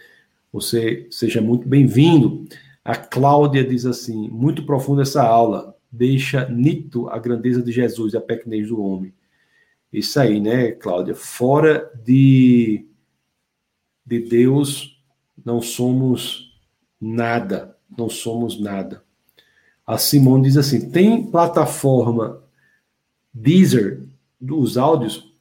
você 0.53 1.07
seja 1.11 1.41
muito 1.41 1.69
bem-vindo. 1.69 2.47
A 2.85 2.97
Cláudia 2.97 3.65
diz 3.65 3.85
assim: 3.85 4.29
muito 4.29 4.65
profunda 4.65 5.03
essa 5.03 5.23
aula. 5.23 5.77
Deixa 5.91 6.49
nítido 6.49 7.09
a 7.09 7.19
grandeza 7.19 7.63
de 7.63 7.73
Jesus 7.73 8.15
a 8.15 8.21
pequenez 8.21 8.69
do 8.69 8.83
homem. 8.83 9.13
Isso 9.93 10.21
aí, 10.21 10.39
né, 10.39 10.73
Cláudia? 10.73 11.15
Fora 11.15 11.91
de, 12.05 12.87
de 14.05 14.19
Deus, 14.19 15.01
não 15.43 15.63
somos 15.63 16.48
nada, 17.01 17.77
não 17.97 18.09
somos 18.09 18.61
nada. 18.61 19.03
A 19.87 19.97
Simone 19.97 20.45
diz 20.45 20.57
assim: 20.57 20.91
tem 20.91 21.31
plataforma 21.31 22.43
Deezer 23.33 24.07
dos 24.41 24.77
áudios? 24.77 25.35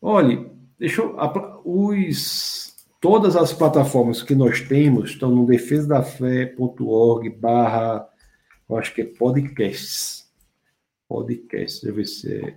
Olhe, 0.00 0.50
deixa 0.78 1.02
eu, 1.02 1.16
os, 1.64 2.74
todas 3.00 3.36
as 3.36 3.52
plataformas 3.52 4.22
que 4.22 4.34
nós 4.34 4.60
temos 4.60 5.10
estão 5.10 5.30
no 5.30 5.46
defesadafé.org 5.46 7.30
barra, 7.30 8.08
eu 8.68 8.76
acho 8.76 8.94
que 8.94 9.02
é 9.02 9.04
podcasts. 9.04 10.26
Podcasts, 11.08 11.82
deixa 11.82 11.88
eu 11.88 11.94
ver 11.94 12.06
se 12.06 12.34
é, 12.34 12.56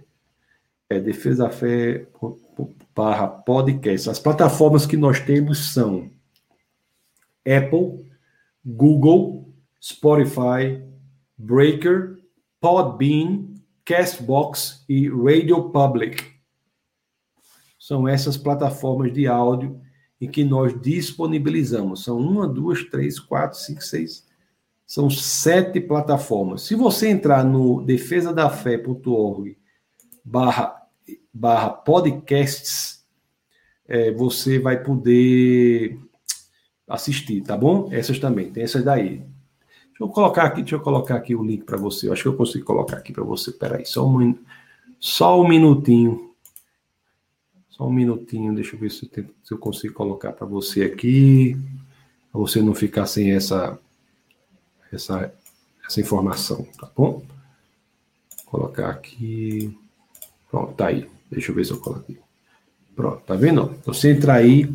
é 0.90 1.00
defesafé 1.00 2.08
barra 2.96 3.28
podcasts. 3.28 4.08
As 4.08 4.20
plataformas 4.20 4.86
que 4.86 4.98
nós 4.98 5.20
temos 5.20 5.74
são 5.74 6.10
Apple, 7.46 8.09
Google, 8.66 9.54
Spotify, 9.82 10.84
Breaker, 11.38 12.18
Podbean, 12.60 13.54
Castbox 13.86 14.84
e 14.88 15.08
Radio 15.10 15.70
Public. 15.70 16.24
São 17.80 18.08
essas 18.08 18.38
plataformas 18.38 19.14
de 19.14 19.26
áudio 19.26 19.82
em 20.22 20.30
que 20.30 20.44
nós 20.44 20.80
disponibilizamos. 20.80 22.04
São 22.04 22.18
uma, 22.18 22.48
duas, 22.48 22.84
três, 22.84 23.20
quatro, 23.20 23.58
cinco, 23.58 23.82
seis. 23.82 24.28
São 24.86 25.10
sete 25.10 25.80
plataformas. 25.80 26.64
Se 26.64 26.76
você 26.76 27.10
entrar 27.10 27.44
no 27.44 27.82
defesadafé.org 27.82 29.58
barra, 30.24 30.76
barra 31.34 31.70
podcasts, 31.70 33.06
é, 33.88 34.12
você 34.12 34.60
vai 34.60 34.84
poder 34.84 35.98
assistir, 36.90 37.42
tá 37.42 37.56
bom? 37.56 37.88
Essas 37.92 38.18
também, 38.18 38.52
tem 38.52 38.64
essas 38.64 38.84
daí. 38.84 39.20
Deixa 40.00 40.02
eu 40.02 40.10
colocar 40.10 40.44
aqui, 40.44 40.62
deixa 40.62 40.76
eu 40.76 40.82
colocar 40.82 41.16
aqui 41.16 41.36
o 41.36 41.44
link 41.44 41.64
para 41.64 41.78
você. 41.78 42.08
Eu 42.08 42.14
acho 42.14 42.24
que 42.24 42.28
eu 42.28 42.36
consigo 42.36 42.66
colocar 42.66 42.98
aqui 42.98 43.14
para 43.14 43.24
você. 43.24 43.52
Peraí, 43.52 43.86
só 43.86 44.08
um, 44.08 44.36
só 45.00 45.40
um 45.40 45.48
minutinho. 45.48 46.34
Só 47.70 47.88
um 47.88 47.94
minutinho, 47.94 48.56
deixa 48.56 48.76
eu 48.76 48.80
ver 48.80 48.92
se 48.92 49.10
eu, 49.16 49.26
se 49.44 49.54
eu 49.54 49.58
consigo 49.58 49.94
colocar 49.94 50.34
para 50.34 50.48
você 50.48 50.84
aqui, 50.84 51.56
para 52.32 52.42
você 52.42 52.62
não 52.62 52.74
ficar 52.74 53.06
sem 53.06 53.32
essa, 53.32 53.80
essa, 54.92 55.34
essa 55.86 56.02
informação, 56.02 56.68
tá 56.78 56.90
bom? 56.96 57.22
Vou 58.44 58.46
colocar 58.46 58.90
aqui. 58.90 59.78
Pronto, 60.50 60.74
tá 60.74 60.88
aí. 60.88 61.10
Deixa 61.30 61.52
eu 61.52 61.56
ver 61.56 61.66
se 61.66 61.72
eu 61.72 61.80
coloco. 61.80 62.14
Pronto, 62.96 63.22
tá 63.24 63.36
vendo? 63.36 63.76
Você 63.86 64.12
entrar 64.12 64.36
aí, 64.36 64.68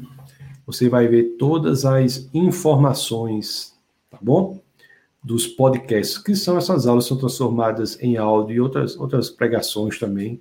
você 0.66 0.89
vai 0.89 1.07
ver 1.09 1.36
todas 1.39 1.85
as 1.85 2.28
informações, 2.32 3.74
tá 4.11 4.19
bom? 4.20 4.62
Dos 5.23 5.47
podcasts, 5.47 6.19
que 6.19 6.35
são 6.35 6.59
essas 6.59 6.86
aulas 6.86 7.07
são 7.07 7.16
transformadas 7.16 7.99
em 8.01 8.16
áudio 8.16 8.57
e 8.57 8.61
outras, 8.61 8.97
outras 8.97 9.31
pregações 9.31 9.99
também. 9.99 10.41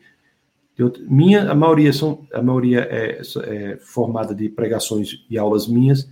Minha, 1.07 1.51
a 1.51 1.55
maioria 1.55 1.93
são, 1.93 2.27
a 2.33 2.41
maioria 2.41 2.81
é, 2.89 3.21
é 3.43 3.77
formada 3.77 4.33
de 4.33 4.49
pregações 4.49 5.23
e 5.29 5.37
aulas 5.37 5.67
minhas, 5.67 6.09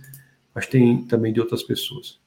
mas 0.54 0.66
tem 0.66 1.02
também 1.04 1.32
de 1.32 1.40
outras 1.40 1.62
pessoas. 1.62 2.20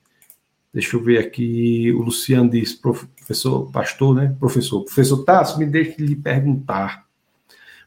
Deixa 0.74 0.98
eu 0.98 1.02
ver 1.02 1.20
aqui, 1.20 1.90
o 1.94 2.02
Luciano 2.02 2.50
diz, 2.50 2.74
professor, 2.74 3.72
pastor, 3.72 4.14
né? 4.14 4.36
Professor, 4.38 4.84
professor 4.84 5.24
Tassi, 5.24 5.58
me 5.58 5.66
deixe 5.66 6.02
lhe 6.02 6.18
perguntar. 6.18 7.06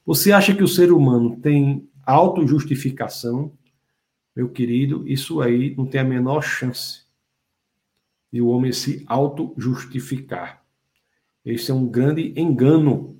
Você 0.06 0.32
acha 0.32 0.54
que 0.54 0.62
o 0.62 0.68
ser 0.68 0.90
humano 0.90 1.36
tem 1.36 1.86
autojustificação? 2.06 3.52
Meu 4.38 4.48
querido, 4.48 5.02
isso 5.04 5.40
aí 5.40 5.74
não 5.76 5.84
tem 5.84 6.00
a 6.00 6.04
menor 6.04 6.42
chance 6.42 7.02
de 8.32 8.40
o 8.40 8.46
homem 8.46 8.70
se 8.70 9.04
auto-justificar. 9.08 10.62
Esse 11.44 11.72
é 11.72 11.74
um 11.74 11.88
grande 11.88 12.32
engano. 12.36 13.18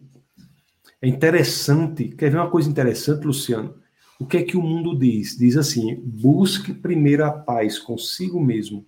É 1.02 1.08
interessante. 1.08 2.10
Quer 2.10 2.30
ver 2.30 2.36
uma 2.36 2.48
coisa 2.48 2.70
interessante, 2.70 3.26
Luciano? 3.26 3.74
O 4.20 4.26
que 4.26 4.36
é 4.36 4.44
que 4.44 4.56
o 4.56 4.62
mundo 4.62 4.96
diz? 4.96 5.36
Diz 5.36 5.56
assim: 5.56 5.96
busque 5.96 6.72
primeiro 6.72 7.24
a 7.24 7.32
paz 7.32 7.80
consigo 7.80 8.40
mesmo 8.40 8.86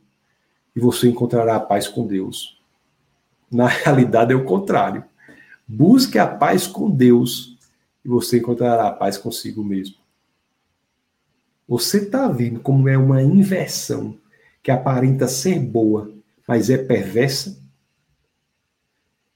e 0.77 0.79
você 0.79 1.09
encontrará 1.09 1.57
a 1.57 1.61
paz 1.61 1.89
com 1.89 2.07
Deus. 2.07 2.63
Na 3.51 3.67
realidade 3.83 4.33
é 4.33 4.37
o 4.37 4.45
contrário. 4.45 5.03
Busque 5.67 6.17
a 6.17 6.29
paz 6.29 6.69
com 6.69 6.89
Deus 6.89 7.59
e 8.05 8.09
você 8.09 8.39
encontrará 8.39 8.87
a 8.87 8.93
paz 8.93 9.19
consigo 9.19 9.65
mesmo. 9.65 10.00
Você 11.71 11.99
está 11.99 12.27
vendo 12.27 12.59
como 12.59 12.89
é 12.89 12.99
uma 12.99 13.23
inversão 13.23 14.19
que 14.61 14.73
aparenta 14.73 15.29
ser 15.29 15.61
boa, 15.61 16.13
mas 16.45 16.69
é 16.69 16.77
perversa? 16.77 17.63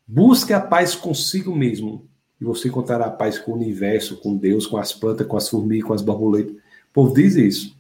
Busque 0.04 0.52
a 0.52 0.60
paz 0.60 0.96
consigo 0.96 1.54
mesmo 1.54 2.08
e 2.40 2.44
você 2.44 2.66
encontrará 2.66 3.06
a 3.06 3.10
paz 3.12 3.38
com 3.38 3.52
o 3.52 3.54
universo, 3.54 4.16
com 4.16 4.36
Deus, 4.36 4.66
com 4.66 4.76
as 4.76 4.92
plantas, 4.92 5.28
com 5.28 5.36
as 5.36 5.48
formigas, 5.48 5.86
com 5.86 5.94
as 5.94 6.02
borboletas. 6.02 6.56
O 6.56 6.92
povo 6.92 7.14
diz 7.14 7.36
isso. 7.36 7.78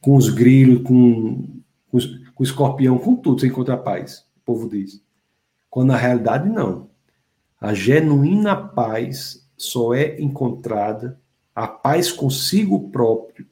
Com 0.00 0.16
os 0.16 0.30
grilos, 0.30 0.82
com, 0.84 1.46
com 1.90 1.96
os, 1.98 2.06
com 2.06 2.42
o 2.42 2.44
escorpião, 2.44 2.96
com 2.96 3.14
tudo, 3.14 3.42
você 3.42 3.48
encontra 3.48 3.76
paz, 3.76 4.24
o 4.38 4.40
povo 4.46 4.70
diz. 4.70 5.02
Quando 5.68 5.88
na 5.88 5.98
realidade 5.98 6.48
não. 6.48 6.88
A 7.60 7.74
genuína 7.74 8.56
paz 8.56 9.46
só 9.54 9.92
é 9.92 10.18
encontrada, 10.18 11.20
a 11.54 11.68
paz 11.68 12.10
consigo 12.10 12.88
próprio 12.88 13.51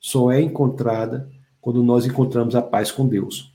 só 0.00 0.32
é 0.32 0.40
encontrada 0.40 1.30
quando 1.60 1.82
nós 1.82 2.06
encontramos 2.06 2.56
a 2.56 2.62
paz 2.62 2.90
com 2.90 3.06
Deus. 3.06 3.52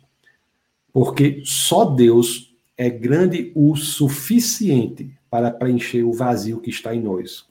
Porque 0.93 1.41
só 1.43 1.84
Deus 1.84 2.55
é 2.77 2.89
grande 2.89 3.51
o 3.55 3.76
suficiente 3.76 5.11
para 5.30 5.51
preencher 5.51 6.03
o 6.03 6.13
vazio 6.13 6.61
que 6.61 6.69
está 6.69 6.95
em 6.95 7.01
nós. 7.01 7.45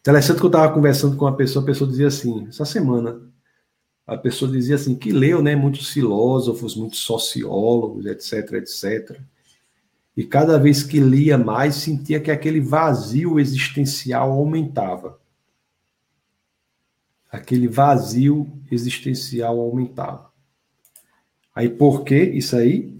Interessante 0.00 0.38
que 0.38 0.44
eu 0.44 0.48
estava 0.48 0.72
conversando 0.72 1.16
com 1.16 1.24
uma 1.24 1.36
pessoa, 1.36 1.62
a 1.62 1.66
pessoa 1.66 1.88
dizia 1.88 2.08
assim, 2.08 2.46
essa 2.48 2.64
semana, 2.64 3.20
a 4.06 4.16
pessoa 4.16 4.50
dizia 4.50 4.76
assim, 4.76 4.94
que 4.94 5.10
leu 5.10 5.42
né, 5.42 5.56
muitos 5.56 5.90
filósofos, 5.90 6.76
muitos 6.76 7.00
sociólogos, 7.00 8.06
etc, 8.06 8.52
etc. 8.54 9.18
E 10.16 10.24
cada 10.24 10.58
vez 10.58 10.82
que 10.82 11.00
lia 11.00 11.36
mais, 11.36 11.74
sentia 11.76 12.20
que 12.20 12.30
aquele 12.30 12.60
vazio 12.60 13.38
existencial 13.40 14.30
aumentava. 14.30 15.18
Aquele 17.36 17.68
vazio 17.68 18.50
existencial 18.70 19.60
aumentava. 19.60 20.32
Aí 21.54 21.68
por 21.68 22.02
que 22.02 22.18
isso 22.18 22.56
aí? 22.56 22.98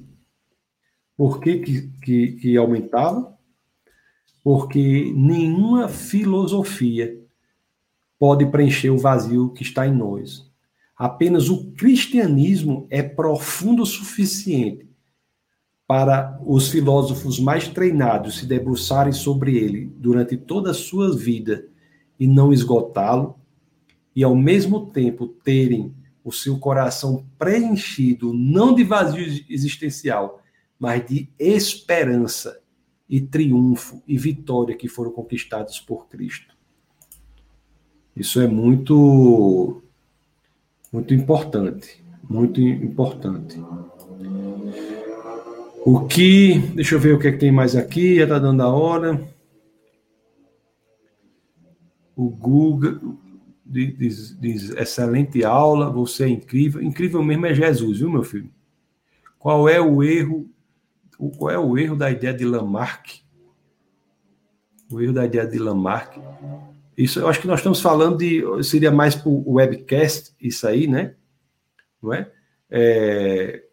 Por 1.17 1.41
que, 1.41 1.59
que, 2.03 2.33
que, 2.33 2.57
aumentava? 2.59 3.35
Porque 4.45 5.11
nenhuma 5.17 5.89
filosofia 5.89 7.19
pode 8.19 8.45
preencher 8.45 8.91
o 8.91 8.99
vazio 8.99 9.55
que 9.55 9.63
está 9.63 9.87
em 9.87 9.97
nós. 9.97 10.47
Apenas 10.95 11.49
o 11.49 11.73
cristianismo 11.73 12.87
é 12.91 13.03
profundo 13.03 13.85
o 13.85 13.87
suficiente 13.87 14.87
para 15.87 16.39
os 16.45 16.69
filósofos 16.69 17.41
mais 17.41 17.69
treinados 17.69 18.37
se 18.37 18.45
debruçarem 18.47 19.15
sobre 19.15 19.57
ele 19.57 19.87
durante 19.97 20.37
toda 20.37 20.73
a 20.73 20.75
sua 20.75 21.17
vida 21.17 21.67
e 22.21 22.27
não 22.27 22.53
esgotá-lo, 22.53 23.39
e 24.17 24.25
ao 24.25 24.35
mesmo 24.35 24.87
tempo 24.87 25.29
terem 25.29 25.95
o 26.25 26.33
seu 26.33 26.59
coração 26.59 27.27
preenchido 27.39 28.33
não 28.33 28.75
de 28.75 28.83
vazio 28.83 29.45
existencial, 29.49 30.43
mas 30.79 31.07
de 31.07 31.29
esperança 31.39 32.59
e 33.09 33.21
triunfo 33.21 34.03
e 34.09 34.17
vitória 34.17 34.75
que 34.75 34.89
foram 34.89 35.13
conquistados 35.13 35.79
por 35.79 36.09
Cristo. 36.09 36.57
Isso 38.17 38.41
é 38.41 38.49
muito 38.49 39.83
muito 40.91 41.13
importante, 41.13 42.03
muito 42.29 42.59
importante. 42.61 43.63
O 45.85 46.07
que, 46.07 46.59
deixa 46.75 46.95
eu 46.95 47.01
ver 47.01 47.15
o 47.15 47.19
que, 47.19 47.29
é 47.29 47.33
que 47.33 47.39
tem 47.39 47.53
mais 47.53 47.77
aqui, 47.77 48.17
já 48.17 48.23
está 48.25 48.39
dando 48.39 48.63
a 48.63 48.69
hora. 48.69 49.23
O 52.17 52.31
Google 52.31 53.19
diz, 53.67 54.39
diz, 54.41 54.71
excelente 54.71 55.45
aula, 55.45 55.91
você 55.91 56.25
é 56.25 56.29
incrível. 56.29 56.83
Incrível 56.83 57.23
mesmo 57.23 57.47
é 57.47 57.55
Jesus, 57.55 57.99
viu, 57.99 58.11
meu 58.11 58.23
filho? 58.23 58.51
Qual 59.39 59.69
é 59.69 59.81
o 59.81 60.03
erro? 60.03 60.49
Qual 61.39 61.51
é 61.51 61.59
o 61.59 61.77
erro 61.79 61.97
da 61.97 62.11
ideia 62.11 62.35
de 62.35 62.45
Lamarck? 62.45 63.21
O 64.91 65.01
erro 65.01 65.13
da 65.13 65.25
ideia 65.25 65.47
de 65.47 65.59
Lamarck 65.59 66.19
isso 66.97 67.21
eu 67.21 67.29
acho 67.29 67.41
que 67.41 67.47
nós 67.47 67.61
estamos 67.61 67.81
falando 67.81 68.17
de. 68.17 68.43
Seria 68.65 68.91
mais 68.91 69.15
para 69.15 69.29
o 69.29 69.55
webcast, 69.55 70.35
isso 70.41 70.67
aí, 70.67 70.87
né? 70.87 71.15
Não 72.03 72.15
é? 72.15 72.31
é 72.71 73.65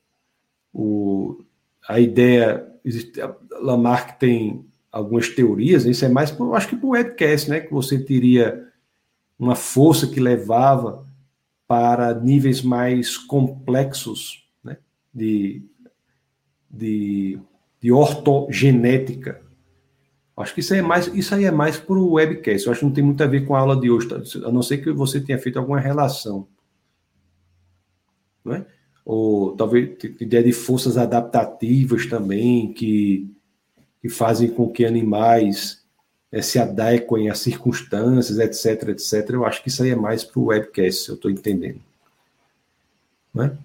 o, 0.74 1.42
a 1.88 2.00
ideia. 2.00 2.68
Existe, 2.84 3.14
Lamarck 3.62 4.20
tem 4.20 4.66
algumas 4.92 5.30
teorias, 5.30 5.86
isso 5.86 6.04
é 6.04 6.10
mais, 6.10 6.38
eu 6.38 6.54
acho 6.54 6.68
que 6.68 6.76
para 6.76 6.86
o 6.86 6.90
webcast, 6.90 7.50
né? 7.50 7.62
Que 7.62 7.72
você 7.72 7.98
teria 7.98 8.68
uma 9.38 9.56
força 9.56 10.08
que 10.08 10.20
levava 10.20 11.08
para 11.68 12.14
níveis 12.14 12.62
mais 12.62 13.18
complexos 13.18 14.46
né? 14.64 14.78
de, 15.14 15.64
de, 16.70 17.40
de 17.82 17.92
ortogenética 17.92 19.44
Acho 20.36 20.54
que 20.56 20.62
isso 20.62 20.74
aí 20.74 20.80
é 20.80 20.84
mais, 20.84 21.08
isso 21.08 21.36
aí 21.36 21.46
é 21.46 21.52
mais 21.52 21.78
para 21.78 21.96
o 21.96 22.14
webcast. 22.14 22.66
Eu 22.66 22.72
acho 22.72 22.80
que 22.80 22.86
não 22.86 22.94
tem 22.94 23.04
muito 23.04 23.24
a 23.24 23.28
ver 23.28 23.46
com 23.46 23.56
a 23.56 23.60
aula 23.60 23.80
de 23.80 23.90
hoje, 23.90 24.08
tá? 24.08 24.16
a 24.48 24.52
não 24.52 24.64
ser 24.64 24.80
que 24.80 24.92
você 24.92 25.22
tenha 25.22 25.38
feito 25.38 25.60
alguma 25.60 25.80
relação. 25.80 26.48
Não 28.44 28.56
é? 28.56 28.66
Ou 29.06 29.56
talvez 29.56 29.96
ideia 30.20 30.44
de 30.44 30.52
forças 30.52 30.98
adaptativas 30.98 32.08
também, 32.08 32.74
que, 32.74 33.32
que 34.02 34.10
fazem 34.10 34.50
com 34.50 34.72
que 34.72 34.86
animais 34.86 35.83
é, 36.34 36.42
se 36.42 36.58
adequem 36.58 37.30
às 37.30 37.38
circunstâncias, 37.38 38.40
etc, 38.40 38.90
etc. 38.90 39.30
Eu 39.30 39.46
acho 39.46 39.62
que 39.62 39.70
isso 39.70 39.84
aí 39.84 39.92
é 39.92 39.96
mais 39.96 40.24
para 40.24 40.40
o 40.40 40.46
webcast, 40.46 41.08
eu 41.10 41.16
estou 41.16 41.30
entendendo. 41.30 41.80
Não 43.32 43.46
é? 43.46 43.58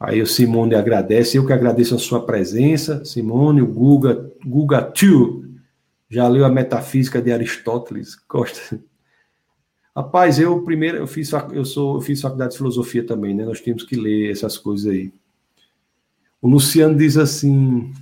Aí 0.00 0.20
o 0.20 0.26
Simone 0.26 0.74
agradece, 0.74 1.36
eu 1.36 1.46
que 1.46 1.52
agradeço 1.52 1.94
a 1.94 1.98
sua 1.98 2.26
presença, 2.26 3.04
Simone, 3.04 3.62
o 3.62 3.66
Guga, 3.66 4.32
Guga 4.44 4.82
Tio, 4.82 5.48
já 6.08 6.26
leu 6.26 6.44
a 6.44 6.48
Metafísica 6.48 7.22
de 7.22 7.30
Aristóteles? 7.30 8.16
Gosta? 8.28 8.80
Rapaz, 9.94 10.40
eu 10.40 10.62
primeiro 10.62 10.96
eu 10.96 11.06
fiz 11.06 11.30
eu 11.52 11.64
sou 11.64 11.96
eu 11.96 12.00
fiz 12.00 12.20
faculdade 12.20 12.52
de 12.52 12.58
filosofia 12.58 13.06
também, 13.06 13.34
né? 13.34 13.44
Nós 13.44 13.60
temos 13.60 13.84
que 13.84 13.94
ler 13.94 14.32
essas 14.32 14.58
coisas 14.58 14.90
aí. 14.90 15.12
O 16.40 16.48
Luciano 16.48 16.96
diz 16.96 17.16
assim, 17.16 17.92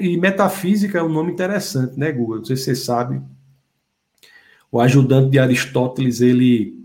e 0.00 0.16
metafísica 0.16 0.98
é 0.98 1.02
um 1.02 1.08
nome 1.08 1.32
interessante, 1.32 1.98
né, 1.98 2.10
Google? 2.10 2.38
Não 2.38 2.44
sei 2.44 2.56
se 2.56 2.64
você 2.64 2.74
sabe. 2.74 3.22
O 4.70 4.80
ajudante 4.80 5.30
de 5.30 5.38
Aristóteles, 5.38 6.20
ele 6.20 6.76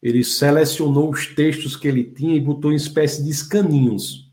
ele 0.00 0.22
selecionou 0.22 1.10
os 1.10 1.26
textos 1.26 1.74
que 1.76 1.88
ele 1.88 2.04
tinha 2.04 2.36
e 2.36 2.40
botou 2.40 2.72
em 2.72 2.76
espécie 2.76 3.22
de 3.22 3.30
escaninhos. 3.30 4.30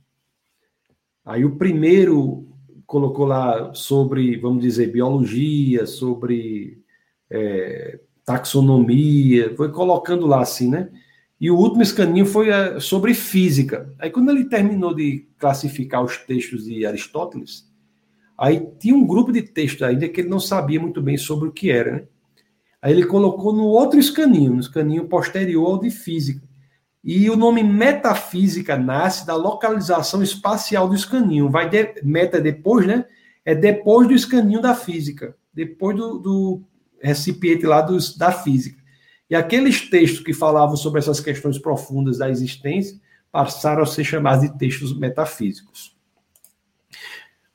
Aí 1.25 1.43
o 1.43 1.55
primeiro 1.55 2.47
colocou 2.85 3.25
lá 3.25 3.73
sobre, 3.73 4.37
vamos 4.37 4.61
dizer, 4.61 4.91
biologia, 4.91 5.87
sobre 5.87 6.83
é, 7.31 7.99
taxonomia, 8.23 9.55
foi 9.55 9.71
colocando 9.71 10.27
lá 10.27 10.41
assim, 10.41 10.69
né? 10.69 10.89
E 11.45 11.51
o 11.51 11.57
último 11.57 11.83
escaninho 11.83 12.25
foi 12.25 12.49
é, 12.49 12.79
sobre 12.79 13.13
física. 13.13 13.93
Aí, 13.99 14.09
quando 14.09 14.31
ele 14.31 14.45
terminou 14.45 14.95
de 14.95 15.27
classificar 15.37 16.03
os 16.03 16.17
textos 16.17 16.65
de 16.65 16.85
Aristóteles, 16.85 17.65
Aí 18.37 18.67
tinha 18.79 18.93
um 18.93 19.05
grupo 19.05 19.31
de 19.31 19.41
texto 19.41 19.85
ainda 19.85 20.09
que 20.09 20.21
ele 20.21 20.29
não 20.29 20.39
sabia 20.39 20.79
muito 20.79 21.01
bem 21.01 21.17
sobre 21.17 21.47
o 21.47 21.51
que 21.51 21.71
era, 21.71 21.91
né? 21.91 22.03
Aí 22.81 22.91
ele 22.91 23.05
colocou 23.05 23.53
no 23.53 23.63
outro 23.63 23.99
escaninho, 23.99 24.53
no 24.53 24.59
escaninho 24.59 25.07
posterior 25.07 25.65
ao 25.65 25.79
de 25.79 25.89
física. 25.89 26.45
E 27.03 27.29
o 27.29 27.35
nome 27.35 27.63
metafísica 27.63 28.77
nasce 28.77 29.25
da 29.25 29.35
localização 29.35 30.21
espacial 30.21 30.87
do 30.87 30.95
escaninho. 30.95 31.49
Vai 31.49 31.69
de, 31.69 31.95
meta 32.03 32.39
depois, 32.39 32.85
né? 32.85 33.05
É 33.43 33.55
depois 33.55 34.07
do 34.07 34.13
escaninho 34.13 34.61
da 34.61 34.75
física, 34.75 35.35
depois 35.53 35.95
do, 35.95 36.19
do 36.19 36.63
recipiente 37.01 37.65
lá 37.65 37.81
dos, 37.81 38.15
da 38.15 38.31
física. 38.31 38.83
E 39.29 39.35
aqueles 39.35 39.89
textos 39.89 40.23
que 40.23 40.33
falavam 40.33 40.75
sobre 40.75 40.99
essas 40.99 41.19
questões 41.19 41.57
profundas 41.57 42.19
da 42.19 42.29
existência 42.29 42.99
passaram 43.31 43.83
a 43.83 43.85
ser 43.85 44.03
chamados 44.03 44.49
de 44.49 44.57
textos 44.57 44.97
metafísicos. 44.97 45.95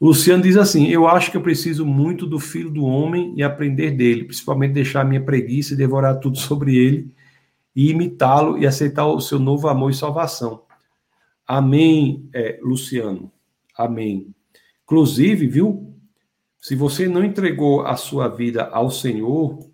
Luciano 0.01 0.43
diz 0.43 0.57
assim: 0.57 0.89
Eu 0.89 1.07
acho 1.07 1.31
que 1.31 1.37
eu 1.37 1.43
preciso 1.43 1.85
muito 1.85 2.27
do 2.27 2.41
filho 2.41 2.71
do 2.71 2.85
homem 2.85 3.35
e 3.37 3.43
aprender 3.43 3.93
dele, 3.93 4.25
principalmente 4.25 4.73
deixar 4.73 5.05
minha 5.05 5.23
preguiça 5.23 5.75
e 5.75 5.77
devorar 5.77 6.19
tudo 6.19 6.37
sobre 6.41 6.77
ele 6.77 7.13
e 7.75 7.91
imitá-lo 7.91 8.59
e 8.59 8.67
aceitar 8.67 9.07
o 9.07 9.21
seu 9.21 9.39
novo 9.39 9.69
amor 9.69 9.91
e 9.91 9.95
salvação. 9.95 10.63
Amém, 11.47 12.29
é, 12.35 12.59
Luciano. 12.63 13.31
Amém. 13.77 14.35
Inclusive, 14.85 15.47
viu? 15.47 15.95
Se 16.59 16.75
você 16.75 17.09
não 17.09 17.25
entregou 17.25 17.83
a 17.83 17.97
sua 17.97 18.29
vida 18.29 18.65
ao 18.65 18.91
Senhor 18.91 19.70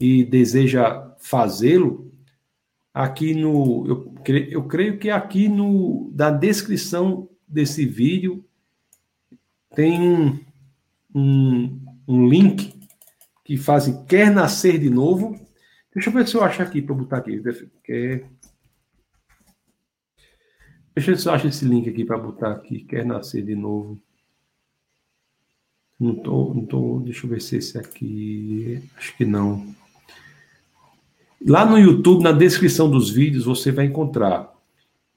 e 0.00 0.24
deseja 0.24 1.14
fazê-lo, 1.20 2.10
aqui 2.92 3.34
no. 3.34 3.86
Eu, 3.86 4.14
eu 4.48 4.64
creio 4.64 4.98
que 4.98 5.10
aqui 5.10 5.46
no 5.46 6.10
da 6.14 6.30
descrição 6.30 7.28
desse 7.46 7.84
vídeo 7.84 8.42
tem 9.74 10.00
um, 10.00 10.40
um, 11.14 11.80
um 12.08 12.28
link 12.28 12.80
que 13.44 13.58
faz 13.58 13.86
quer 14.08 14.30
nascer 14.30 14.78
de 14.78 14.88
novo. 14.88 15.38
Deixa 15.94 16.08
eu 16.08 16.14
ver 16.14 16.26
se 16.26 16.36
eu 16.36 16.42
acho 16.42 16.62
aqui 16.62 16.80
para 16.80 16.94
botar 16.94 17.18
aqui. 17.18 17.42
Quer... 17.84 18.30
Deixa 20.94 21.10
eu 21.10 21.14
ver 21.14 21.20
se 21.20 21.28
eu 21.28 21.32
acho 21.32 21.48
esse 21.48 21.64
link 21.64 21.88
aqui 21.88 22.04
para 22.04 22.16
botar 22.16 22.52
aqui. 22.52 22.84
Quer 22.84 23.04
nascer 23.04 23.44
de 23.44 23.54
novo. 23.54 24.00
Não 25.98 26.14
tô, 26.14 26.54
não 26.54 26.64
tô. 26.64 27.00
Deixa 27.00 27.26
eu 27.26 27.30
ver 27.30 27.42
se 27.42 27.56
esse 27.56 27.76
aqui. 27.76 28.82
Acho 28.96 29.16
que 29.16 29.24
não. 29.24 29.74
Lá 31.46 31.64
no 31.64 31.78
YouTube, 31.78 32.22
na 32.22 32.32
descrição 32.32 32.90
dos 32.90 33.10
vídeos, 33.10 33.46
você 33.46 33.72
vai 33.72 33.86
encontrar. 33.86 34.52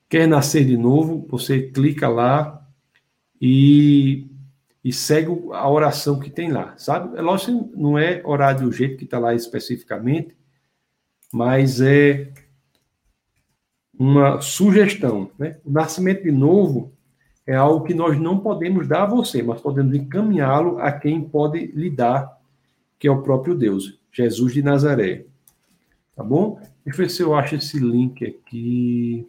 Quer 0.08 0.28
nascer 0.28 0.66
de 0.66 0.78
novo? 0.78 1.28
Você 1.30 1.64
clica 1.64 2.08
lá 2.08 2.66
e, 3.42 4.28
e 4.84 4.94
segue 4.94 5.30
a 5.52 5.70
oração 5.70 6.20
que 6.20 6.30
tem 6.30 6.50
lá, 6.50 6.76
sabe? 6.78 7.18
É 7.18 7.22
lógico 7.22 7.70
que 7.70 7.78
não 7.78 7.98
é 7.98 8.22
orar 8.24 8.58
do 8.58 8.72
jeito 8.72 8.98
que 8.98 9.04
está 9.04 9.20
lá 9.20 9.36
especificamente, 9.36 10.34
mas 11.32 11.82
é 11.82 12.32
uma 14.00 14.40
sugestão. 14.40 15.30
Né? 15.38 15.58
O 15.66 15.72
nascimento 15.72 16.24
de 16.24 16.32
novo 16.32 16.94
é 17.46 17.56
algo 17.56 17.86
que 17.86 17.94
nós 17.94 18.18
não 18.18 18.40
podemos 18.40 18.88
dar 18.88 19.04
a 19.04 19.08
você, 19.08 19.44
mas 19.44 19.60
podemos 19.60 19.94
encaminhá-lo 19.94 20.80
a 20.80 20.90
quem 20.92 21.22
pode 21.22 21.66
lhe 21.66 21.90
dar, 21.90 22.40
que 22.98 23.08
é 23.08 23.12
o 23.12 23.22
próprio 23.22 23.56
Deus, 23.56 24.00
Jesus 24.10 24.54
de 24.54 24.62
Nazaré. 24.62 25.26
Tá 26.16 26.24
bom? 26.24 26.60
Deixa 26.86 27.02
eu 27.02 27.06
ver 27.06 27.10
se 27.10 27.22
eu 27.22 27.34
acho 27.36 27.56
esse 27.56 27.80
link 27.80 28.26
aqui. 28.26 29.28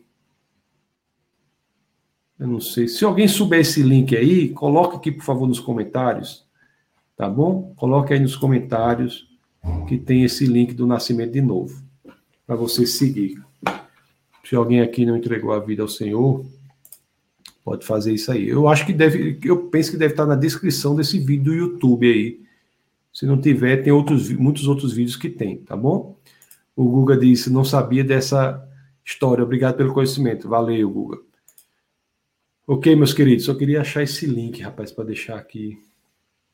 Eu 2.39 2.49
não 2.49 2.61
sei. 2.61 2.89
Se 2.89 3.05
alguém 3.05 3.27
souber 3.27 3.61
esse 3.61 3.83
link 3.83 4.15
aí, 4.17 4.51
coloque 4.51 4.97
aqui, 4.97 5.13
por 5.13 5.25
favor, 5.25 5.47
nos 5.47 5.61
comentários. 5.61 6.45
Tá 7.17 7.29
bom? 7.29 7.73
Coloque 7.77 8.13
aí 8.13 8.21
nos 8.21 8.37
comentários 8.37 9.29
que 9.89 9.97
tem 9.97 10.25
esse 10.25 10.47
link 10.47 10.75
do 10.75 10.87
nascimento 10.87 11.33
de 11.33 11.41
novo. 11.41 11.83
Para 12.47 12.57
você 12.57 12.87
seguir. 12.87 13.43
Se 14.45 14.55
alguém 14.55 14.81
aqui 14.81 15.07
não 15.07 15.17
entregou 15.17 15.53
a 15.53 15.61
vida 15.61 15.83
ao 15.83 15.89
Senhor, 15.89 16.45
pode 17.65 17.87
fazer 17.87 18.13
isso 18.13 18.31
aí. 18.31 18.47
Eu 18.47 18.69
acho 18.69 18.85
que 18.85 18.93
deve, 18.93 19.39
eu 19.43 19.69
penso 19.69 19.93
que 19.93 19.97
deve 19.97 20.13
estar 20.13 20.27
na 20.27 20.37
descrição 20.37 20.95
desse 20.95 21.19
vídeo 21.19 21.45
do 21.45 21.55
YouTube 21.55 22.07
aí. 22.07 22.41
Se 23.11 23.25
não 23.25 23.41
tiver, 23.41 23.79
tem 23.79 23.93
outros, 23.93 24.29
muitos 24.31 24.67
outros 24.67 24.93
vídeos 24.93 25.17
que 25.17 25.31
tem, 25.31 25.59
tá 25.59 25.77
bom? 25.77 26.17
O 26.77 26.89
Guga 26.89 27.17
disse: 27.17 27.51
não 27.51 27.65
sabia 27.65 28.05
dessa 28.05 28.67
história. 29.05 29.45
Obrigado 29.45 29.77
pelo 29.77 29.93
conhecimento. 29.93 30.49
Valeu, 30.49 30.91
Guga. 30.91 31.19
Ok, 32.67 32.97
meus 32.97 33.13
queridos, 33.13 33.45
só 33.45 33.55
queria 33.55 33.83
achar 33.83 34.03
esse 34.03 34.25
link, 34.27 34.63
rapaz, 34.63 34.91
para 34.91 35.05
deixar 35.05 35.37
aqui. 35.37 35.79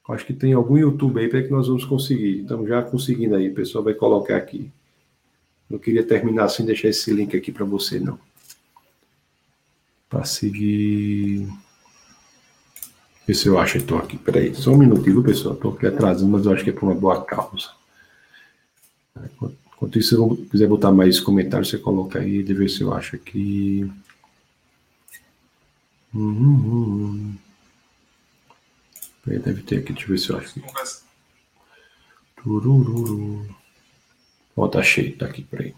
Acho 0.08 0.26
que 0.26 0.34
tem 0.34 0.52
algum 0.52 0.76
YouTube 0.76 1.20
aí 1.20 1.28
para 1.28 1.40
que 1.40 1.50
nós 1.50 1.68
vamos 1.68 1.84
conseguir. 1.84 2.40
Estamos 2.40 2.68
já 2.68 2.82
conseguindo 2.82 3.36
aí, 3.36 3.48
o 3.48 3.54
pessoal 3.54 3.84
vai 3.84 3.94
colocar 3.94 4.36
aqui. 4.36 4.72
Não 5.68 5.78
queria 5.78 6.02
terminar 6.02 6.48
sem 6.48 6.66
deixar 6.66 6.88
esse 6.88 7.12
link 7.12 7.36
aqui 7.36 7.52
para 7.52 7.64
você, 7.64 8.00
não. 8.00 8.18
Para 10.08 10.24
seguir. 10.24 11.48
Ver 13.24 13.34
se 13.34 13.46
eu 13.46 13.56
acho 13.56 13.78
então 13.78 13.98
aqui. 13.98 14.18
Peraí, 14.18 14.52
só 14.52 14.72
um 14.72 14.78
minutinho, 14.78 15.22
pessoal? 15.22 15.54
Estou 15.54 15.74
aqui 15.74 15.86
atrasando, 15.86 16.32
mas 16.32 16.44
eu 16.44 16.52
acho 16.52 16.64
que 16.64 16.70
é 16.70 16.72
por 16.72 16.86
uma 16.86 16.94
boa 16.96 17.24
causa. 17.24 17.70
Enquanto 19.80 19.98
isso, 19.98 20.10
se 20.10 20.16
você 20.16 20.42
quiser 20.50 20.68
botar 20.68 20.92
mais 20.92 21.18
comentários, 21.18 21.70
você 21.70 21.78
coloca 21.78 22.18
aí, 22.18 22.42
de 22.42 22.52
ver 22.52 22.68
se 22.68 22.82
eu 22.82 22.92
acho 22.92 23.16
aqui. 23.16 23.90
Uhum. 26.12 27.34
Deve 29.24 29.62
ter 29.62 29.78
aqui, 29.78 29.94
deixa 29.94 30.04
eu 30.04 30.10
ver 30.10 30.18
se 30.18 30.28
eu 30.28 30.36
acho 30.36 30.50
aqui. 30.50 30.62
Ó, 34.54 34.68
tá 34.68 34.82
cheio, 34.82 35.16
tá 35.16 35.24
aqui, 35.24 35.44
peraí. 35.44 35.74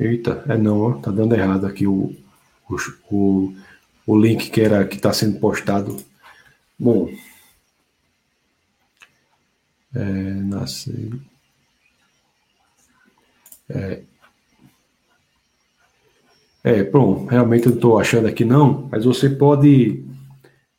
Eita, 0.00 0.42
é 0.48 0.56
não, 0.56 0.80
ó, 0.80 0.92
tá 0.94 1.10
dando 1.10 1.34
errado 1.34 1.66
aqui 1.66 1.86
o, 1.86 2.16
o, 2.70 2.76
o, 3.10 3.56
o 4.06 4.18
link 4.18 4.48
que 4.48 4.62
era 4.62 4.86
que 4.86 4.96
está 4.96 5.12
sendo 5.12 5.38
postado. 5.38 6.02
Bom, 6.78 7.10
é, 9.94 10.02
nascer. 10.02 11.12
É, 13.68 14.02
é, 16.64 16.84
bom, 16.84 17.26
realmente 17.26 17.64
eu 17.66 17.70
não 17.70 17.76
estou 17.76 17.98
achando 17.98 18.26
aqui 18.26 18.44
não, 18.44 18.88
mas 18.90 19.04
você 19.04 19.28
pode 19.28 20.04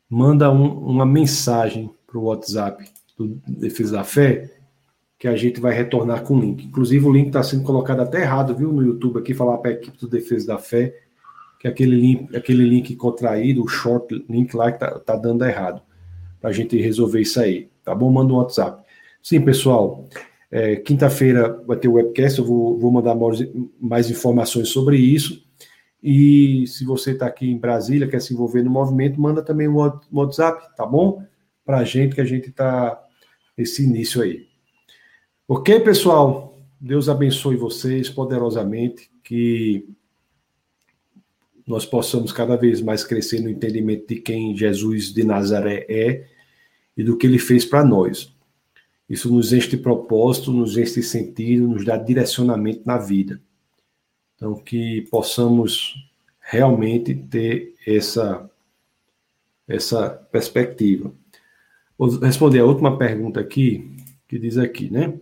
manda 0.08 0.50
um, 0.50 0.78
uma 0.78 1.04
mensagem 1.04 1.90
para 2.06 2.18
o 2.18 2.24
WhatsApp 2.24 2.84
do 3.18 3.40
Defesa 3.46 3.96
da 3.96 4.04
Fé 4.04 4.50
que 5.18 5.28
a 5.28 5.36
gente 5.36 5.60
vai 5.60 5.74
retornar 5.74 6.22
com 6.22 6.36
o 6.36 6.40
link. 6.40 6.64
Inclusive 6.66 7.04
o 7.06 7.12
link 7.12 7.28
está 7.28 7.42
sendo 7.42 7.64
colocado 7.64 8.00
até 8.00 8.20
errado, 8.22 8.54
viu, 8.54 8.72
no 8.72 8.82
YouTube 8.82 9.18
aqui, 9.18 9.34
falar 9.34 9.58
para 9.58 9.70
a 9.70 9.74
equipe 9.74 9.98
do 9.98 10.08
Defesa 10.08 10.46
da 10.46 10.58
Fé 10.58 10.94
que 11.58 11.68
aquele 11.68 11.96
link, 11.96 12.36
aquele 12.36 12.62
link 12.62 12.94
contraído, 12.94 13.64
o 13.64 13.68
short 13.68 14.22
link 14.28 14.54
lá 14.54 14.70
que 14.70 14.78
tá, 14.78 14.98
tá 14.98 15.16
dando 15.16 15.46
errado, 15.46 15.80
para 16.38 16.50
a 16.50 16.52
gente 16.52 16.76
resolver 16.76 17.22
isso 17.22 17.40
aí, 17.40 17.70
tá 17.82 17.94
bom? 17.94 18.10
Manda 18.10 18.34
um 18.34 18.36
WhatsApp. 18.36 18.83
Sim, 19.24 19.40
pessoal. 19.40 20.06
É, 20.50 20.76
Quinta-feira 20.76 21.62
vai 21.66 21.78
ter 21.78 21.88
o 21.88 21.94
webcast, 21.94 22.38
eu 22.38 22.44
vou, 22.44 22.78
vou 22.78 22.92
mandar 22.92 23.14
mais, 23.14 23.38
mais, 23.80 24.10
informações 24.10 24.68
sobre 24.68 24.98
isso. 24.98 25.42
E 26.02 26.66
se 26.66 26.84
você 26.84 27.12
está 27.12 27.26
aqui 27.26 27.50
em 27.50 27.56
Brasília, 27.56 28.06
quer 28.06 28.20
se 28.20 28.34
envolver 28.34 28.62
no 28.62 28.70
movimento, 28.70 29.18
manda 29.18 29.42
também 29.42 29.66
um 29.66 29.78
WhatsApp, 30.12 30.76
tá 30.76 30.84
bom? 30.84 31.24
Para 31.64 31.78
a 31.78 31.84
gente, 31.84 32.14
que 32.14 32.20
a 32.20 32.24
gente 32.26 32.50
está 32.50 33.02
nesse 33.56 33.82
início 33.82 34.20
aí. 34.20 34.46
Ok, 35.48 35.80
pessoal? 35.80 36.58
Deus 36.78 37.08
abençoe 37.08 37.56
vocês 37.56 38.10
poderosamente, 38.10 39.10
que 39.22 39.88
nós 41.66 41.86
possamos 41.86 42.30
cada 42.30 42.56
vez 42.56 42.82
mais 42.82 43.02
crescer 43.02 43.40
no 43.40 43.48
entendimento 43.48 44.06
de 44.06 44.16
quem 44.16 44.54
Jesus 44.54 45.14
de 45.14 45.24
Nazaré 45.24 45.86
é 45.88 46.26
e 46.94 47.02
do 47.02 47.16
que 47.16 47.26
ele 47.26 47.38
fez 47.38 47.64
para 47.64 47.82
nós. 47.82 48.33
Isso 49.08 49.32
nos 49.32 49.52
enche 49.52 49.68
de 49.68 49.76
propósito, 49.76 50.52
nos 50.52 50.76
enche 50.76 50.94
de 50.94 51.02
sentido, 51.02 51.68
nos 51.68 51.84
dá 51.84 51.96
direcionamento 51.96 52.82
na 52.84 52.96
vida. 52.96 53.40
Então, 54.34 54.54
que 54.54 55.02
possamos 55.10 55.94
realmente 56.40 57.14
ter 57.14 57.74
essa, 57.86 58.50
essa 59.66 60.10
perspectiva. 60.10 61.12
Vou 61.96 62.18
responder 62.18 62.60
a 62.60 62.64
última 62.64 62.98
pergunta 62.98 63.40
aqui, 63.40 63.96
que 64.28 64.38
diz 64.38 64.58
aqui, 64.58 64.90
né? 64.90 65.14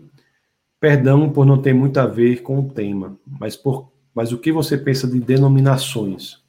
Perdão 0.80 1.30
por 1.30 1.44
não 1.44 1.60
ter 1.60 1.72
muito 1.72 1.98
a 1.98 2.06
ver 2.06 2.42
com 2.42 2.59
o 2.59 2.70
tema, 2.70 3.16
mas, 3.26 3.56
por, 3.56 3.92
mas 4.14 4.32
o 4.32 4.38
que 4.38 4.50
você 4.50 4.76
pensa 4.76 5.06
de 5.06 5.20
denominações? 5.20 6.42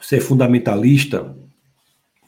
Você 0.00 0.16
é 0.16 0.20
fundamentalista? 0.20 1.36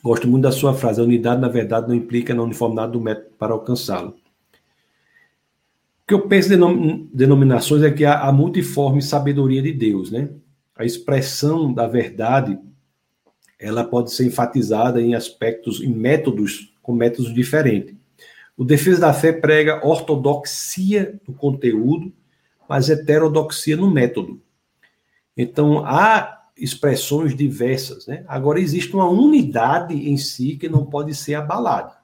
Gosto 0.09 0.26
muito 0.26 0.44
da 0.44 0.52
sua 0.52 0.72
frase. 0.72 1.02
A 1.02 1.05
unidade, 1.05 1.39
na 1.39 1.48
verdade, 1.48 1.86
não 1.86 1.94
implica 1.94 2.35
na 2.35 2.43
uniformidade 2.43 2.93
do 2.93 3.01
método 3.01 3.28
para 3.39 3.52
alcançá-lo. 3.52 4.16
O 6.02 6.06
que 6.06 6.14
eu 6.14 6.26
penso 6.26 6.51
em 6.51 7.10
denominações 7.12 7.82
é 7.82 7.90
que 7.90 8.06
há 8.06 8.22
a 8.22 8.32
multiforme 8.32 9.02
sabedoria 9.02 9.60
de 9.60 9.70
Deus, 9.70 10.10
né? 10.10 10.30
A 10.74 10.86
expressão 10.86 11.74
da 11.74 11.86
verdade 11.86 12.59
ela 13.59 13.85
pode 13.85 14.10
ser 14.10 14.24
enfatizada 14.24 14.98
em 14.98 15.14
aspectos, 15.14 15.82
em 15.82 15.94
métodos, 15.94 16.72
com 16.80 16.94
métodos 16.94 17.35
diferentes. 17.35 17.94
O 18.56 18.64
Defesa 18.64 19.02
da 19.02 19.12
Fé 19.12 19.30
prega 19.30 19.86
ortodoxia 19.86 21.20
no 21.28 21.35
conteúdo, 21.35 22.10
mas 22.66 22.89
heterodoxia 22.89 23.76
no 23.76 23.90
método. 23.90 24.40
Então, 25.36 25.85
há 25.85 26.38
expressões 26.59 27.35
diversas. 27.35 28.06
Né? 28.06 28.24
Agora, 28.26 28.60
existe 28.60 28.94
uma 28.94 29.09
unidade 29.09 29.94
em 29.94 30.16
si 30.16 30.56
que 30.56 30.68
não 30.68 30.85
pode 30.85 31.14
ser 31.14 31.35
abalada. 31.35 31.97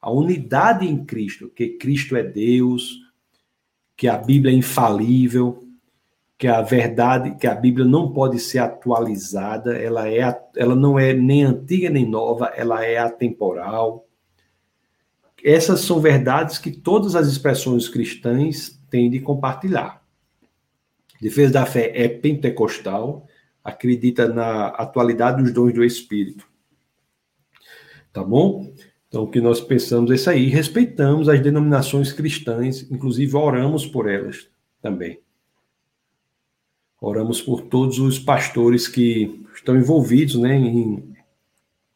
A 0.00 0.10
unidade 0.10 0.86
em 0.86 1.04
Cristo, 1.04 1.48
que 1.48 1.70
Cristo 1.70 2.16
é 2.16 2.22
Deus, 2.22 2.98
que 3.96 4.08
a 4.08 4.16
Bíblia 4.18 4.52
é 4.52 4.56
infalível, 4.56 5.64
que 6.36 6.48
a 6.48 6.60
verdade, 6.60 7.36
que 7.36 7.46
a 7.46 7.54
Bíblia 7.54 7.86
não 7.86 8.12
pode 8.12 8.40
ser 8.40 8.58
atualizada, 8.58 9.76
ela, 9.76 10.08
é, 10.08 10.40
ela 10.56 10.74
não 10.74 10.98
é 10.98 11.12
nem 11.12 11.44
antiga 11.44 11.88
nem 11.88 12.04
nova, 12.04 12.46
ela 12.56 12.84
é 12.84 12.98
atemporal. 12.98 14.08
Essas 15.44 15.82
são 15.82 16.00
verdades 16.00 16.58
que 16.58 16.72
todas 16.72 17.14
as 17.14 17.28
expressões 17.28 17.88
cristãs 17.88 18.76
têm 18.90 19.08
de 19.08 19.20
compartilhar. 19.20 20.02
Defesa 21.20 21.52
da 21.52 21.64
fé 21.64 21.92
é 21.94 22.08
pentecostal, 22.08 23.24
acredita 23.64 24.28
na 24.28 24.68
atualidade 24.68 25.42
dos 25.42 25.52
dons 25.52 25.72
do 25.72 25.84
Espírito. 25.84 26.46
Tá 28.12 28.22
bom? 28.22 28.72
Então, 29.08 29.24
o 29.24 29.30
que 29.30 29.40
nós 29.40 29.60
pensamos 29.60 30.10
é 30.10 30.14
isso 30.14 30.30
aí. 30.30 30.46
Respeitamos 30.46 31.28
as 31.28 31.40
denominações 31.40 32.12
cristãs, 32.12 32.90
inclusive 32.90 33.36
oramos 33.36 33.86
por 33.86 34.08
elas 34.08 34.48
também. 34.80 35.20
Oramos 37.00 37.40
por 37.42 37.62
todos 37.62 37.98
os 37.98 38.18
pastores 38.18 38.88
que 38.88 39.44
estão 39.54 39.76
envolvidos 39.76 40.36
né, 40.36 40.56
em 40.56 41.14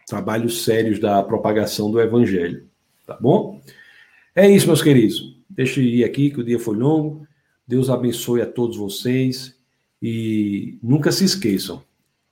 trabalhos 0.06 0.64
sérios 0.64 0.98
da 0.98 1.22
propagação 1.22 1.90
do 1.90 2.00
Evangelho. 2.00 2.68
Tá 3.06 3.16
bom? 3.20 3.60
É 4.34 4.50
isso, 4.50 4.66
meus 4.66 4.82
queridos. 4.82 5.36
Deixa 5.48 5.80
eu 5.80 5.84
ir 5.84 6.04
aqui, 6.04 6.30
que 6.30 6.40
o 6.40 6.44
dia 6.44 6.58
foi 6.58 6.76
longo. 6.76 7.26
Deus 7.66 7.88
abençoe 7.88 8.42
a 8.42 8.46
todos 8.46 8.76
vocês. 8.76 9.55
E 10.08 10.78
nunca 10.80 11.10
se 11.10 11.24
esqueçam, 11.24 11.82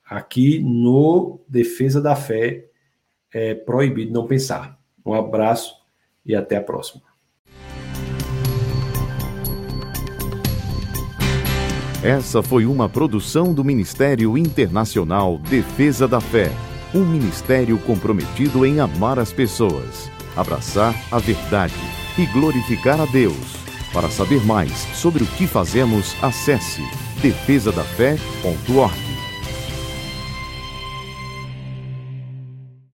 aqui 0.08 0.60
no 0.60 1.40
Defesa 1.48 2.00
da 2.00 2.14
Fé 2.14 2.66
é 3.32 3.52
proibido 3.52 4.12
não 4.12 4.28
pensar. 4.28 4.78
Um 5.04 5.12
abraço 5.12 5.74
e 6.24 6.36
até 6.36 6.56
a 6.56 6.62
próxima. 6.62 7.02
Essa 12.00 12.44
foi 12.44 12.64
uma 12.64 12.88
produção 12.88 13.52
do 13.52 13.64
Ministério 13.64 14.38
Internacional 14.38 15.36
Defesa 15.38 16.06
da 16.06 16.20
Fé, 16.20 16.52
um 16.94 17.04
ministério 17.04 17.76
comprometido 17.80 18.64
em 18.64 18.78
amar 18.78 19.18
as 19.18 19.32
pessoas, 19.32 20.08
abraçar 20.36 20.94
a 21.10 21.18
verdade 21.18 21.74
e 22.16 22.24
glorificar 22.26 23.00
a 23.00 23.06
Deus. 23.06 23.56
Para 23.92 24.08
saber 24.10 24.46
mais 24.46 24.70
sobre 24.94 25.24
o 25.24 25.26
que 25.26 25.48
fazemos, 25.48 26.14
acesse 26.22 26.82
defesadafé.org. 27.24 29.03